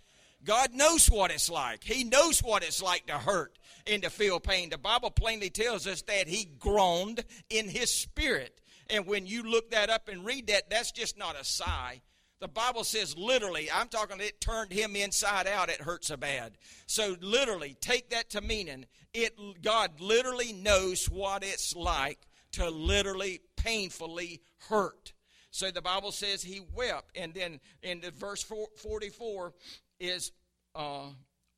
God 0.44 0.74
knows 0.74 1.08
what 1.08 1.32
it's 1.32 1.50
like. 1.50 1.84
He 1.84 2.06
knows 2.06 2.40
what 2.40 2.64
it's 2.64 2.82
like 2.82 3.08
to 3.08 3.18
hurt 3.18 3.58
and 3.86 4.04
to 4.04 4.10
feel 4.10 4.40
pain. 4.40 4.70
The 4.70 4.78
Bible 4.78 5.12
plainly 5.12 5.50
tells 5.50 5.86
us 5.86 6.02
that 6.04 6.28
he 6.28 6.46
groaned 6.46 7.26
in 7.50 7.68
his 7.68 7.92
spirit. 7.92 8.60
And 8.90 9.06
when 9.06 9.26
you 9.26 9.44
look 9.44 9.72
that 9.72 9.90
up 9.90 10.08
and 10.08 10.26
read 10.26 10.48
that, 10.48 10.70
that's 10.70 10.92
just 10.92 11.18
not 11.18 11.40
a 11.40 11.44
sigh. 11.44 12.02
The 12.40 12.48
Bible 12.48 12.86
says 12.86 13.18
literally, 13.18 13.70
I'm 13.70 13.90
talking, 13.90 14.20
it 14.22 14.40
turned 14.40 14.72
him 14.72 14.96
inside 14.96 15.46
out. 15.46 15.70
It 15.70 15.82
hurt 15.82 16.06
so 16.06 16.16
bad. 16.16 16.54
So 16.88 17.18
literally, 17.20 17.76
take 17.82 18.12
that 18.12 18.30
to 18.32 18.42
meaning 18.42 18.86
it. 19.14 19.38
God 19.62 20.00
literally 20.00 20.54
knows 20.54 21.10
what 21.10 21.44
it's 21.44 21.76
like 21.76 22.20
to 22.54 22.70
literally 22.70 23.42
painfully 23.58 24.42
hurt. 24.70 25.14
So 25.52 25.72
the 25.72 25.82
Bible 25.82 26.12
says 26.12 26.42
he 26.42 26.62
wept, 26.76 27.18
and 27.18 27.34
then 27.34 27.60
in 27.82 28.02
the 28.02 28.12
verse 28.12 28.44
44 28.44 29.54
is 30.00 30.32
uh, 30.76 31.08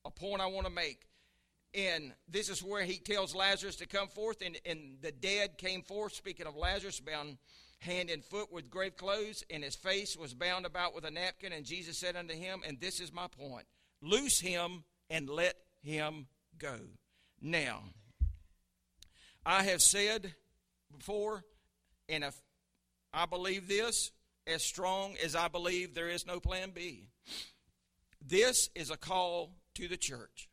a 0.05 0.11
point 0.11 0.41
I 0.41 0.47
want 0.47 0.65
to 0.65 0.73
make. 0.73 1.05
And 1.73 2.13
this 2.27 2.49
is 2.49 2.63
where 2.63 2.83
he 2.83 2.97
tells 2.97 3.35
Lazarus 3.35 3.77
to 3.77 3.87
come 3.87 4.07
forth, 4.07 4.41
and, 4.43 4.57
and 4.65 4.97
the 5.01 5.11
dead 5.11 5.57
came 5.57 5.83
forth. 5.83 6.13
Speaking 6.13 6.47
of 6.47 6.55
Lazarus, 6.55 6.99
bound 6.99 7.37
hand 7.81 8.09
and 8.09 8.23
foot 8.23 8.51
with 8.51 8.69
grave 8.69 8.95
clothes, 8.95 9.43
and 9.49 9.63
his 9.63 9.75
face 9.75 10.15
was 10.15 10.33
bound 10.33 10.65
about 10.65 10.95
with 10.95 11.03
a 11.03 11.11
napkin. 11.11 11.51
And 11.51 11.65
Jesus 11.65 11.97
said 11.97 12.15
unto 12.15 12.33
him, 12.33 12.61
And 12.65 12.79
this 12.79 12.99
is 12.99 13.11
my 13.11 13.27
point 13.27 13.65
loose 14.01 14.39
him 14.39 14.83
and 15.09 15.29
let 15.29 15.55
him 15.83 16.27
go. 16.57 16.77
Now, 17.41 17.81
I 19.45 19.63
have 19.63 19.81
said 19.81 20.33
before, 20.95 21.43
and 22.07 22.23
if 22.23 22.35
I 23.13 23.25
believe 23.25 23.67
this 23.67 24.11
as 24.47 24.63
strong 24.63 25.15
as 25.23 25.35
I 25.35 25.47
believe 25.47 25.93
there 25.93 26.09
is 26.09 26.25
no 26.25 26.39
plan 26.39 26.71
B, 26.71 27.09
this 28.25 28.69
is 28.75 28.91
a 28.91 28.97
call 28.97 29.55
to 29.75 29.87
the 29.87 29.97
church. 29.97 30.49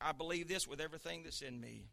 I 0.00 0.12
believe 0.12 0.48
this 0.48 0.68
with 0.68 0.80
everything 0.80 1.24
that's 1.24 1.42
in 1.42 1.60
me. 1.60 1.86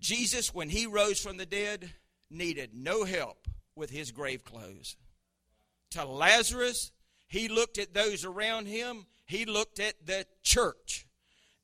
Jesus, 0.00 0.52
when 0.52 0.68
he 0.68 0.86
rose 0.86 1.20
from 1.20 1.36
the 1.36 1.46
dead, 1.46 1.92
needed 2.32 2.70
no 2.74 3.04
help 3.04 3.46
with 3.76 3.90
his 3.90 4.10
grave 4.10 4.44
clothes. 4.44 4.96
To 5.92 6.04
Lazarus, 6.04 6.92
he 7.28 7.48
looked 7.48 7.78
at 7.78 7.94
those 7.94 8.24
around 8.24 8.66
him, 8.66 9.06
he 9.24 9.44
looked 9.44 9.78
at 9.78 10.06
the 10.06 10.26
church, 10.42 11.06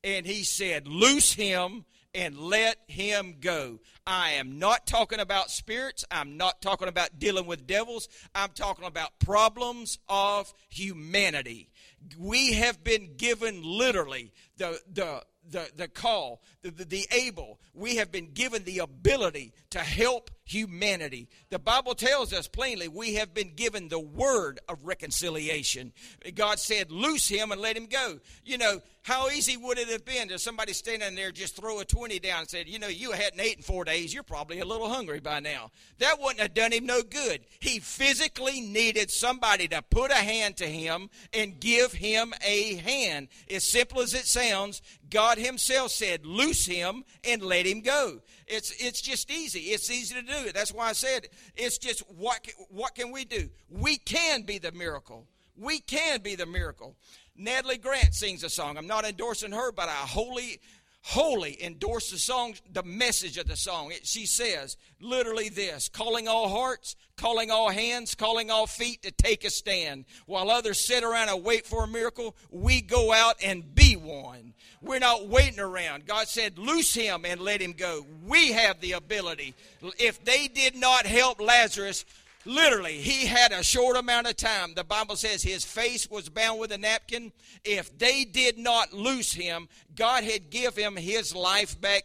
and 0.05 0.27
he 0.27 0.45
said, 0.45 0.87
Loose 0.87 1.33
him 1.33 1.85
and 2.15 2.39
let 2.39 2.79
him 2.89 3.37
go. 3.41 3.81
I 4.07 4.33
am 4.33 4.59
not 4.59 4.87
talking 4.87 5.21
about 5.21 5.51
spirits. 5.51 6.05
I'm 6.11 6.37
not 6.37 6.63
talking 6.63 6.89
about 6.89 7.19
dealing 7.19 7.47
with 7.47 7.67
devils. 7.67 8.09
I'm 8.35 8.51
talking 8.51 8.87
about 8.87 9.19
problems 9.19 9.99
of 10.09 10.53
humanity. 10.69 11.71
We 12.19 12.55
have 12.55 12.83
been 12.83 13.17
given 13.17 13.63
literally 13.63 14.33
the, 14.57 14.81
the, 14.91 15.23
the, 15.49 15.71
the 15.77 15.89
call, 15.89 16.43
the, 16.63 16.71
the, 16.71 16.85
the 16.85 17.07
able. 17.13 17.61
We 17.75 17.97
have 17.97 18.11
been 18.11 18.33
given 18.33 18.65
the 18.65 18.79
ability 18.79 19.53
to 19.71 19.81
help 19.81 20.31
humanity. 20.51 21.29
The 21.51 21.59
Bible 21.59 21.95
tells 21.95 22.33
us 22.33 22.49
plainly 22.49 22.89
we 22.89 23.15
have 23.15 23.35
been 23.35 23.55
given 23.55 23.89
the 23.89 23.99
word 23.99 24.61
of 24.69 24.85
reconciliation. 24.85 25.93
God 26.35 26.59
said, 26.59 26.91
Loose 26.91 27.29
him 27.29 27.53
and 27.53 27.61
let 27.61 27.77
him 27.77 27.87
go. 27.87 28.19
You 28.45 28.59
know, 28.59 28.81
how 29.03 29.31
easy 29.31 29.57
would 29.57 29.79
it 29.79 29.89
have 29.89 30.05
been 30.05 30.29
to 30.29 30.39
somebody 30.39 30.73
standing 30.75 31.15
there 31.15 31.33
just 31.33 31.57
throw 31.57 31.81
a 31.81 31.85
20 31.85 32.19
down 32.19 32.41
and 32.41 32.51
said, 32.51 32.69
You 32.69 32.79
know, 32.79 32.89
you 32.89 33.13
hadn't 33.13 33.41
eaten 33.41 33.63
four 33.63 33.85
days. 33.85 34.13
You're 34.13 34.23
probably 34.23 34.61
a 34.61 34.67
little 34.67 34.89
hungry 34.89 35.21
by 35.21 35.41
now. 35.41 35.71
That 35.99 36.21
wouldn't 36.21 36.41
have 36.41 36.53
done 36.53 36.73
him 36.73 36.85
no 36.85 37.03
good. 37.03 37.41
He 37.59 37.79
physically 37.79 38.61
needed 38.61 39.11
somebody 39.11 39.67
to 39.69 39.83
put 39.83 40.11
a 40.11 40.17
hand 40.17 40.59
to 40.59 40.67
him 40.67 41.09
and 41.33 41.59
give 41.59 41.93
him 41.93 42.35
a 42.45 42.75
hand. 42.75 43.29
As 43.51 43.65
simple 43.65 44.01
as 44.01 44.13
it 44.13 44.27
sounds, 44.27 44.83
God 45.11 45.39
Himself 45.39 45.91
said, 45.91 46.27
Loose 46.27 46.67
him 46.67 47.05
and 47.25 47.43
let 47.43 47.67
him 47.67 47.81
go. 47.81 48.21
It's, 48.49 48.73
it's 48.79 49.01
just 49.01 49.31
easy. 49.31 49.61
It's 49.61 49.91
easy 49.91 50.15
to 50.15 50.23
do 50.23 50.47
it. 50.47 50.55
That's 50.55 50.73
why 50.73 50.89
I 50.89 50.93
said 50.93 51.29
it's 51.57 51.79
just 51.79 52.01
what, 52.11 52.47
what 52.71 52.95
can 52.95 53.13
we 53.13 53.25
do? 53.25 53.49
We 53.69 53.97
can 53.97 54.43
be 54.43 54.59
the 54.59 54.73
miracle. 54.73 55.27
We 55.57 55.81
can 55.81 56.21
be 56.21 56.37
the 56.37 56.47
miracle. 56.47 56.97
Natalie 57.37 57.79
Grant 57.79 58.15
sings 58.15 58.43
a 58.43 58.51
song. 58.51 58.77
I'm 58.77 58.87
not 58.87 59.05
endorsing 59.05 59.53
her, 59.53 59.71
but 59.71 59.89
I 59.89 59.93
wholly, 59.93 60.61
wholly 61.03 61.63
endorse 61.63 62.11
the 62.11 62.19
song, 62.19 62.55
the 62.73 62.83
message 62.83 63.39
of 63.39 63.47
the 63.47 63.57
song. 63.57 63.93
It, 63.93 64.07
she 64.07 64.27
says 64.27 64.77
literally 65.01 65.49
this 65.49 65.89
calling 65.89 66.29
all 66.29 66.49
hearts, 66.49 66.97
calling 67.17 67.51
all 67.51 67.71
hands, 67.71 68.15
calling 68.15 68.51
all 68.51 68.67
feet 68.67 69.03
to 69.03 69.11
take 69.11 69.45
a 69.45 69.51
stand. 69.51 70.05
While 70.27 70.51
others 70.51 70.87
sit 70.87 71.05
around 71.05 71.29
and 71.29 71.45
wait 71.45 71.67
for 71.67 71.85
a 71.85 71.89
miracle, 71.89 72.37
we 72.51 72.81
go 72.81 73.13
out 73.13 73.37
and 73.43 73.75
be 73.75 73.97
one. 73.97 74.55
We're 74.81 74.99
not 74.99 75.29
waiting 75.29 75.61
around. 75.61 76.07
God 76.07 76.29
said, 76.29 76.59
Loose 76.59 76.95
him 76.95 77.25
and 77.25 77.41
let 77.41 77.61
him 77.61 77.73
go. 77.73 78.07
We 78.27 78.53
have 78.53 78.81
the 78.81 78.93
ability. 78.93 79.55
If 79.99 80.25
they 80.25 80.49
did 80.49 80.77
not 80.77 81.07
help 81.07 81.41
Lazarus, 81.41 82.05
literally, 82.45 82.99
he 82.99 83.27
had 83.27 83.53
a 83.53 83.63
short 83.63 83.97
amount 83.97 84.29
of 84.29 84.37
time. 84.37 84.75
The 84.75 84.85
Bible 84.85 85.17
says 85.17 85.43
his 85.43 85.65
face 85.65 86.11
was 86.11 86.29
bound 86.29 86.61
with 86.61 86.73
a 86.73 86.79
napkin. 86.79 87.33
If 87.65 87.97
they 87.99 88.25
did 88.25 88.59
not 88.59 88.93
loose 88.93 89.33
him, 89.33 89.69
God 89.95 90.25
had 90.25 90.51
give 90.51 90.77
him 90.77 90.97
his 90.97 91.35
life 91.35 91.81
back, 91.81 92.05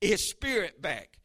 his 0.00 0.28
spirit 0.28 0.80
back, 0.80 1.18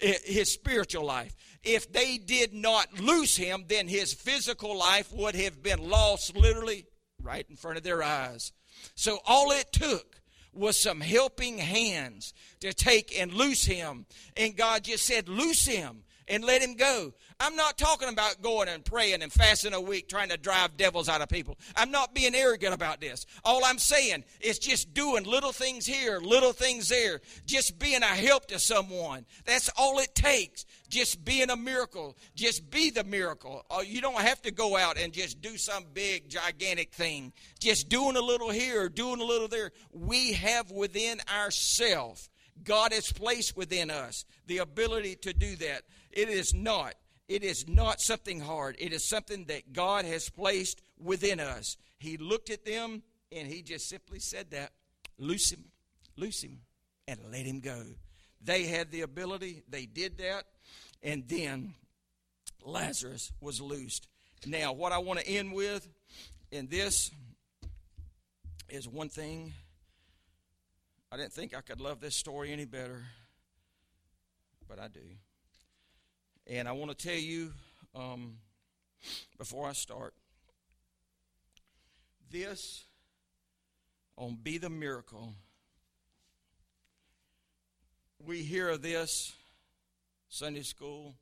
eh, 0.00 0.14
his 0.24 0.52
spiritual 0.52 1.04
life. 1.04 1.34
If 1.62 1.92
they 1.92 2.18
did 2.18 2.54
not 2.54 3.00
loose 3.00 3.36
him, 3.36 3.64
then 3.68 3.88
his 3.88 4.14
physical 4.14 4.76
life 4.76 5.12
would 5.12 5.34
have 5.34 5.62
been 5.62 5.88
lost 5.88 6.36
literally 6.36 6.86
right 7.20 7.46
in 7.50 7.56
front 7.56 7.76
of 7.76 7.82
their 7.82 8.02
eyes. 8.02 8.52
So 8.94 9.18
all 9.26 9.50
it 9.50 9.72
took 9.72 10.20
was 10.52 10.76
some 10.76 11.00
helping 11.00 11.58
hands 11.58 12.32
to 12.60 12.72
take 12.72 13.18
and 13.18 13.32
loose 13.32 13.64
him. 13.64 14.06
And 14.36 14.56
God 14.56 14.84
just 14.84 15.04
said, 15.04 15.28
Loose 15.28 15.66
him 15.66 16.04
and 16.28 16.44
let 16.44 16.62
him 16.62 16.74
go. 16.74 17.12
I'm 17.38 17.54
not 17.54 17.76
talking 17.76 18.08
about 18.08 18.40
going 18.40 18.68
and 18.68 18.84
praying 18.84 19.22
and 19.22 19.32
fasting 19.32 19.74
a 19.74 19.80
week 19.80 20.08
trying 20.08 20.30
to 20.30 20.36
drive 20.36 20.76
devils 20.76 21.08
out 21.08 21.20
of 21.20 21.28
people. 21.28 21.58
I'm 21.76 21.90
not 21.90 22.14
being 22.14 22.34
arrogant 22.34 22.72
about 22.74 23.00
this. 23.00 23.26
All 23.44 23.64
I'm 23.64 23.78
saying 23.78 24.24
is 24.40 24.58
just 24.58 24.94
doing 24.94 25.24
little 25.24 25.52
things 25.52 25.84
here, 25.84 26.18
little 26.18 26.52
things 26.52 26.88
there, 26.88 27.20
just 27.44 27.78
being 27.78 28.02
a 28.02 28.06
help 28.06 28.46
to 28.46 28.58
someone. 28.58 29.26
That's 29.44 29.68
all 29.76 29.98
it 29.98 30.14
takes. 30.14 30.64
Just 30.88 31.24
being 31.24 31.50
a 31.50 31.56
miracle. 31.56 32.16
Just 32.34 32.70
be 32.70 32.90
the 32.90 33.04
miracle. 33.04 33.64
Uh, 33.70 33.80
you 33.80 34.00
don't 34.00 34.20
have 34.20 34.40
to 34.42 34.50
go 34.50 34.76
out 34.76 34.96
and 34.98 35.12
just 35.12 35.40
do 35.40 35.56
some 35.56 35.84
big, 35.92 36.28
gigantic 36.28 36.92
thing. 36.92 37.32
Just 37.60 37.88
doing 37.88 38.16
a 38.16 38.20
little 38.20 38.50
here, 38.50 38.88
doing 38.88 39.20
a 39.20 39.24
little 39.24 39.48
there. 39.48 39.72
We 39.92 40.32
have 40.34 40.70
within 40.70 41.18
ourselves, 41.34 42.30
God 42.64 42.92
has 42.92 43.12
placed 43.12 43.56
within 43.56 43.90
us 43.90 44.24
the 44.46 44.58
ability 44.58 45.16
to 45.16 45.32
do 45.32 45.56
that. 45.56 45.82
It 46.12 46.28
is 46.28 46.54
not. 46.54 46.94
It 47.28 47.42
is 47.42 47.68
not 47.68 48.00
something 48.00 48.40
hard. 48.40 48.76
It 48.78 48.92
is 48.92 49.08
something 49.08 49.44
that 49.46 49.72
God 49.72 50.04
has 50.04 50.28
placed 50.28 50.82
within 50.98 51.40
us. 51.40 51.76
He 51.98 52.16
looked 52.16 52.50
at 52.50 52.64
them 52.64 53.02
and 53.32 53.48
he 53.48 53.62
just 53.62 53.88
simply 53.88 54.20
said 54.20 54.50
that 54.52 54.72
loose 55.18 55.50
him, 55.50 55.64
loose 56.16 56.42
him, 56.42 56.60
and 57.08 57.18
let 57.32 57.44
him 57.46 57.60
go. 57.60 57.82
They 58.40 58.64
had 58.64 58.92
the 58.92 59.00
ability, 59.00 59.62
they 59.68 59.86
did 59.86 60.18
that, 60.18 60.44
and 61.02 61.26
then 61.26 61.74
Lazarus 62.62 63.32
was 63.40 63.60
loosed. 63.60 64.06
Now, 64.46 64.72
what 64.72 64.92
I 64.92 64.98
want 64.98 65.18
to 65.18 65.28
end 65.28 65.52
with 65.52 65.88
and 66.52 66.70
this 66.70 67.10
is 68.68 68.88
one 68.88 69.08
thing. 69.08 69.52
I 71.10 71.16
didn't 71.16 71.32
think 71.32 71.54
I 71.56 71.60
could 71.60 71.80
love 71.80 72.00
this 72.00 72.16
story 72.16 72.52
any 72.52 72.64
better, 72.64 73.04
but 74.68 74.78
I 74.78 74.88
do. 74.88 75.00
And 76.48 76.68
I 76.68 76.72
want 76.72 76.96
to 76.96 77.06
tell 77.08 77.18
you 77.18 77.52
um, 77.92 78.36
before 79.36 79.66
I 79.66 79.72
start 79.72 80.14
this 82.30 82.84
on 84.16 84.38
Be 84.40 84.56
the 84.58 84.70
Miracle. 84.70 85.34
We 88.24 88.42
hear 88.42 88.68
of 88.68 88.80
this 88.80 89.34
Sunday 90.28 90.62
school. 90.62 91.16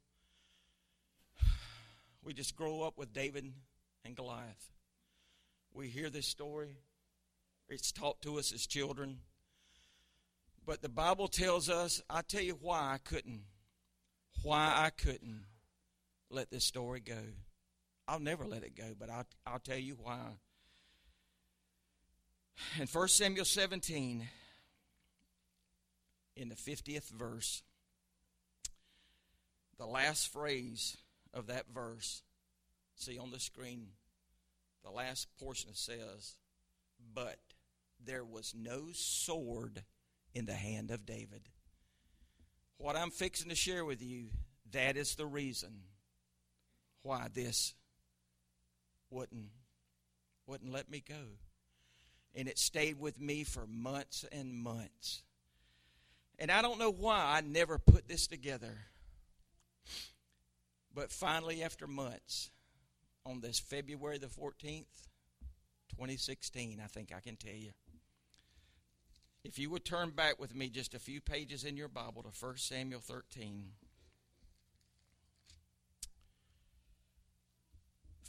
We 2.23 2.35
just 2.35 2.55
grow 2.55 2.83
up 2.83 2.99
with 2.99 3.15
David 3.15 3.51
and 4.05 4.15
Goliath. 4.15 4.73
We 5.73 5.89
hear 5.89 6.11
this 6.11 6.29
story. 6.29 6.77
It's 7.71 7.93
taught 7.93 8.21
to 8.23 8.39
us 8.39 8.53
as 8.53 8.67
children. 8.67 9.21
But 10.67 10.83
the 10.83 10.91
Bible 10.91 11.29
tells 11.29 11.71
us, 11.71 12.03
I 12.11 12.21
tell 12.21 12.43
you 12.43 12.59
why 12.61 12.93
I 12.93 12.99
couldn't. 12.99 13.41
Why 14.43 14.73
I 14.77 14.91
couldn't 14.91 15.45
let 16.31 16.51
this 16.51 16.65
story 16.65 17.01
go. 17.01 17.19
I'll 18.07 18.21
never 18.21 18.45
let 18.45 18.65
it 18.65 18.77
go, 18.77 18.95
but 18.99 19.09
I'll, 19.09 19.27
I'll 19.47 19.59
tell 19.59 19.79
you 19.79 19.97
why. 20.03 20.19
In 22.79 22.87
1 22.87 23.09
Samuel 23.09 23.45
17, 23.45 24.29
in 26.37 26.49
the 26.49 26.55
50th 26.55 27.11
verse, 27.11 27.63
the 29.79 29.87
last 29.87 30.33
phrase 30.33 30.97
of 31.33 31.47
that 31.47 31.67
verse, 31.73 32.23
see 32.95 33.19
on 33.19 33.31
the 33.31 33.41
screen, 33.41 33.89
the 34.85 34.91
last 34.91 35.29
portion 35.39 35.71
says, 35.75 36.37
But 37.15 37.39
there 38.05 38.25
was 38.25 38.55
no 38.57 38.89
sword 38.93 39.83
in 40.35 40.47
the 40.47 40.55
hand 40.55 40.91
of 40.91 41.07
David. 41.07 41.49
What 42.85 42.97
I'm 42.97 43.09
fixing 43.09 43.49
to 43.49 43.55
share 43.55 43.83
with 43.83 44.03
you, 44.03 44.27
that 44.73 44.99
is 44.99 45.15
the 45.15 45.25
reason 45.25 45.71
why 47.01 47.29
this 47.33 47.73
wouldn't, 49.09 49.49
wouldn't 50.47 50.71
let 50.71 50.91
me 50.91 51.03
go 51.09 51.15
and 52.35 52.47
it 52.47 52.59
stayed 52.59 53.01
with 53.01 53.19
me 53.19 53.43
for 53.43 53.67
months 53.67 54.27
and 54.31 54.53
months. 54.53 55.23
And 56.39 56.51
I 56.51 56.61
don't 56.61 56.79
know 56.79 56.91
why 56.91 57.17
I 57.17 57.41
never 57.41 57.79
put 57.79 58.07
this 58.07 58.27
together. 58.27 58.77
But 60.95 61.11
finally, 61.11 61.63
after 61.63 61.87
months, 61.87 62.51
on 63.25 63.41
this 63.41 63.59
February 63.59 64.19
the 64.19 64.27
14th, 64.27 64.85
2016, 65.89 66.83
I 66.85 66.87
think 66.89 67.15
I 67.17 67.21
can 67.21 67.37
tell 67.37 67.55
you. 67.55 67.71
If 69.45 69.59
you 69.59 69.69
would 69.71 69.85
turn 69.85 70.11
back 70.11 70.41
with 70.41 70.55
me 70.55 70.71
just 70.71 70.95
a 70.95 70.99
few 70.99 71.21
pages 71.21 71.65
in 71.65 71.77
your 71.77 71.89
Bible 71.89 72.23
to 72.23 72.31
1 72.45 72.57
Samuel 72.57 73.01
13. 73.01 73.65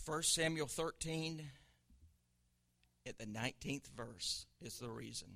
1 0.06 0.24
Samuel 0.24 0.68
13 0.68 1.50
at 3.08 3.18
the 3.18 3.26
19th 3.26 3.88
verse 3.96 4.46
is 4.62 4.78
the 4.78 4.90
reason. 4.90 5.30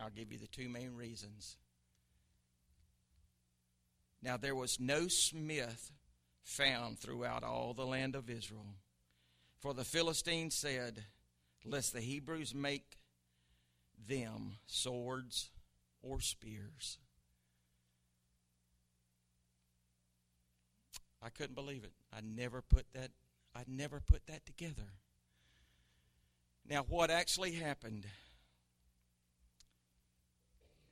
I'll 0.00 0.10
give 0.10 0.32
you 0.32 0.38
the 0.38 0.46
two 0.46 0.68
main 0.70 0.96
reasons. 0.96 1.56
Now, 4.22 4.38
there 4.38 4.54
was 4.54 4.80
no 4.80 5.08
smith 5.08 5.92
found 6.42 6.98
throughout 6.98 7.44
all 7.44 7.74
the 7.74 7.86
land 7.86 8.16
of 8.16 8.30
Israel. 8.30 8.76
For 9.60 9.74
the 9.74 9.84
Philistines 9.84 10.54
said, 10.54 11.04
Lest 11.64 11.92
the 11.92 12.00
Hebrews 12.00 12.54
make 12.54 12.96
them 14.06 14.56
swords 14.66 15.50
or 16.02 16.20
spears. 16.20 16.98
I 21.22 21.28
couldn't 21.28 21.54
believe 21.54 21.84
it. 21.84 21.92
I 22.12 22.20
never 22.22 22.62
put 22.62 22.86
that 22.94 23.10
I 23.54 23.62
never 23.66 24.00
put 24.00 24.26
that 24.26 24.44
together. 24.46 24.94
Now, 26.68 26.84
what 26.88 27.10
actually 27.10 27.52
happened, 27.52 28.06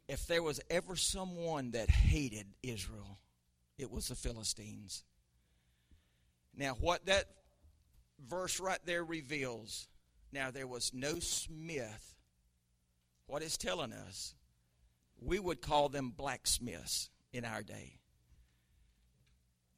if 0.09 0.27
there 0.27 0.43
was 0.43 0.61
ever 0.69 0.95
someone 0.95 1.71
that 1.71 1.89
hated 1.89 2.47
Israel, 2.63 3.19
it 3.79 3.91
was 3.91 4.09
the 4.09 4.15
Philistines. 4.15 5.05
Now, 6.55 6.75
what 6.81 7.07
that 7.07 7.25
verse 8.29 8.61
right 8.61 8.81
there 8.85 9.05
reveals 9.05 9.89
now, 10.33 10.51
there 10.51 10.67
was 10.67 10.93
no 10.95 11.19
smith. 11.19 12.15
What 13.31 13.45
it's 13.45 13.57
telling 13.57 13.93
us, 13.93 14.35
we 15.21 15.39
would 15.39 15.63
call 15.63 15.89
them 15.89 16.11
blacksmiths 16.11 17.11
in 17.33 17.45
our 17.45 17.63
day. 17.63 18.01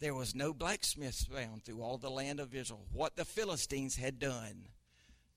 There 0.00 0.14
was 0.14 0.34
no 0.34 0.54
blacksmiths 0.54 1.26
found 1.26 1.62
through 1.62 1.82
all 1.82 1.98
the 1.98 2.08
land 2.08 2.40
of 2.40 2.54
Israel. 2.54 2.86
What 2.94 3.14
the 3.14 3.26
Philistines 3.26 3.94
had 3.94 4.18
done 4.18 4.68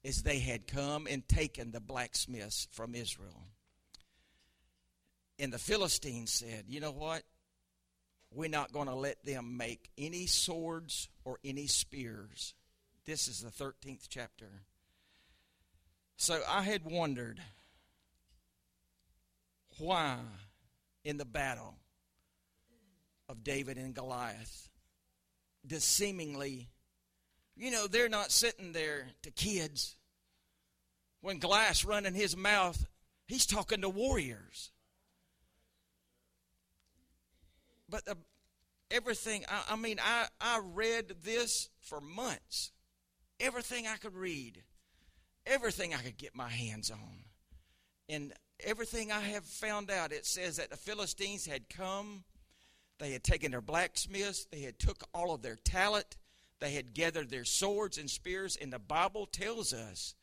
is 0.02 0.24
they 0.24 0.40
had 0.40 0.66
come 0.66 1.08
and 1.08 1.28
taken 1.28 1.72
the 1.72 1.82
blacksmiths 1.82 2.70
from 2.72 2.96
Israel. 2.96 3.48
And 5.38 5.52
the 5.52 5.60
Philistines 5.60 6.32
said, 6.32 6.64
You 6.70 6.80
know 6.80 6.94
what? 6.94 7.24
We're 8.32 8.48
not 8.48 8.72
going 8.72 8.88
to 8.88 8.96
let 8.96 9.26
them 9.26 9.58
make 9.58 9.90
any 9.98 10.26
swords 10.26 11.10
or 11.26 11.40
any 11.44 11.68
spears. 11.68 12.54
This 13.04 13.28
is 13.28 13.42
the 13.42 13.50
13th 13.50 14.08
chapter. 14.08 14.62
So 16.16 16.42
I 16.48 16.62
had 16.62 16.86
wondered 16.86 17.42
why 19.80 20.18
in 21.04 21.18
the 21.18 21.26
battle 21.26 21.76
of 23.30 23.44
David 23.44 23.78
and 23.78 23.94
Goliath, 23.94 24.70
this 25.64 25.84
seemingly 25.84 26.70
you 27.58 27.72
know, 27.72 27.88
they're 27.88 28.10
not 28.10 28.32
sitting 28.32 28.74
there 28.74 29.08
to 29.24 29.32
kids. 29.32 29.96
When 31.22 31.40
glass 31.40 31.86
run 31.86 32.06
in 32.06 32.14
his 32.14 32.36
mouth, 32.36 32.86
he's 33.28 33.46
talking 33.46 33.82
to 33.82 33.90
warriors. 33.90 34.72
But 37.90 38.06
the, 38.06 38.18
everything, 38.92 39.46
I, 39.50 39.74
I 39.74 39.76
mean, 39.76 40.00
I, 40.04 40.28
I 40.42 40.60
read 40.64 41.16
this 41.24 41.70
for 41.80 42.02
months. 42.02 42.72
Everything 43.40 43.88
I 43.88 43.96
could 43.98 44.16
read, 44.16 44.64
everything 45.46 45.94
I 45.94 45.98
could 45.98 46.18
get 46.18 46.36
my 46.36 46.50
hands 46.50 46.92
on. 46.92 47.24
And 48.08 48.34
everything 48.64 49.12
I 49.12 49.22
have 49.22 49.46
found 49.46 49.92
out, 49.92 50.12
it 50.12 50.26
says 50.26 50.58
that 50.58 50.70
the 50.70 50.78
Philistines 50.78 51.46
had 51.46 51.70
come, 51.70 52.24
they 53.00 53.12
had 53.12 53.24
taken 53.24 53.52
their 53.52 53.62
blacksmiths, 53.62 54.46
they 54.46 54.62
had 54.62 54.80
took 54.80 55.04
all 55.14 55.34
of 55.34 55.42
their 55.42 55.58
talent, 55.58 56.18
they 56.60 56.72
had 56.72 56.94
gathered 56.94 57.30
their 57.30 57.46
swords 57.46 57.98
and 57.98 58.10
spears, 58.10 58.58
and 58.60 58.72
the 58.72 58.80
Bible 58.80 59.26
tells 59.26 59.74
us 59.74 60.16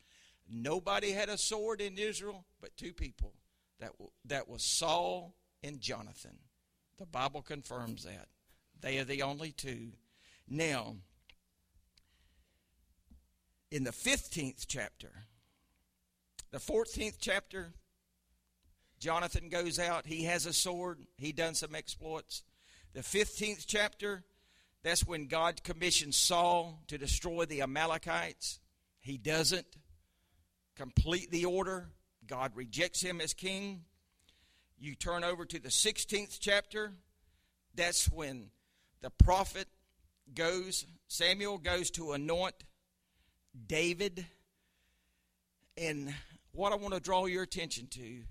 nobody 0.49 1.11
had 1.11 1.29
a 1.29 1.37
sword 1.37 1.81
in 1.81 1.97
Israel 1.97 2.45
but 2.61 2.75
two 2.77 2.93
people. 2.93 3.33
That, 3.79 3.91
that 4.25 4.47
was 4.47 4.63
Saul 4.63 5.35
and 5.63 5.79
Jonathan. 5.79 6.37
The 6.97 7.05
Bible 7.05 7.41
confirms 7.41 8.03
that. 8.05 8.27
They 8.79 8.97
are 8.99 9.03
the 9.03 9.23
only 9.23 9.51
two. 9.51 9.91
Now, 10.47 10.95
in 13.71 13.83
the 13.83 13.91
15th 13.91 14.65
chapter, 14.67 15.11
the 16.51 16.59
14th 16.59 17.15
chapter, 17.19 17.73
Jonathan 19.03 19.49
goes 19.49 19.79
out. 19.79 20.05
He 20.05 20.23
has 20.23 20.45
a 20.45 20.53
sword. 20.53 20.97
He 21.17 21.33
done 21.33 21.55
some 21.55 21.75
exploits. 21.75 22.41
The 22.93 23.01
15th 23.01 23.65
chapter, 23.67 24.23
that's 24.81 25.05
when 25.05 25.27
God 25.27 25.61
commissioned 25.61 26.15
Saul 26.15 26.79
to 26.87 26.97
destroy 26.97 27.43
the 27.43 27.63
Amalekites. 27.63 28.61
He 29.01 29.17
doesn't 29.17 29.67
complete 30.77 31.31
the 31.31 31.43
order. 31.43 31.89
God 32.25 32.53
rejects 32.55 33.01
him 33.01 33.19
as 33.19 33.33
king. 33.33 33.81
You 34.79 34.95
turn 34.95 35.25
over 35.25 35.43
to 35.43 35.59
the 35.59 35.67
16th 35.67 36.37
chapter. 36.39 36.93
That's 37.75 38.09
when 38.09 38.51
the 39.01 39.09
prophet 39.09 39.67
goes, 40.33 40.85
Samuel 41.09 41.57
goes 41.57 41.91
to 41.91 42.13
anoint 42.13 42.55
David. 43.67 44.25
And 45.77 46.15
what 46.53 46.71
I 46.71 46.77
want 46.77 46.93
to 46.93 47.01
draw 47.01 47.25
your 47.25 47.43
attention 47.43 47.87
to 47.87 48.21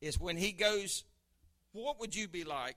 is 0.00 0.18
when 0.18 0.36
he 0.36 0.52
goes, 0.52 1.04
what 1.72 2.00
would 2.00 2.14
you 2.14 2.28
be 2.28 2.44
like 2.44 2.76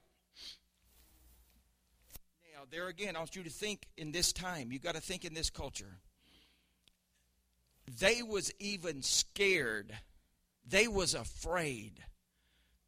Now, 2.62 2.68
there 2.70 2.88
again, 2.90 3.16
I 3.16 3.20
want 3.20 3.36
you 3.36 3.44
to 3.44 3.50
think 3.50 3.88
in 3.98 4.12
this 4.12 4.32
time. 4.32 4.72
You've 4.72 4.84
got 4.84 4.94
to 4.94 5.02
think 5.02 5.26
in 5.26 5.34
this 5.34 5.50
culture. 5.50 5.98
They 8.00 8.22
was 8.22 8.54
even 8.60 9.02
scared. 9.02 9.92
They 10.68 10.88
was 10.88 11.16
afraid 11.16 11.94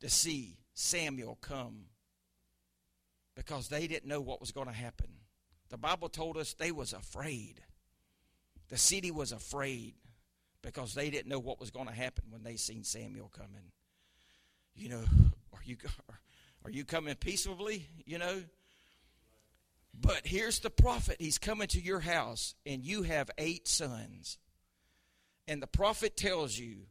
to 0.02 0.10
see 0.10 0.58
Samuel 0.76 1.40
come 1.42 1.86
because 3.36 3.68
they 3.68 3.88
didn't 3.88 4.08
know 4.08 4.22
what 4.22 4.40
was 4.40 4.52
going 4.52 4.68
to 4.68 4.74
happen. 4.74 5.08
The 5.70 5.78
Bible 5.78 6.10
told 6.10 6.38
us 6.38 6.54
they 6.54 6.72
was 6.72 6.94
afraid. 6.94 7.62
The 8.70 8.78
city 8.78 9.10
was 9.10 9.32
afraid 9.32 9.96
because 10.62 10.94
they 10.94 11.10
didn't 11.10 11.30
know 11.30 11.40
what 11.40 11.60
was 11.60 11.72
going 11.72 11.88
to 11.88 11.94
happen 11.94 12.26
when 12.30 12.44
they 12.44 12.58
seen 12.58 12.84
Samuel 12.84 13.30
coming. 13.36 13.72
You 14.76 14.90
know, 14.90 15.04
are 15.54 15.62
you 15.64 15.78
are 16.66 16.72
you 16.72 16.86
coming 16.86 17.16
peaceably? 17.16 17.88
You 18.06 18.18
know. 18.18 18.44
But 20.00 20.22
here's 20.26 20.60
the 20.60 20.72
prophet. 20.72 21.18
He's 21.20 21.38
coming 21.38 21.68
to 21.68 21.80
your 21.80 22.00
house, 22.00 22.56
and 22.66 22.84
you 22.84 23.04
have 23.04 23.30
eight 23.38 23.68
sons. 23.68 24.40
And 25.48 25.62
the 25.62 25.68
prophet 25.68 26.18
tells 26.18 26.58
you, 26.58 26.88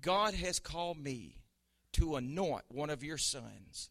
God 0.00 0.34
has 0.34 0.58
called 0.58 0.98
me 0.98 1.44
to 1.92 2.16
anoint 2.16 2.64
one 2.68 2.90
of 2.90 3.04
your 3.04 3.18
sons 3.18 3.90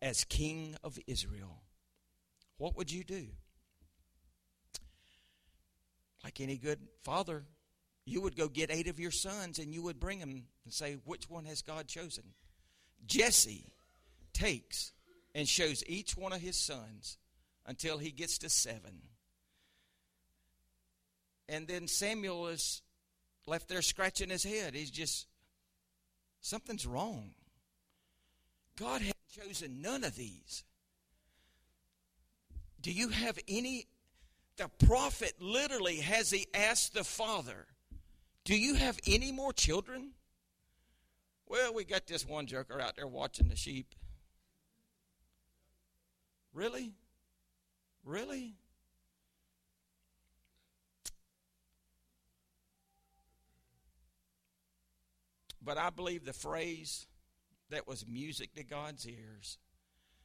as 0.00 0.24
king 0.24 0.74
of 0.82 0.98
Israel. 1.06 1.62
What 2.56 2.76
would 2.76 2.90
you 2.90 3.04
do? 3.04 3.26
Like 6.24 6.40
any 6.40 6.56
good 6.56 6.80
father, 7.02 7.44
you 8.08 8.20
would 8.22 8.36
go 8.36 8.48
get 8.48 8.70
eight 8.70 8.88
of 8.88 8.98
your 8.98 9.10
sons 9.10 9.58
and 9.58 9.72
you 9.72 9.82
would 9.82 10.00
bring 10.00 10.18
them 10.18 10.44
and 10.64 10.72
say, 10.72 10.98
Which 11.04 11.28
one 11.28 11.44
has 11.44 11.62
God 11.62 11.86
chosen? 11.86 12.24
Jesse 13.06 13.72
takes 14.32 14.92
and 15.34 15.48
shows 15.48 15.84
each 15.86 16.16
one 16.16 16.32
of 16.32 16.40
his 16.40 16.56
sons 16.56 17.18
until 17.66 17.98
he 17.98 18.10
gets 18.10 18.38
to 18.38 18.48
seven. 18.48 19.02
And 21.48 21.66
then 21.66 21.86
Samuel 21.86 22.48
is 22.48 22.82
left 23.46 23.68
there 23.68 23.82
scratching 23.82 24.30
his 24.30 24.44
head. 24.44 24.74
He's 24.74 24.90
just, 24.90 25.26
something's 26.40 26.86
wrong. 26.86 27.30
God 28.78 29.02
had 29.02 29.14
chosen 29.30 29.80
none 29.80 30.04
of 30.04 30.16
these. 30.16 30.64
Do 32.80 32.92
you 32.92 33.08
have 33.08 33.38
any? 33.48 33.86
The 34.56 34.68
prophet 34.86 35.34
literally 35.40 35.98
has 35.98 36.30
he 36.30 36.46
asked 36.52 36.94
the 36.94 37.04
father, 37.04 37.66
Do 38.48 38.56
you 38.56 38.76
have 38.76 38.98
any 39.06 39.30
more 39.30 39.52
children? 39.52 40.12
Well, 41.46 41.74
we 41.74 41.84
got 41.84 42.06
this 42.06 42.26
one 42.26 42.46
joker 42.46 42.80
out 42.80 42.96
there 42.96 43.06
watching 43.06 43.48
the 43.48 43.56
sheep. 43.56 43.94
Really? 46.54 46.94
Really? 48.06 48.54
But 55.60 55.76
I 55.76 55.90
believe 55.90 56.24
the 56.24 56.32
phrase 56.32 57.06
that 57.68 57.86
was 57.86 58.06
music 58.08 58.54
to 58.54 58.64
God's 58.64 59.06
ears. 59.06 59.58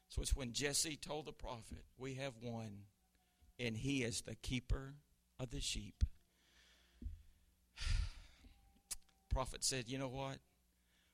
So 0.07 0.21
it's 0.21 0.33
when 0.33 0.53
Jesse 0.53 0.95
told 0.95 1.25
the 1.25 1.33
prophet, 1.33 1.83
We 1.97 2.13
have 2.13 2.35
one, 2.39 2.83
and 3.59 3.75
he 3.75 4.01
is 4.03 4.21
the 4.21 4.35
keeper 4.35 4.93
of 5.41 5.51
the 5.51 5.59
sheep. 5.59 6.05
Prophet 9.33 9.63
said, 9.63 9.85
You 9.87 9.97
know 9.97 10.07
what? 10.07 10.37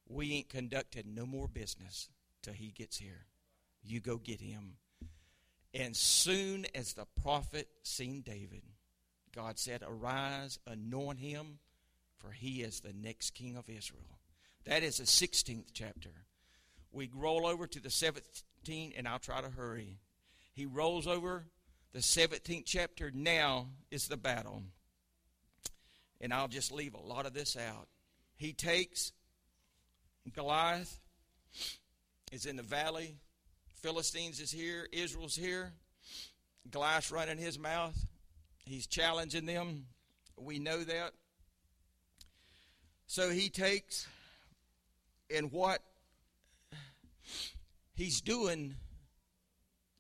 We 0.08 0.34
ain't 0.34 0.50
conducted 0.50 1.06
no 1.08 1.26
more 1.26 1.48
business 1.48 2.10
till 2.42 2.54
he 2.54 2.72
gets 2.72 2.98
here. 2.98 3.26
You 3.84 4.00
go 4.00 4.18
get 4.18 4.42
him. 4.42 4.74
And 5.74 5.96
soon 5.96 6.66
as 6.74 6.94
the 6.94 7.06
prophet 7.22 7.68
seen 7.84 8.22
David, 8.22 8.64
God 9.36 9.60
said, 9.60 9.84
Arise, 9.88 10.60
anoint 10.66 11.20
him, 11.20 11.60
for 12.18 12.32
he 12.32 12.62
is 12.62 12.80
the 12.80 12.94
next 12.94 13.32
king 13.32 13.56
of 13.56 13.70
Israel. 13.70 14.20
That 14.66 14.84
is 14.84 14.98
the 14.98 15.04
16th 15.04 15.68
chapter. 15.74 16.10
We 16.92 17.10
roll 17.14 17.46
over 17.46 17.68
to 17.68 17.80
the 17.80 17.90
17th, 17.90 18.94
and 18.98 19.08
I'll 19.08 19.20
try 19.20 19.42
to 19.42 19.50
hurry. 19.50 20.00
He 20.54 20.66
rolls 20.66 21.08
over 21.08 21.46
the 21.94 22.00
17th 22.00 22.64
chapter. 22.66 23.12
Now 23.14 23.68
is 23.92 24.08
the 24.08 24.18
battle. 24.18 24.64
And 26.20 26.34
I'll 26.34 26.48
just 26.48 26.72
leave 26.72 26.96
a 26.96 27.00
lot 27.00 27.26
of 27.26 27.34
this 27.34 27.56
out. 27.56 27.88
He 28.40 28.54
takes 28.54 29.12
Goliath, 30.34 31.00
is 32.32 32.48
in 32.48 32.56
the 32.56 32.64
valley 32.64 33.18
Philistines 33.82 34.42
is 34.42 34.52
here, 34.52 34.88
Israel's 34.92 35.36
here. 35.36 35.72
Glass 36.70 37.12
running 37.12 37.38
his 37.38 37.58
mouth. 37.58 37.96
He's 38.66 38.88
challenging 38.88 39.46
them. 39.46 39.86
We 40.38 40.60
know 40.60 40.84
that. 40.84 41.12
So 43.08 43.30
he 43.30 43.50
takes 43.50 44.06
and 45.34 45.52
what 45.52 45.82
he's 47.96 48.22
doing, 48.22 48.76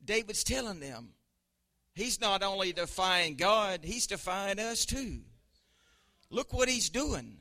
David's 0.03 0.43
telling 0.43 0.79
them. 0.79 1.09
He's 1.95 2.19
not 2.21 2.43
only 2.43 2.73
defying 2.73 3.35
God, 3.35 3.79
he's 3.83 4.07
defying 4.07 4.59
us 4.59 4.85
too. 4.85 5.19
Look 6.29 6.53
what 6.53 6.69
he's 6.69 6.89
doing. 6.89 7.38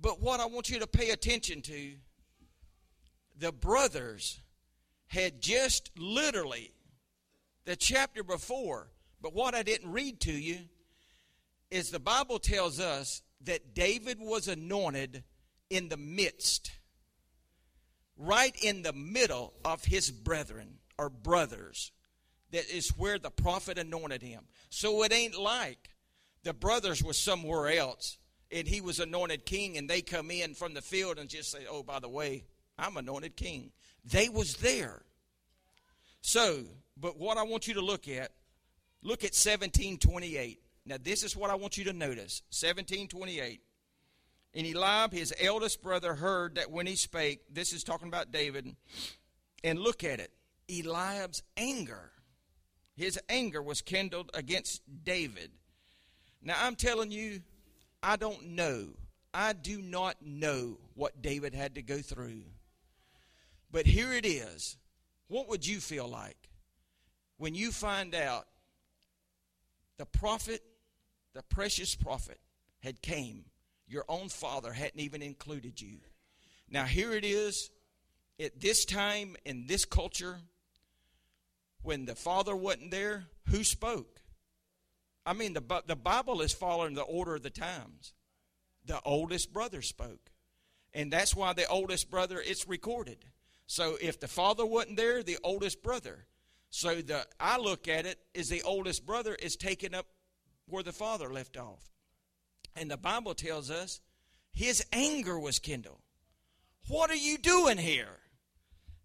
But 0.00 0.20
what 0.20 0.40
I 0.40 0.46
want 0.46 0.70
you 0.70 0.78
to 0.78 0.86
pay 0.86 1.10
attention 1.10 1.62
to 1.62 1.92
the 3.38 3.52
brothers 3.52 4.40
had 5.08 5.40
just 5.40 5.90
literally 5.98 6.72
the 7.64 7.76
chapter 7.76 8.22
before, 8.22 8.88
but 9.20 9.34
what 9.34 9.54
I 9.54 9.62
didn't 9.62 9.92
read 9.92 10.20
to 10.20 10.32
you 10.32 10.58
is 11.70 11.90
the 11.90 11.98
Bible 11.98 12.38
tells 12.38 12.80
us 12.80 13.22
that 13.42 13.74
David 13.74 14.18
was 14.20 14.48
anointed 14.48 15.24
in 15.68 15.88
the 15.88 15.96
midst, 15.96 16.72
right 18.16 18.54
in 18.62 18.82
the 18.82 18.92
middle 18.92 19.52
of 19.64 19.84
his 19.84 20.10
brethren 20.10 20.78
or 20.98 21.08
brothers. 21.08 21.92
That 22.52 22.68
is 22.74 22.88
where 22.90 23.18
the 23.18 23.30
prophet 23.30 23.78
anointed 23.78 24.22
him. 24.22 24.44
So 24.70 25.04
it 25.04 25.12
ain't 25.12 25.38
like 25.38 25.90
the 26.42 26.52
brothers 26.52 27.02
were 27.02 27.12
somewhere 27.12 27.68
else 27.68 28.18
and 28.52 28.66
he 28.66 28.80
was 28.80 29.00
anointed 29.00 29.46
king 29.46 29.76
and 29.78 29.88
they 29.88 30.02
come 30.02 30.30
in 30.30 30.54
from 30.54 30.74
the 30.74 30.82
field 30.82 31.18
and 31.18 31.28
just 31.28 31.50
say, 31.50 31.66
oh, 31.70 31.82
by 31.82 32.00
the 32.00 32.08
way, 32.08 32.44
I'm 32.78 32.96
anointed 32.96 33.36
king. 33.36 33.70
They 34.04 34.28
was 34.28 34.56
there. 34.56 35.02
So, 36.20 36.64
but 36.96 37.18
what 37.18 37.38
I 37.38 37.42
want 37.42 37.68
you 37.68 37.74
to 37.74 37.80
look 37.80 38.08
at, 38.08 38.32
look 39.02 39.24
at 39.24 39.34
1728. 39.34 40.60
Now, 40.86 40.96
this 41.02 41.22
is 41.22 41.36
what 41.36 41.50
I 41.50 41.54
want 41.54 41.78
you 41.78 41.84
to 41.84 41.92
notice. 41.92 42.42
1728. 42.50 43.60
And 44.54 44.66
Eliab, 44.66 45.12
his 45.12 45.32
eldest 45.40 45.82
brother, 45.82 46.14
heard 46.14 46.56
that 46.56 46.70
when 46.70 46.86
he 46.86 46.96
spake, 46.96 47.42
this 47.52 47.72
is 47.72 47.84
talking 47.84 48.08
about 48.08 48.32
David, 48.32 48.74
and 49.62 49.78
look 49.78 50.02
at 50.02 50.18
it. 50.18 50.32
Eliab's 50.68 51.42
anger, 51.56 52.10
his 52.96 53.18
anger 53.28 53.62
was 53.62 53.80
kindled 53.80 54.30
against 54.34 54.82
David. 55.04 55.50
Now, 56.42 56.56
I'm 56.58 56.74
telling 56.74 57.10
you, 57.10 57.40
I 58.02 58.16
don't 58.16 58.48
know. 58.48 58.88
I 59.32 59.52
do 59.52 59.80
not 59.80 60.16
know 60.22 60.78
what 60.94 61.22
David 61.22 61.54
had 61.54 61.76
to 61.76 61.82
go 61.82 61.98
through. 61.98 62.42
But 63.70 63.86
here 63.86 64.12
it 64.12 64.26
is. 64.26 64.76
What 65.28 65.48
would 65.48 65.66
you 65.66 65.80
feel 65.80 66.08
like 66.08 66.36
when 67.38 67.54
you 67.54 67.70
find 67.70 68.14
out 68.14 68.46
the 69.96 70.06
prophet, 70.06 70.62
the 71.34 71.42
precious 71.42 71.94
prophet, 71.94 72.40
had 72.80 73.00
came? 73.02 73.44
Your 73.86 74.04
own 74.08 74.28
father 74.28 74.72
hadn't 74.72 75.00
even 75.00 75.22
included 75.22 75.80
you. 75.80 75.98
Now 76.68 76.84
here 76.84 77.12
it 77.12 77.24
is. 77.24 77.70
At 78.38 78.60
this 78.60 78.84
time 78.84 79.36
in 79.44 79.66
this 79.66 79.84
culture, 79.84 80.38
when 81.82 82.06
the 82.06 82.14
father 82.14 82.56
wasn't 82.56 82.90
there, 82.90 83.24
who 83.48 83.64
spoke? 83.64 84.19
I 85.26 85.32
mean, 85.32 85.52
the, 85.52 85.82
the 85.86 85.96
Bible 85.96 86.40
is 86.40 86.52
following 86.52 86.94
the 86.94 87.02
order 87.02 87.36
of 87.36 87.42
the 87.42 87.50
times. 87.50 88.14
The 88.86 89.00
oldest 89.04 89.52
brother 89.52 89.82
spoke. 89.82 90.30
And 90.92 91.12
that's 91.12 91.36
why 91.36 91.52
the 91.52 91.66
oldest 91.68 92.10
brother, 92.10 92.42
it's 92.44 92.66
recorded. 92.66 93.24
So 93.66 93.96
if 94.00 94.18
the 94.18 94.28
father 94.28 94.66
wasn't 94.66 94.96
there, 94.96 95.22
the 95.22 95.38
oldest 95.44 95.82
brother. 95.82 96.26
So 96.70 96.96
the 96.96 97.26
I 97.38 97.58
look 97.58 97.86
at 97.88 98.06
it 98.06 98.18
is 98.34 98.48
the 98.48 98.62
oldest 98.62 99.06
brother 99.06 99.34
is 99.34 99.56
taking 99.56 99.94
up 99.94 100.06
where 100.68 100.82
the 100.82 100.92
father 100.92 101.32
left 101.32 101.56
off. 101.56 101.90
And 102.74 102.90
the 102.90 102.96
Bible 102.96 103.34
tells 103.34 103.70
us 103.70 104.00
his 104.52 104.84
anger 104.92 105.38
was 105.38 105.58
kindled. 105.58 106.00
What 106.88 107.10
are 107.10 107.16
you 107.16 107.38
doing 107.38 107.78
here? 107.78 108.18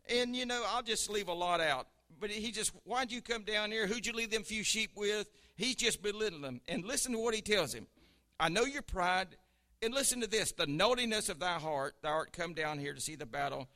And 0.10 0.36
you 0.36 0.46
know, 0.46 0.64
I'll 0.68 0.84
just 0.84 1.10
leave 1.10 1.28
a 1.28 1.34
lot 1.34 1.62
out. 1.62 1.88
But 2.20 2.30
he 2.30 2.52
just, 2.52 2.72
why'd 2.86 3.12
you 3.12 3.22
come 3.22 3.44
down 3.44 3.72
here? 3.72 3.88
Who'd 3.88 4.06
you 4.06 4.14
leave 4.14 4.32
them 4.32 4.44
few 4.44 4.64
sheep 4.64 4.92
with? 4.96 5.30
He's 5.56 5.76
just 5.76 6.02
belittling 6.02 6.42
them. 6.42 6.62
And 6.68 6.86
listen 6.86 7.14
to 7.14 7.20
what 7.20 7.36
he 7.36 7.42
tells 7.42 7.74
him. 7.74 7.88
I 8.40 8.50
know 8.50 8.66
your 8.66 8.82
pride. 8.82 9.30
And 9.82 9.94
listen 9.94 10.22
to 10.22 10.28
this 10.28 10.52
the 10.52 10.66
naughtiness 10.66 11.30
of 11.30 11.40
thy 11.40 11.60
heart, 11.60 11.96
thou 12.02 12.10
art 12.10 12.34
come 12.34 12.54
down 12.54 12.80
here 12.80 12.94
to 12.94 13.02
see 13.02 13.16
the 13.16 13.26
battle 13.26 13.68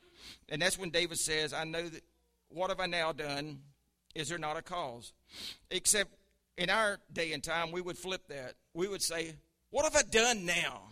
and 0.49 0.61
that's 0.61 0.77
when 0.77 0.89
David 0.89 1.17
says, 1.17 1.53
I 1.53 1.63
know 1.63 1.87
that 1.87 2.03
what 2.49 2.69
have 2.69 2.79
I 2.79 2.85
now 2.85 3.11
done? 3.11 3.59
Is 4.15 4.29
there 4.29 4.37
not 4.37 4.57
a 4.57 4.61
cause? 4.61 5.13
Except 5.69 6.11
in 6.57 6.69
our 6.69 6.99
day 7.11 7.33
and 7.33 7.43
time, 7.43 7.71
we 7.71 7.81
would 7.81 7.97
flip 7.97 8.27
that. 8.29 8.55
We 8.73 8.87
would 8.87 9.01
say, 9.01 9.35
What 9.69 9.85
have 9.85 9.95
I 9.95 10.01
done 10.09 10.45
now? 10.45 10.83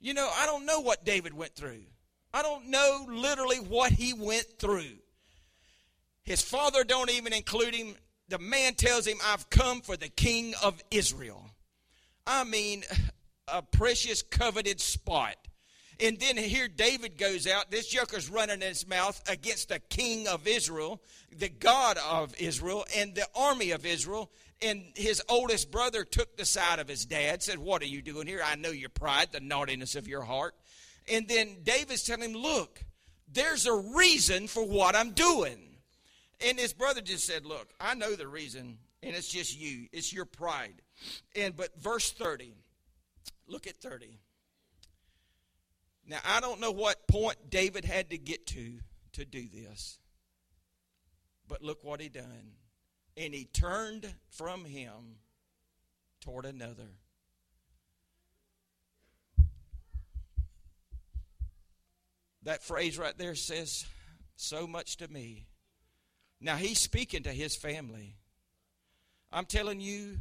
You 0.00 0.14
know, 0.14 0.30
I 0.36 0.46
don't 0.46 0.66
know 0.66 0.80
what 0.80 1.04
David 1.04 1.34
went 1.34 1.54
through. 1.54 1.82
I 2.32 2.42
don't 2.42 2.68
know 2.68 3.06
literally 3.08 3.58
what 3.58 3.92
he 3.92 4.12
went 4.12 4.46
through. 4.58 4.98
His 6.24 6.42
father 6.42 6.84
don't 6.84 7.10
even 7.10 7.32
include 7.32 7.74
him. 7.74 7.94
The 8.28 8.38
man 8.38 8.74
tells 8.74 9.06
him, 9.06 9.18
I've 9.24 9.50
come 9.50 9.80
for 9.80 9.96
the 9.96 10.08
king 10.08 10.54
of 10.62 10.82
Israel. 10.90 11.50
I 12.26 12.44
mean, 12.44 12.84
a 13.48 13.62
precious 13.62 14.22
coveted 14.22 14.80
spot. 14.80 15.36
And 16.00 16.18
then 16.18 16.36
here 16.36 16.68
David 16.68 17.18
goes 17.18 17.46
out. 17.46 17.70
This 17.70 17.86
joker's 17.86 18.28
running 18.28 18.62
in 18.62 18.68
his 18.68 18.88
mouth 18.88 19.22
against 19.28 19.68
the 19.68 19.78
king 19.78 20.26
of 20.26 20.46
Israel, 20.46 21.00
the 21.36 21.48
God 21.48 21.98
of 21.98 22.34
Israel, 22.40 22.84
and 22.96 23.14
the 23.14 23.26
army 23.34 23.70
of 23.70 23.86
Israel. 23.86 24.30
And 24.60 24.82
his 24.96 25.22
oldest 25.28 25.70
brother 25.70 26.04
took 26.04 26.36
the 26.36 26.44
side 26.44 26.78
of 26.78 26.88
his 26.88 27.04
dad, 27.04 27.42
said, 27.42 27.58
What 27.58 27.82
are 27.82 27.86
you 27.86 28.02
doing 28.02 28.26
here? 28.26 28.42
I 28.44 28.56
know 28.56 28.70
your 28.70 28.88
pride, 28.88 29.28
the 29.30 29.40
naughtiness 29.40 29.94
of 29.94 30.08
your 30.08 30.22
heart. 30.22 30.54
And 31.10 31.28
then 31.28 31.58
David's 31.62 32.02
telling 32.02 32.30
him, 32.30 32.40
Look, 32.40 32.82
there's 33.30 33.66
a 33.66 33.74
reason 33.74 34.48
for 34.48 34.66
what 34.66 34.96
I'm 34.96 35.10
doing. 35.10 35.63
And 36.44 36.58
his 36.58 36.74
brother 36.74 37.00
just 37.00 37.26
said, 37.26 37.46
Look, 37.46 37.72
I 37.80 37.94
know 37.94 38.14
the 38.14 38.28
reason, 38.28 38.78
and 39.02 39.16
it's 39.16 39.28
just 39.28 39.58
you. 39.58 39.86
It's 39.92 40.12
your 40.12 40.26
pride. 40.26 40.82
And 41.34 41.56
but 41.56 41.70
verse 41.80 42.12
30. 42.12 42.54
Look 43.46 43.66
at 43.66 43.76
30. 43.76 44.18
Now, 46.06 46.18
I 46.24 46.40
don't 46.40 46.60
know 46.60 46.70
what 46.70 47.08
point 47.08 47.36
David 47.48 47.84
had 47.84 48.10
to 48.10 48.18
get 48.18 48.46
to 48.48 48.78
to 49.12 49.24
do 49.24 49.46
this. 49.48 49.98
But 51.48 51.62
look 51.62 51.82
what 51.82 52.00
he 52.00 52.08
done. 52.08 52.52
And 53.16 53.32
he 53.32 53.44
turned 53.44 54.12
from 54.28 54.64
him 54.64 55.18
toward 56.20 56.46
another. 56.46 56.88
That 62.42 62.62
phrase 62.62 62.98
right 62.98 63.16
there 63.16 63.34
says 63.34 63.86
so 64.36 64.66
much 64.66 64.98
to 64.98 65.08
me. 65.08 65.46
Now, 66.44 66.56
he's 66.56 66.78
speaking 66.78 67.22
to 67.22 67.30
his 67.30 67.56
family. 67.56 68.16
I'm 69.32 69.46
telling 69.46 69.80
you, 69.80 70.18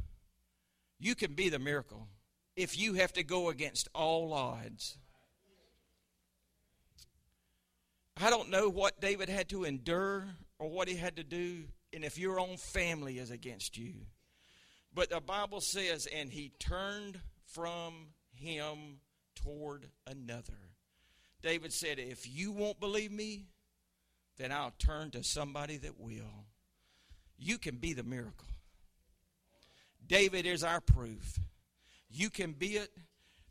you 0.97 1.15
can 1.15 1.33
be 1.33 1.49
the 1.49 1.59
miracle 1.59 2.07
if 2.55 2.79
you 2.79 2.93
have 2.93 3.11
to 3.13 3.23
go 3.23 3.49
against 3.49 3.89
all 3.93 4.31
odds. 4.31 4.97
I 8.15 8.29
don't 8.29 8.49
know 8.49 8.69
what 8.69 9.01
David 9.01 9.27
had 9.27 9.49
to 9.49 9.65
endure 9.65 10.25
or 10.59 10.69
what 10.69 10.87
he 10.87 10.95
had 10.95 11.17
to 11.17 11.25
do, 11.25 11.65
and 11.91 12.05
if 12.05 12.17
your 12.17 12.39
own 12.39 12.55
family 12.55 13.17
is 13.19 13.29
against 13.29 13.77
you. 13.77 13.93
But 14.95 15.09
the 15.09 15.19
Bible 15.19 15.59
says, 15.59 16.07
and 16.07 16.29
he 16.29 16.53
turned 16.57 17.19
from 17.47 18.13
him 18.33 19.01
toward 19.35 19.89
another. 20.07 20.53
David 21.41 21.73
said, 21.73 21.99
If 21.99 22.33
you 22.33 22.53
won't 22.53 22.79
believe 22.79 23.11
me, 23.11 23.47
then 24.37 24.51
I'll 24.51 24.73
turn 24.79 25.11
to 25.11 25.23
somebody 25.23 25.77
that 25.77 25.99
will. 25.99 26.45
You 27.37 27.57
can 27.57 27.75
be 27.75 27.93
the 27.93 28.03
miracle. 28.03 28.47
David 30.05 30.45
is 30.45 30.63
our 30.63 30.81
proof. 30.81 31.39
You 32.09 32.29
can 32.29 32.53
be 32.53 32.77
it. 32.77 32.91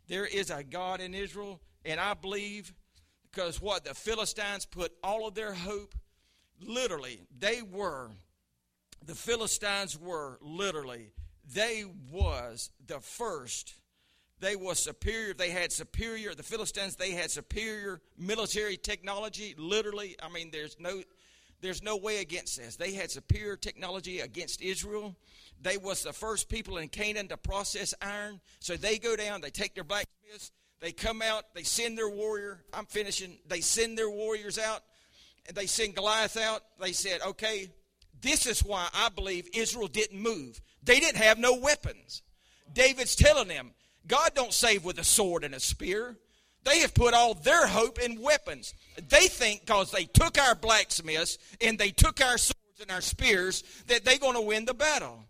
There 0.09 0.27
is 0.27 0.51
a 0.51 0.63
God 0.63 1.01
in 1.01 1.15
Israel, 1.15 1.61
and 1.85 1.99
I 1.99 2.15
believe 2.15 2.73
because 3.31 3.63
what 3.63 3.85
the 3.85 3.95
Philistines 3.95 4.67
put 4.67 4.93
all 5.03 5.27
of 5.27 5.35
their 5.35 5.55
hope, 5.55 5.95
literally, 6.61 7.21
they 7.39 7.63
were, 7.63 8.11
the 9.05 9.15
Philistines 9.15 9.99
were 9.99 10.39
literally, 10.43 11.13
they 11.55 11.85
was 12.11 12.71
the 12.87 13.01
first. 13.01 13.75
They 14.43 14.57
was 14.57 14.79
superior. 14.79 15.33
They 15.33 15.49
had 15.49 15.73
superior. 15.73 16.35
The 16.35 16.43
Philistines. 16.43 16.97
They 16.97 17.13
had 17.13 17.31
superior 17.31 18.03
military 18.19 18.77
technology. 18.77 19.55
Literally, 19.57 20.17
I 20.23 20.29
mean, 20.29 20.51
there's 20.53 20.77
no, 20.79 21.03
there's 21.63 21.83
no 21.83 21.97
way 21.97 22.19
against 22.19 22.59
this. 22.59 22.77
They 22.77 22.93
had 22.93 23.11
superior 23.11 23.57
technology 23.57 24.21
against 24.21 24.61
Israel. 24.61 25.17
They 25.63 25.79
was 25.79 26.03
the 26.03 26.13
first 26.13 26.51
people 26.51 26.77
in 26.77 26.89
Canaan 26.89 27.29
to 27.29 27.39
process 27.39 27.95
iron. 28.03 28.41
So 28.61 28.77
they 28.77 28.99
go 28.99 29.17
down. 29.17 29.41
They 29.41 29.49
take 29.49 29.75
their 29.75 29.85
blacksmiths 29.85 30.51
they 30.83 30.91
come 30.91 31.23
out, 31.23 31.55
they 31.55 31.63
send 31.63 31.97
their 31.97 32.09
warrior. 32.09 32.65
I'm 32.75 32.87
finishing. 32.87 33.39
They 33.47 33.61
send 33.61 33.97
their 33.97 34.11
warriors 34.11 34.59
out, 34.59 34.83
and 35.47 35.57
they 35.57 35.67
send 35.67 35.95
Goliath 35.95 36.37
out. 36.37 36.63
They 36.81 36.91
said, 36.91 37.21
okay, 37.25 37.71
this 38.21 38.47
is 38.49 38.65
why 38.65 38.89
I 38.93 39.09
believe 39.09 39.49
Israel 39.55 39.87
didn't 39.87 40.21
move. 40.21 40.61
They 40.83 40.99
didn't 40.99 41.23
have 41.23 41.39
no 41.39 41.55
weapons. 41.55 42.23
David's 42.75 43.15
telling 43.15 43.47
them, 43.47 43.71
God 44.07 44.33
don't 44.35 44.53
save 44.53 44.85
with 44.85 44.99
a 44.99 45.05
sword 45.05 45.45
and 45.45 45.55
a 45.55 45.61
spear. 45.61 46.17
They 46.65 46.81
have 46.81 46.95
put 46.95 47.15
all 47.15 47.35
their 47.35 47.67
hope 47.67 47.99
in 47.99 48.21
weapons. 48.21 48.75
They 49.09 49.27
think 49.27 49.67
because 49.67 49.91
they 49.91 50.05
took 50.05 50.39
our 50.39 50.55
blacksmiths 50.55 51.39
and 51.61 51.79
they 51.79 51.91
took 51.91 52.21
our 52.21 52.39
swords 52.39 52.81
and 52.81 52.91
our 52.91 53.01
spears 53.01 53.65
that 53.89 54.05
they're 54.05 54.19
going 54.19 54.35
to 54.35 54.41
win 54.41 54.65
the 54.65 54.75
battle. 54.75 55.25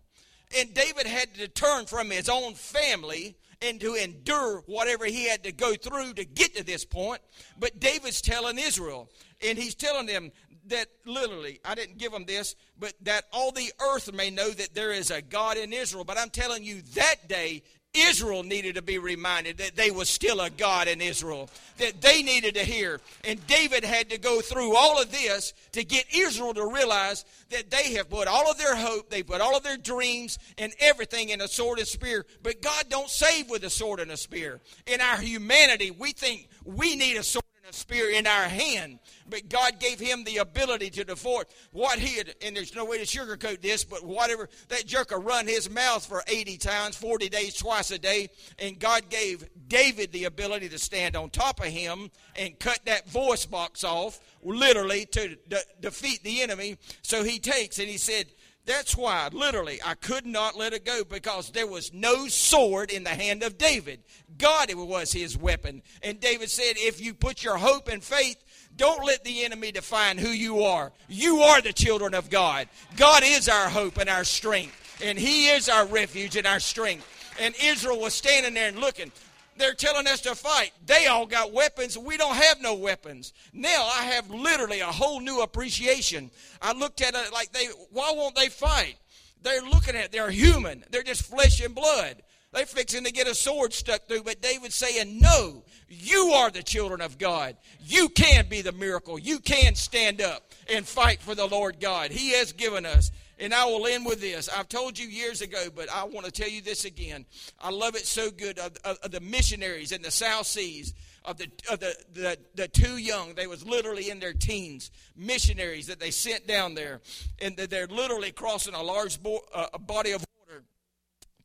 And 0.57 0.73
David 0.73 1.07
had 1.07 1.33
to 1.35 1.47
turn 1.47 1.85
from 1.85 2.11
his 2.11 2.29
own 2.29 2.53
family 2.53 3.35
and 3.61 3.79
to 3.79 3.95
endure 3.95 4.61
whatever 4.67 5.05
he 5.05 5.27
had 5.27 5.43
to 5.43 5.51
go 5.51 5.73
through 5.73 6.13
to 6.13 6.25
get 6.25 6.55
to 6.55 6.63
this 6.63 6.85
point. 6.85 7.21
But 7.57 7.79
David's 7.79 8.21
telling 8.21 8.59
Israel, 8.59 9.09
and 9.41 9.57
he's 9.57 9.73
telling 9.73 10.05
them 10.05 10.31
that 10.67 10.87
literally, 11.05 11.59
I 11.65 11.75
didn't 11.75 11.97
give 11.97 12.11
them 12.11 12.25
this, 12.25 12.55
but 12.77 12.93
that 13.01 13.25
all 13.31 13.51
the 13.51 13.71
earth 13.81 14.13
may 14.13 14.29
know 14.29 14.49
that 14.49 14.73
there 14.73 14.91
is 14.91 15.11
a 15.11 15.21
God 15.21 15.57
in 15.57 15.73
Israel. 15.73 16.03
But 16.03 16.17
I'm 16.17 16.29
telling 16.29 16.63
you, 16.63 16.81
that 16.93 17.27
day 17.27 17.63
Israel 17.93 18.41
needed 18.41 18.75
to 18.75 18.81
be 18.81 18.97
reminded 18.97 19.57
that 19.59 19.75
they 19.75 19.91
was 19.91 20.09
still 20.09 20.41
a 20.41 20.49
God 20.49 20.87
in 20.87 20.99
Israel, 20.99 21.49
that 21.77 22.01
they 22.01 22.23
needed 22.23 22.55
to 22.55 22.63
hear. 22.63 22.99
And 23.23 23.45
David 23.45 23.83
had 23.83 24.09
to 24.09 24.17
go 24.17 24.41
through 24.41 24.75
all 24.75 24.99
of 24.99 25.11
this 25.11 25.53
to 25.73 25.83
get 25.83 26.05
Israel 26.13 26.55
to 26.55 26.65
realize 26.65 27.23
that 27.51 27.69
they 27.69 27.93
have 27.93 28.09
put 28.09 28.27
all 28.27 28.49
of 28.49 28.57
their 28.57 28.75
hope, 28.75 29.09
they 29.09 29.21
put 29.21 29.41
all 29.41 29.55
of 29.55 29.63
their 29.63 29.77
dreams 29.77 30.39
and 30.57 30.73
everything 30.79 31.29
in 31.29 31.41
a 31.41 31.47
sword 31.47 31.77
and 31.77 31.87
spear. 31.87 32.25
But 32.41 32.61
God 32.61 32.85
don't 32.89 33.09
save 33.09 33.49
with 33.49 33.63
a 33.63 33.69
sword 33.69 33.99
and 33.99 34.11
a 34.11 34.17
spear. 34.17 34.59
In 34.87 34.99
our 34.99 35.17
humanity, 35.17 35.91
we 35.91 36.13
think 36.13 36.49
we 36.65 36.95
need 36.95 37.17
a 37.17 37.23
sword 37.23 37.42
spear 37.73 38.09
in 38.09 38.27
our 38.27 38.43
hand. 38.43 38.99
But 39.29 39.49
God 39.49 39.79
gave 39.79 39.99
him 39.99 40.23
the 40.23 40.37
ability 40.37 40.89
to 40.91 41.03
defort 41.03 41.49
what 41.71 41.99
he 41.99 42.17
had, 42.17 42.35
and 42.41 42.55
there's 42.55 42.75
no 42.75 42.85
way 42.85 43.03
to 43.03 43.05
sugarcoat 43.05 43.61
this, 43.61 43.83
but 43.83 44.03
whatever, 44.03 44.49
that 44.69 44.85
jerker 44.85 45.23
run 45.23 45.47
his 45.47 45.69
mouth 45.69 46.05
for 46.05 46.23
80 46.27 46.57
times, 46.57 46.95
40 46.95 47.29
days, 47.29 47.55
twice 47.55 47.91
a 47.91 47.99
day, 47.99 48.29
and 48.59 48.79
God 48.79 49.09
gave 49.09 49.49
David 49.67 50.11
the 50.11 50.25
ability 50.25 50.69
to 50.69 50.79
stand 50.79 51.15
on 51.15 51.29
top 51.29 51.59
of 51.59 51.67
him 51.67 52.11
and 52.35 52.57
cut 52.59 52.79
that 52.85 53.09
voice 53.09 53.45
box 53.45 53.83
off, 53.83 54.19
literally, 54.43 55.05
to 55.07 55.35
de- 55.47 55.57
defeat 55.81 56.23
the 56.23 56.41
enemy. 56.41 56.77
So 57.01 57.23
he 57.23 57.39
takes, 57.39 57.79
and 57.79 57.87
he 57.87 57.97
said, 57.97 58.27
that's 58.65 58.95
why, 58.95 59.29
literally, 59.33 59.79
I 59.83 59.95
could 59.95 60.25
not 60.25 60.57
let 60.57 60.71
it 60.71 60.85
go 60.85 61.03
because 61.03 61.51
there 61.51 61.67
was 61.67 61.93
no 61.93 62.27
sword 62.27 62.91
in 62.91 63.03
the 63.03 63.09
hand 63.09 63.43
of 63.43 63.57
David. 63.57 63.99
God 64.37 64.73
was 64.73 65.11
his 65.11 65.37
weapon. 65.37 65.81
And 66.01 66.19
David 66.19 66.49
said, 66.49 66.75
If 66.77 67.01
you 67.01 67.13
put 67.13 67.43
your 67.43 67.57
hope 67.57 67.89
and 67.89 68.01
faith, 68.01 68.41
don't 68.75 69.05
let 69.05 69.23
the 69.23 69.43
enemy 69.43 69.71
define 69.71 70.17
who 70.17 70.29
you 70.29 70.63
are. 70.63 70.93
You 71.09 71.41
are 71.41 71.61
the 71.61 71.73
children 71.73 72.13
of 72.13 72.29
God. 72.29 72.69
God 72.95 73.23
is 73.25 73.49
our 73.49 73.69
hope 73.69 73.97
and 73.97 74.09
our 74.09 74.23
strength. 74.23 75.01
And 75.03 75.17
he 75.17 75.49
is 75.49 75.67
our 75.67 75.85
refuge 75.85 76.37
and 76.37 76.47
our 76.47 76.59
strength. 76.59 77.05
And 77.39 77.53
Israel 77.61 77.99
was 77.99 78.13
standing 78.13 78.53
there 78.53 78.69
and 78.69 78.79
looking 78.79 79.11
they're 79.57 79.73
telling 79.73 80.07
us 80.07 80.21
to 80.21 80.35
fight. 80.35 80.71
They 80.85 81.07
all 81.07 81.25
got 81.25 81.53
weapons. 81.53 81.97
We 81.97 82.17
don't 82.17 82.35
have 82.35 82.61
no 82.61 82.73
weapons. 82.73 83.33
Now 83.53 83.85
I 83.85 84.03
have 84.03 84.29
literally 84.29 84.79
a 84.79 84.85
whole 84.85 85.19
new 85.19 85.41
appreciation. 85.41 86.31
I 86.61 86.73
looked 86.73 87.01
at 87.01 87.15
it 87.15 87.33
like 87.33 87.51
they, 87.51 87.65
why 87.91 88.13
won't 88.15 88.35
they 88.35 88.49
fight? 88.49 88.95
They're 89.41 89.61
looking 89.61 89.95
at, 89.95 90.05
it. 90.05 90.11
they're 90.11 90.31
human. 90.31 90.83
They're 90.89 91.03
just 91.03 91.23
flesh 91.23 91.61
and 91.61 91.75
blood. 91.75 92.21
They're 92.53 92.65
fixing 92.65 93.03
to 93.05 93.11
get 93.11 93.27
a 93.27 93.33
sword 93.33 93.73
stuck 93.73 94.07
through, 94.07 94.23
but 94.23 94.41
David's 94.41 94.75
saying, 94.75 95.19
no, 95.19 95.63
you 95.89 96.33
are 96.35 96.51
the 96.51 96.61
children 96.61 97.01
of 97.01 97.17
God. 97.17 97.57
You 97.83 98.09
can 98.09 98.47
be 98.47 98.61
the 98.61 98.71
miracle. 98.71 99.17
You 99.17 99.39
can 99.39 99.73
stand 99.73 100.21
up 100.21 100.51
and 100.71 100.85
fight 100.85 101.19
for 101.19 101.33
the 101.33 101.47
Lord 101.47 101.79
God. 101.79 102.11
He 102.11 102.33
has 102.33 102.53
given 102.53 102.85
us 102.85 103.11
and 103.39 103.53
I 103.53 103.65
will 103.65 103.87
end 103.87 104.05
with 104.05 104.21
this. 104.21 104.49
I've 104.49 104.69
told 104.69 104.97
you 104.97 105.07
years 105.07 105.41
ago, 105.41 105.67
but 105.73 105.89
I 105.89 106.03
want 106.03 106.25
to 106.25 106.31
tell 106.31 106.49
you 106.49 106.61
this 106.61 106.85
again. 106.85 107.25
I 107.59 107.71
love 107.71 107.95
it 107.95 108.05
so 108.05 108.29
good 108.29 108.59
of, 108.59 108.77
of, 108.83 108.97
of 109.03 109.11
the 109.11 109.21
missionaries 109.21 109.91
in 109.91 110.01
the 110.01 110.11
South 110.11 110.45
Seas 110.45 110.93
of 111.25 111.37
the 111.37 111.47
of 111.71 111.79
the, 111.79 111.95
the 112.13 112.37
the 112.55 112.67
too 112.67 112.97
young. 112.97 113.33
They 113.33 113.47
was 113.47 113.65
literally 113.65 114.09
in 114.09 114.19
their 114.19 114.33
teens. 114.33 114.91
Missionaries 115.15 115.87
that 115.87 115.99
they 115.99 116.11
sent 116.11 116.47
down 116.47 116.75
there, 116.75 117.01
and 117.41 117.55
they're 117.55 117.87
literally 117.87 118.31
crossing 118.31 118.73
a 118.73 118.83
large 118.83 119.21
bo- 119.21 119.45
uh, 119.53 119.67
a 119.73 119.79
body 119.79 120.11
of 120.11 120.25
water 120.47 120.63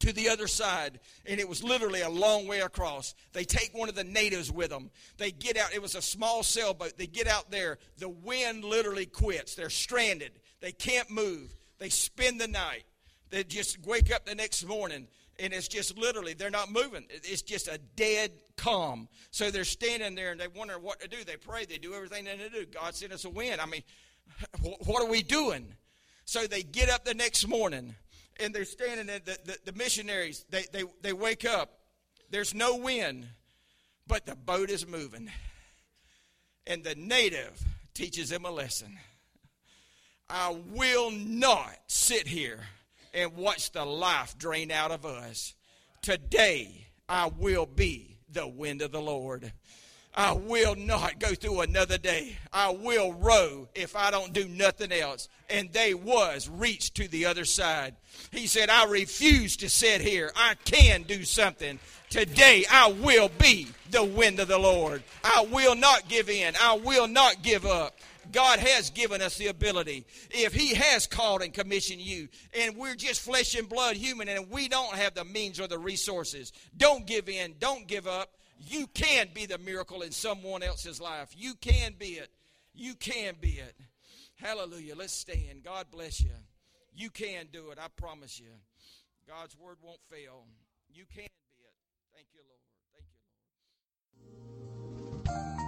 to 0.01 0.13
the 0.13 0.29
other 0.29 0.47
side, 0.47 1.01
and 1.27 1.41
it 1.41 1.49
was 1.49 1.63
literally 1.63 2.03
a 2.03 2.09
long 2.09 2.47
way 2.47 2.61
across. 2.61 3.15
They 3.33 3.45
take 3.45 3.71
one 3.73 3.89
of 3.89 3.95
the 3.95 4.05
natives 4.05 4.51
with 4.51 4.71
them. 4.71 4.91
They 5.17 5.31
get 5.31 5.57
out. 5.57 5.75
It 5.75 5.83
was 5.83 5.95
a 5.95 6.03
small 6.03 6.43
sailboat. 6.43 6.97
They 6.97 7.07
get 7.07 7.27
out 7.29 7.51
there. 7.51 7.79
The 7.99 8.09
wind 8.09 8.65
literally 8.65 9.07
quits. 9.07 9.55
They're 9.55 9.71
stranded. 9.71 10.33
They 10.61 10.73
can't 10.73 11.11
move. 11.11 11.55
They 11.79 11.89
spend 11.89 12.41
the 12.41 12.49
night. 12.49 12.85
They 13.31 13.45
just 13.45 13.85
wake 13.87 14.13
up 14.13 14.27
the 14.27 14.35
next 14.35 14.67
morning 14.67 15.07
and 15.39 15.53
it's 15.53 15.69
just 15.69 15.97
literally 15.97 16.35
they're 16.35 16.51
not 16.51 16.71
moving. 16.71 17.05
It's 17.11 17.43
just 17.43 17.69
a 17.69 17.79
dead 17.97 18.33
calm. 18.57 19.09
So 19.31 19.51
they're 19.51 19.65
standing 19.65 20.15
there 20.15 20.33
and 20.33 20.41
they 20.41 20.49
wonder 20.49 20.79
what 20.79 21.01
to 21.01 21.09
do. 21.09 21.25
They 21.25 21.37
pray. 21.37 21.65
They 21.65 21.79
do 21.79 21.95
everything 21.95 22.25
they 22.25 22.37
do. 22.49 22.67
God 22.67 22.95
sent 22.95 23.13
us 23.13 23.25
a 23.25 23.31
wind. 23.31 23.61
I 23.61 23.67
mean, 23.67 23.83
what 24.85 25.03
are 25.03 25.09
we 25.09 25.23
doing? 25.23 25.75
So 26.25 26.47
they 26.47 26.63
get 26.63 26.91
up 26.91 27.05
the 27.05 27.15
next 27.15 27.47
morning 27.47 27.95
and 28.41 28.55
they're 28.55 28.65
standing 28.65 29.07
there. 29.07 29.21
The, 29.21 29.39
the, 29.45 29.59
the 29.67 29.73
missionaries, 29.73 30.45
they, 30.51 30.65
they, 30.73 30.85
they 31.03 31.13
wake 31.13 31.45
up. 31.45 31.79
There's 32.31 32.55
no 32.55 32.77
wind, 32.77 33.27
but 34.07 34.27
the 34.27 34.37
boat 34.37 34.71
is 34.71 34.87
moving. 34.87 35.31
And 36.67 36.85
the 36.85 36.95
native 36.95 37.63
teaches 37.95 38.29
them 38.29 38.45
a 38.45 38.51
lesson. 38.51 38.99
I 40.31 40.57
will 40.73 41.11
not 41.11 41.75
sit 41.87 42.27
here 42.27 42.61
and 43.15 43.37
watch 43.37 43.73
the 43.73 43.85
life 43.85 44.37
drain 44.37 44.71
out 44.71 44.91
of 44.91 45.07
us. 45.07 45.55
Today, 46.03 46.87
I 47.09 47.31
will 47.39 47.67
be 47.67 48.19
the 48.31 48.47
wind 48.47 48.83
of 48.83 48.93
the 48.93 49.01
Lord. 49.01 49.53
I 50.15 50.33
will 50.33 50.75
not 50.75 51.21
go 51.21 51.29
through 51.29 51.61
another 51.61 51.97
day. 51.97 52.37
I 52.53 52.71
will 52.71 53.13
row 53.13 53.69
if 53.75 53.95
I 53.95 54.11
don't 54.11 54.33
do 54.33 54.49
nothing 54.49 54.93
else. 54.93 55.29
And 55.49 55.73
they 55.73 55.95
was 55.95 56.49
reached 56.49 56.97
to 56.97 57.09
the 57.09 57.27
other 57.27 57.45
side. 57.45 57.95
He 58.31 58.47
said, 58.49 58.69
I 58.69 58.87
refuse 58.87 59.57
to 59.59 59.69
sit 59.71 60.01
here. 60.01 60.33
I 60.35 60.57
can 60.65 61.05
do 61.05 61.25
something. 61.25 61.79
Today 62.11 62.65
I 62.71 62.91
will 62.91 63.31
be 63.39 63.69
the 63.91 64.05
wind 64.05 64.41
of 64.41 64.49
the 64.49 64.59
Lord. 64.59 65.05
I 65.23 65.47
will 65.51 65.77
not 65.77 66.09
give 66.09 66.29
in. 66.29 66.55
I 66.61 66.75
will 66.75 67.07
not 67.07 67.43
give 67.43 67.65
up. 67.65 67.97
God 68.33 68.59
has 68.59 68.91
given 68.91 69.23
us 69.23 69.39
the 69.39 69.49
ability. 69.49 70.07
If 70.31 70.53
He 70.53 70.75
has 70.75 71.07
called 71.07 71.43
and 71.43 71.53
commissioned 71.53 72.01
you, 72.01 72.29
and 72.59 72.77
we're 72.77 72.95
just 72.95 73.21
flesh 73.21 73.55
and 73.55 73.69
blood 73.69 73.97
human, 73.97 74.29
and 74.29 74.51
we 74.51 74.69
don't 74.69 74.95
have 74.95 75.15
the 75.15 75.25
means 75.25 75.61
or 75.61 75.67
the 75.67 75.79
resources, 75.79 76.53
don't 76.77 77.07
give 77.07 77.29
in. 77.29 77.55
Don't 77.59 77.87
give 77.87 78.07
up. 78.07 78.35
You 78.61 78.87
can 78.89 79.29
be 79.33 79.47
the 79.47 79.59
miracle 79.59 80.03
in 80.03 80.11
someone 80.11 80.63
else's 80.63 81.01
life. 81.01 81.31
You 81.37 81.55
can 81.55 81.95
be 81.99 82.15
it. 82.15 82.31
You 82.75 82.95
can 82.95 83.35
be 83.41 83.51
it. 83.51 83.75
Hallelujah. 84.37 84.95
Let's 84.97 85.13
stand. 85.13 85.63
God 85.65 85.87
bless 85.91 86.21
you. 86.21 86.31
You 86.95 87.11
can 87.11 87.47
do 87.53 87.71
it. 87.71 87.79
I 87.81 87.87
promise 87.97 88.41
you. 88.41 88.51
God's 89.27 89.57
word 89.57 89.77
won't 89.83 90.01
fail. 90.09 90.45
You 90.89 91.05
can 91.13 91.27
be 91.27 91.63
it. 91.63 91.75
Thank 92.15 92.29
you, 92.35 92.41
Lord. 92.49 92.61
Thank 95.25 95.47
you, 95.47 95.59
Lord. 95.59 95.68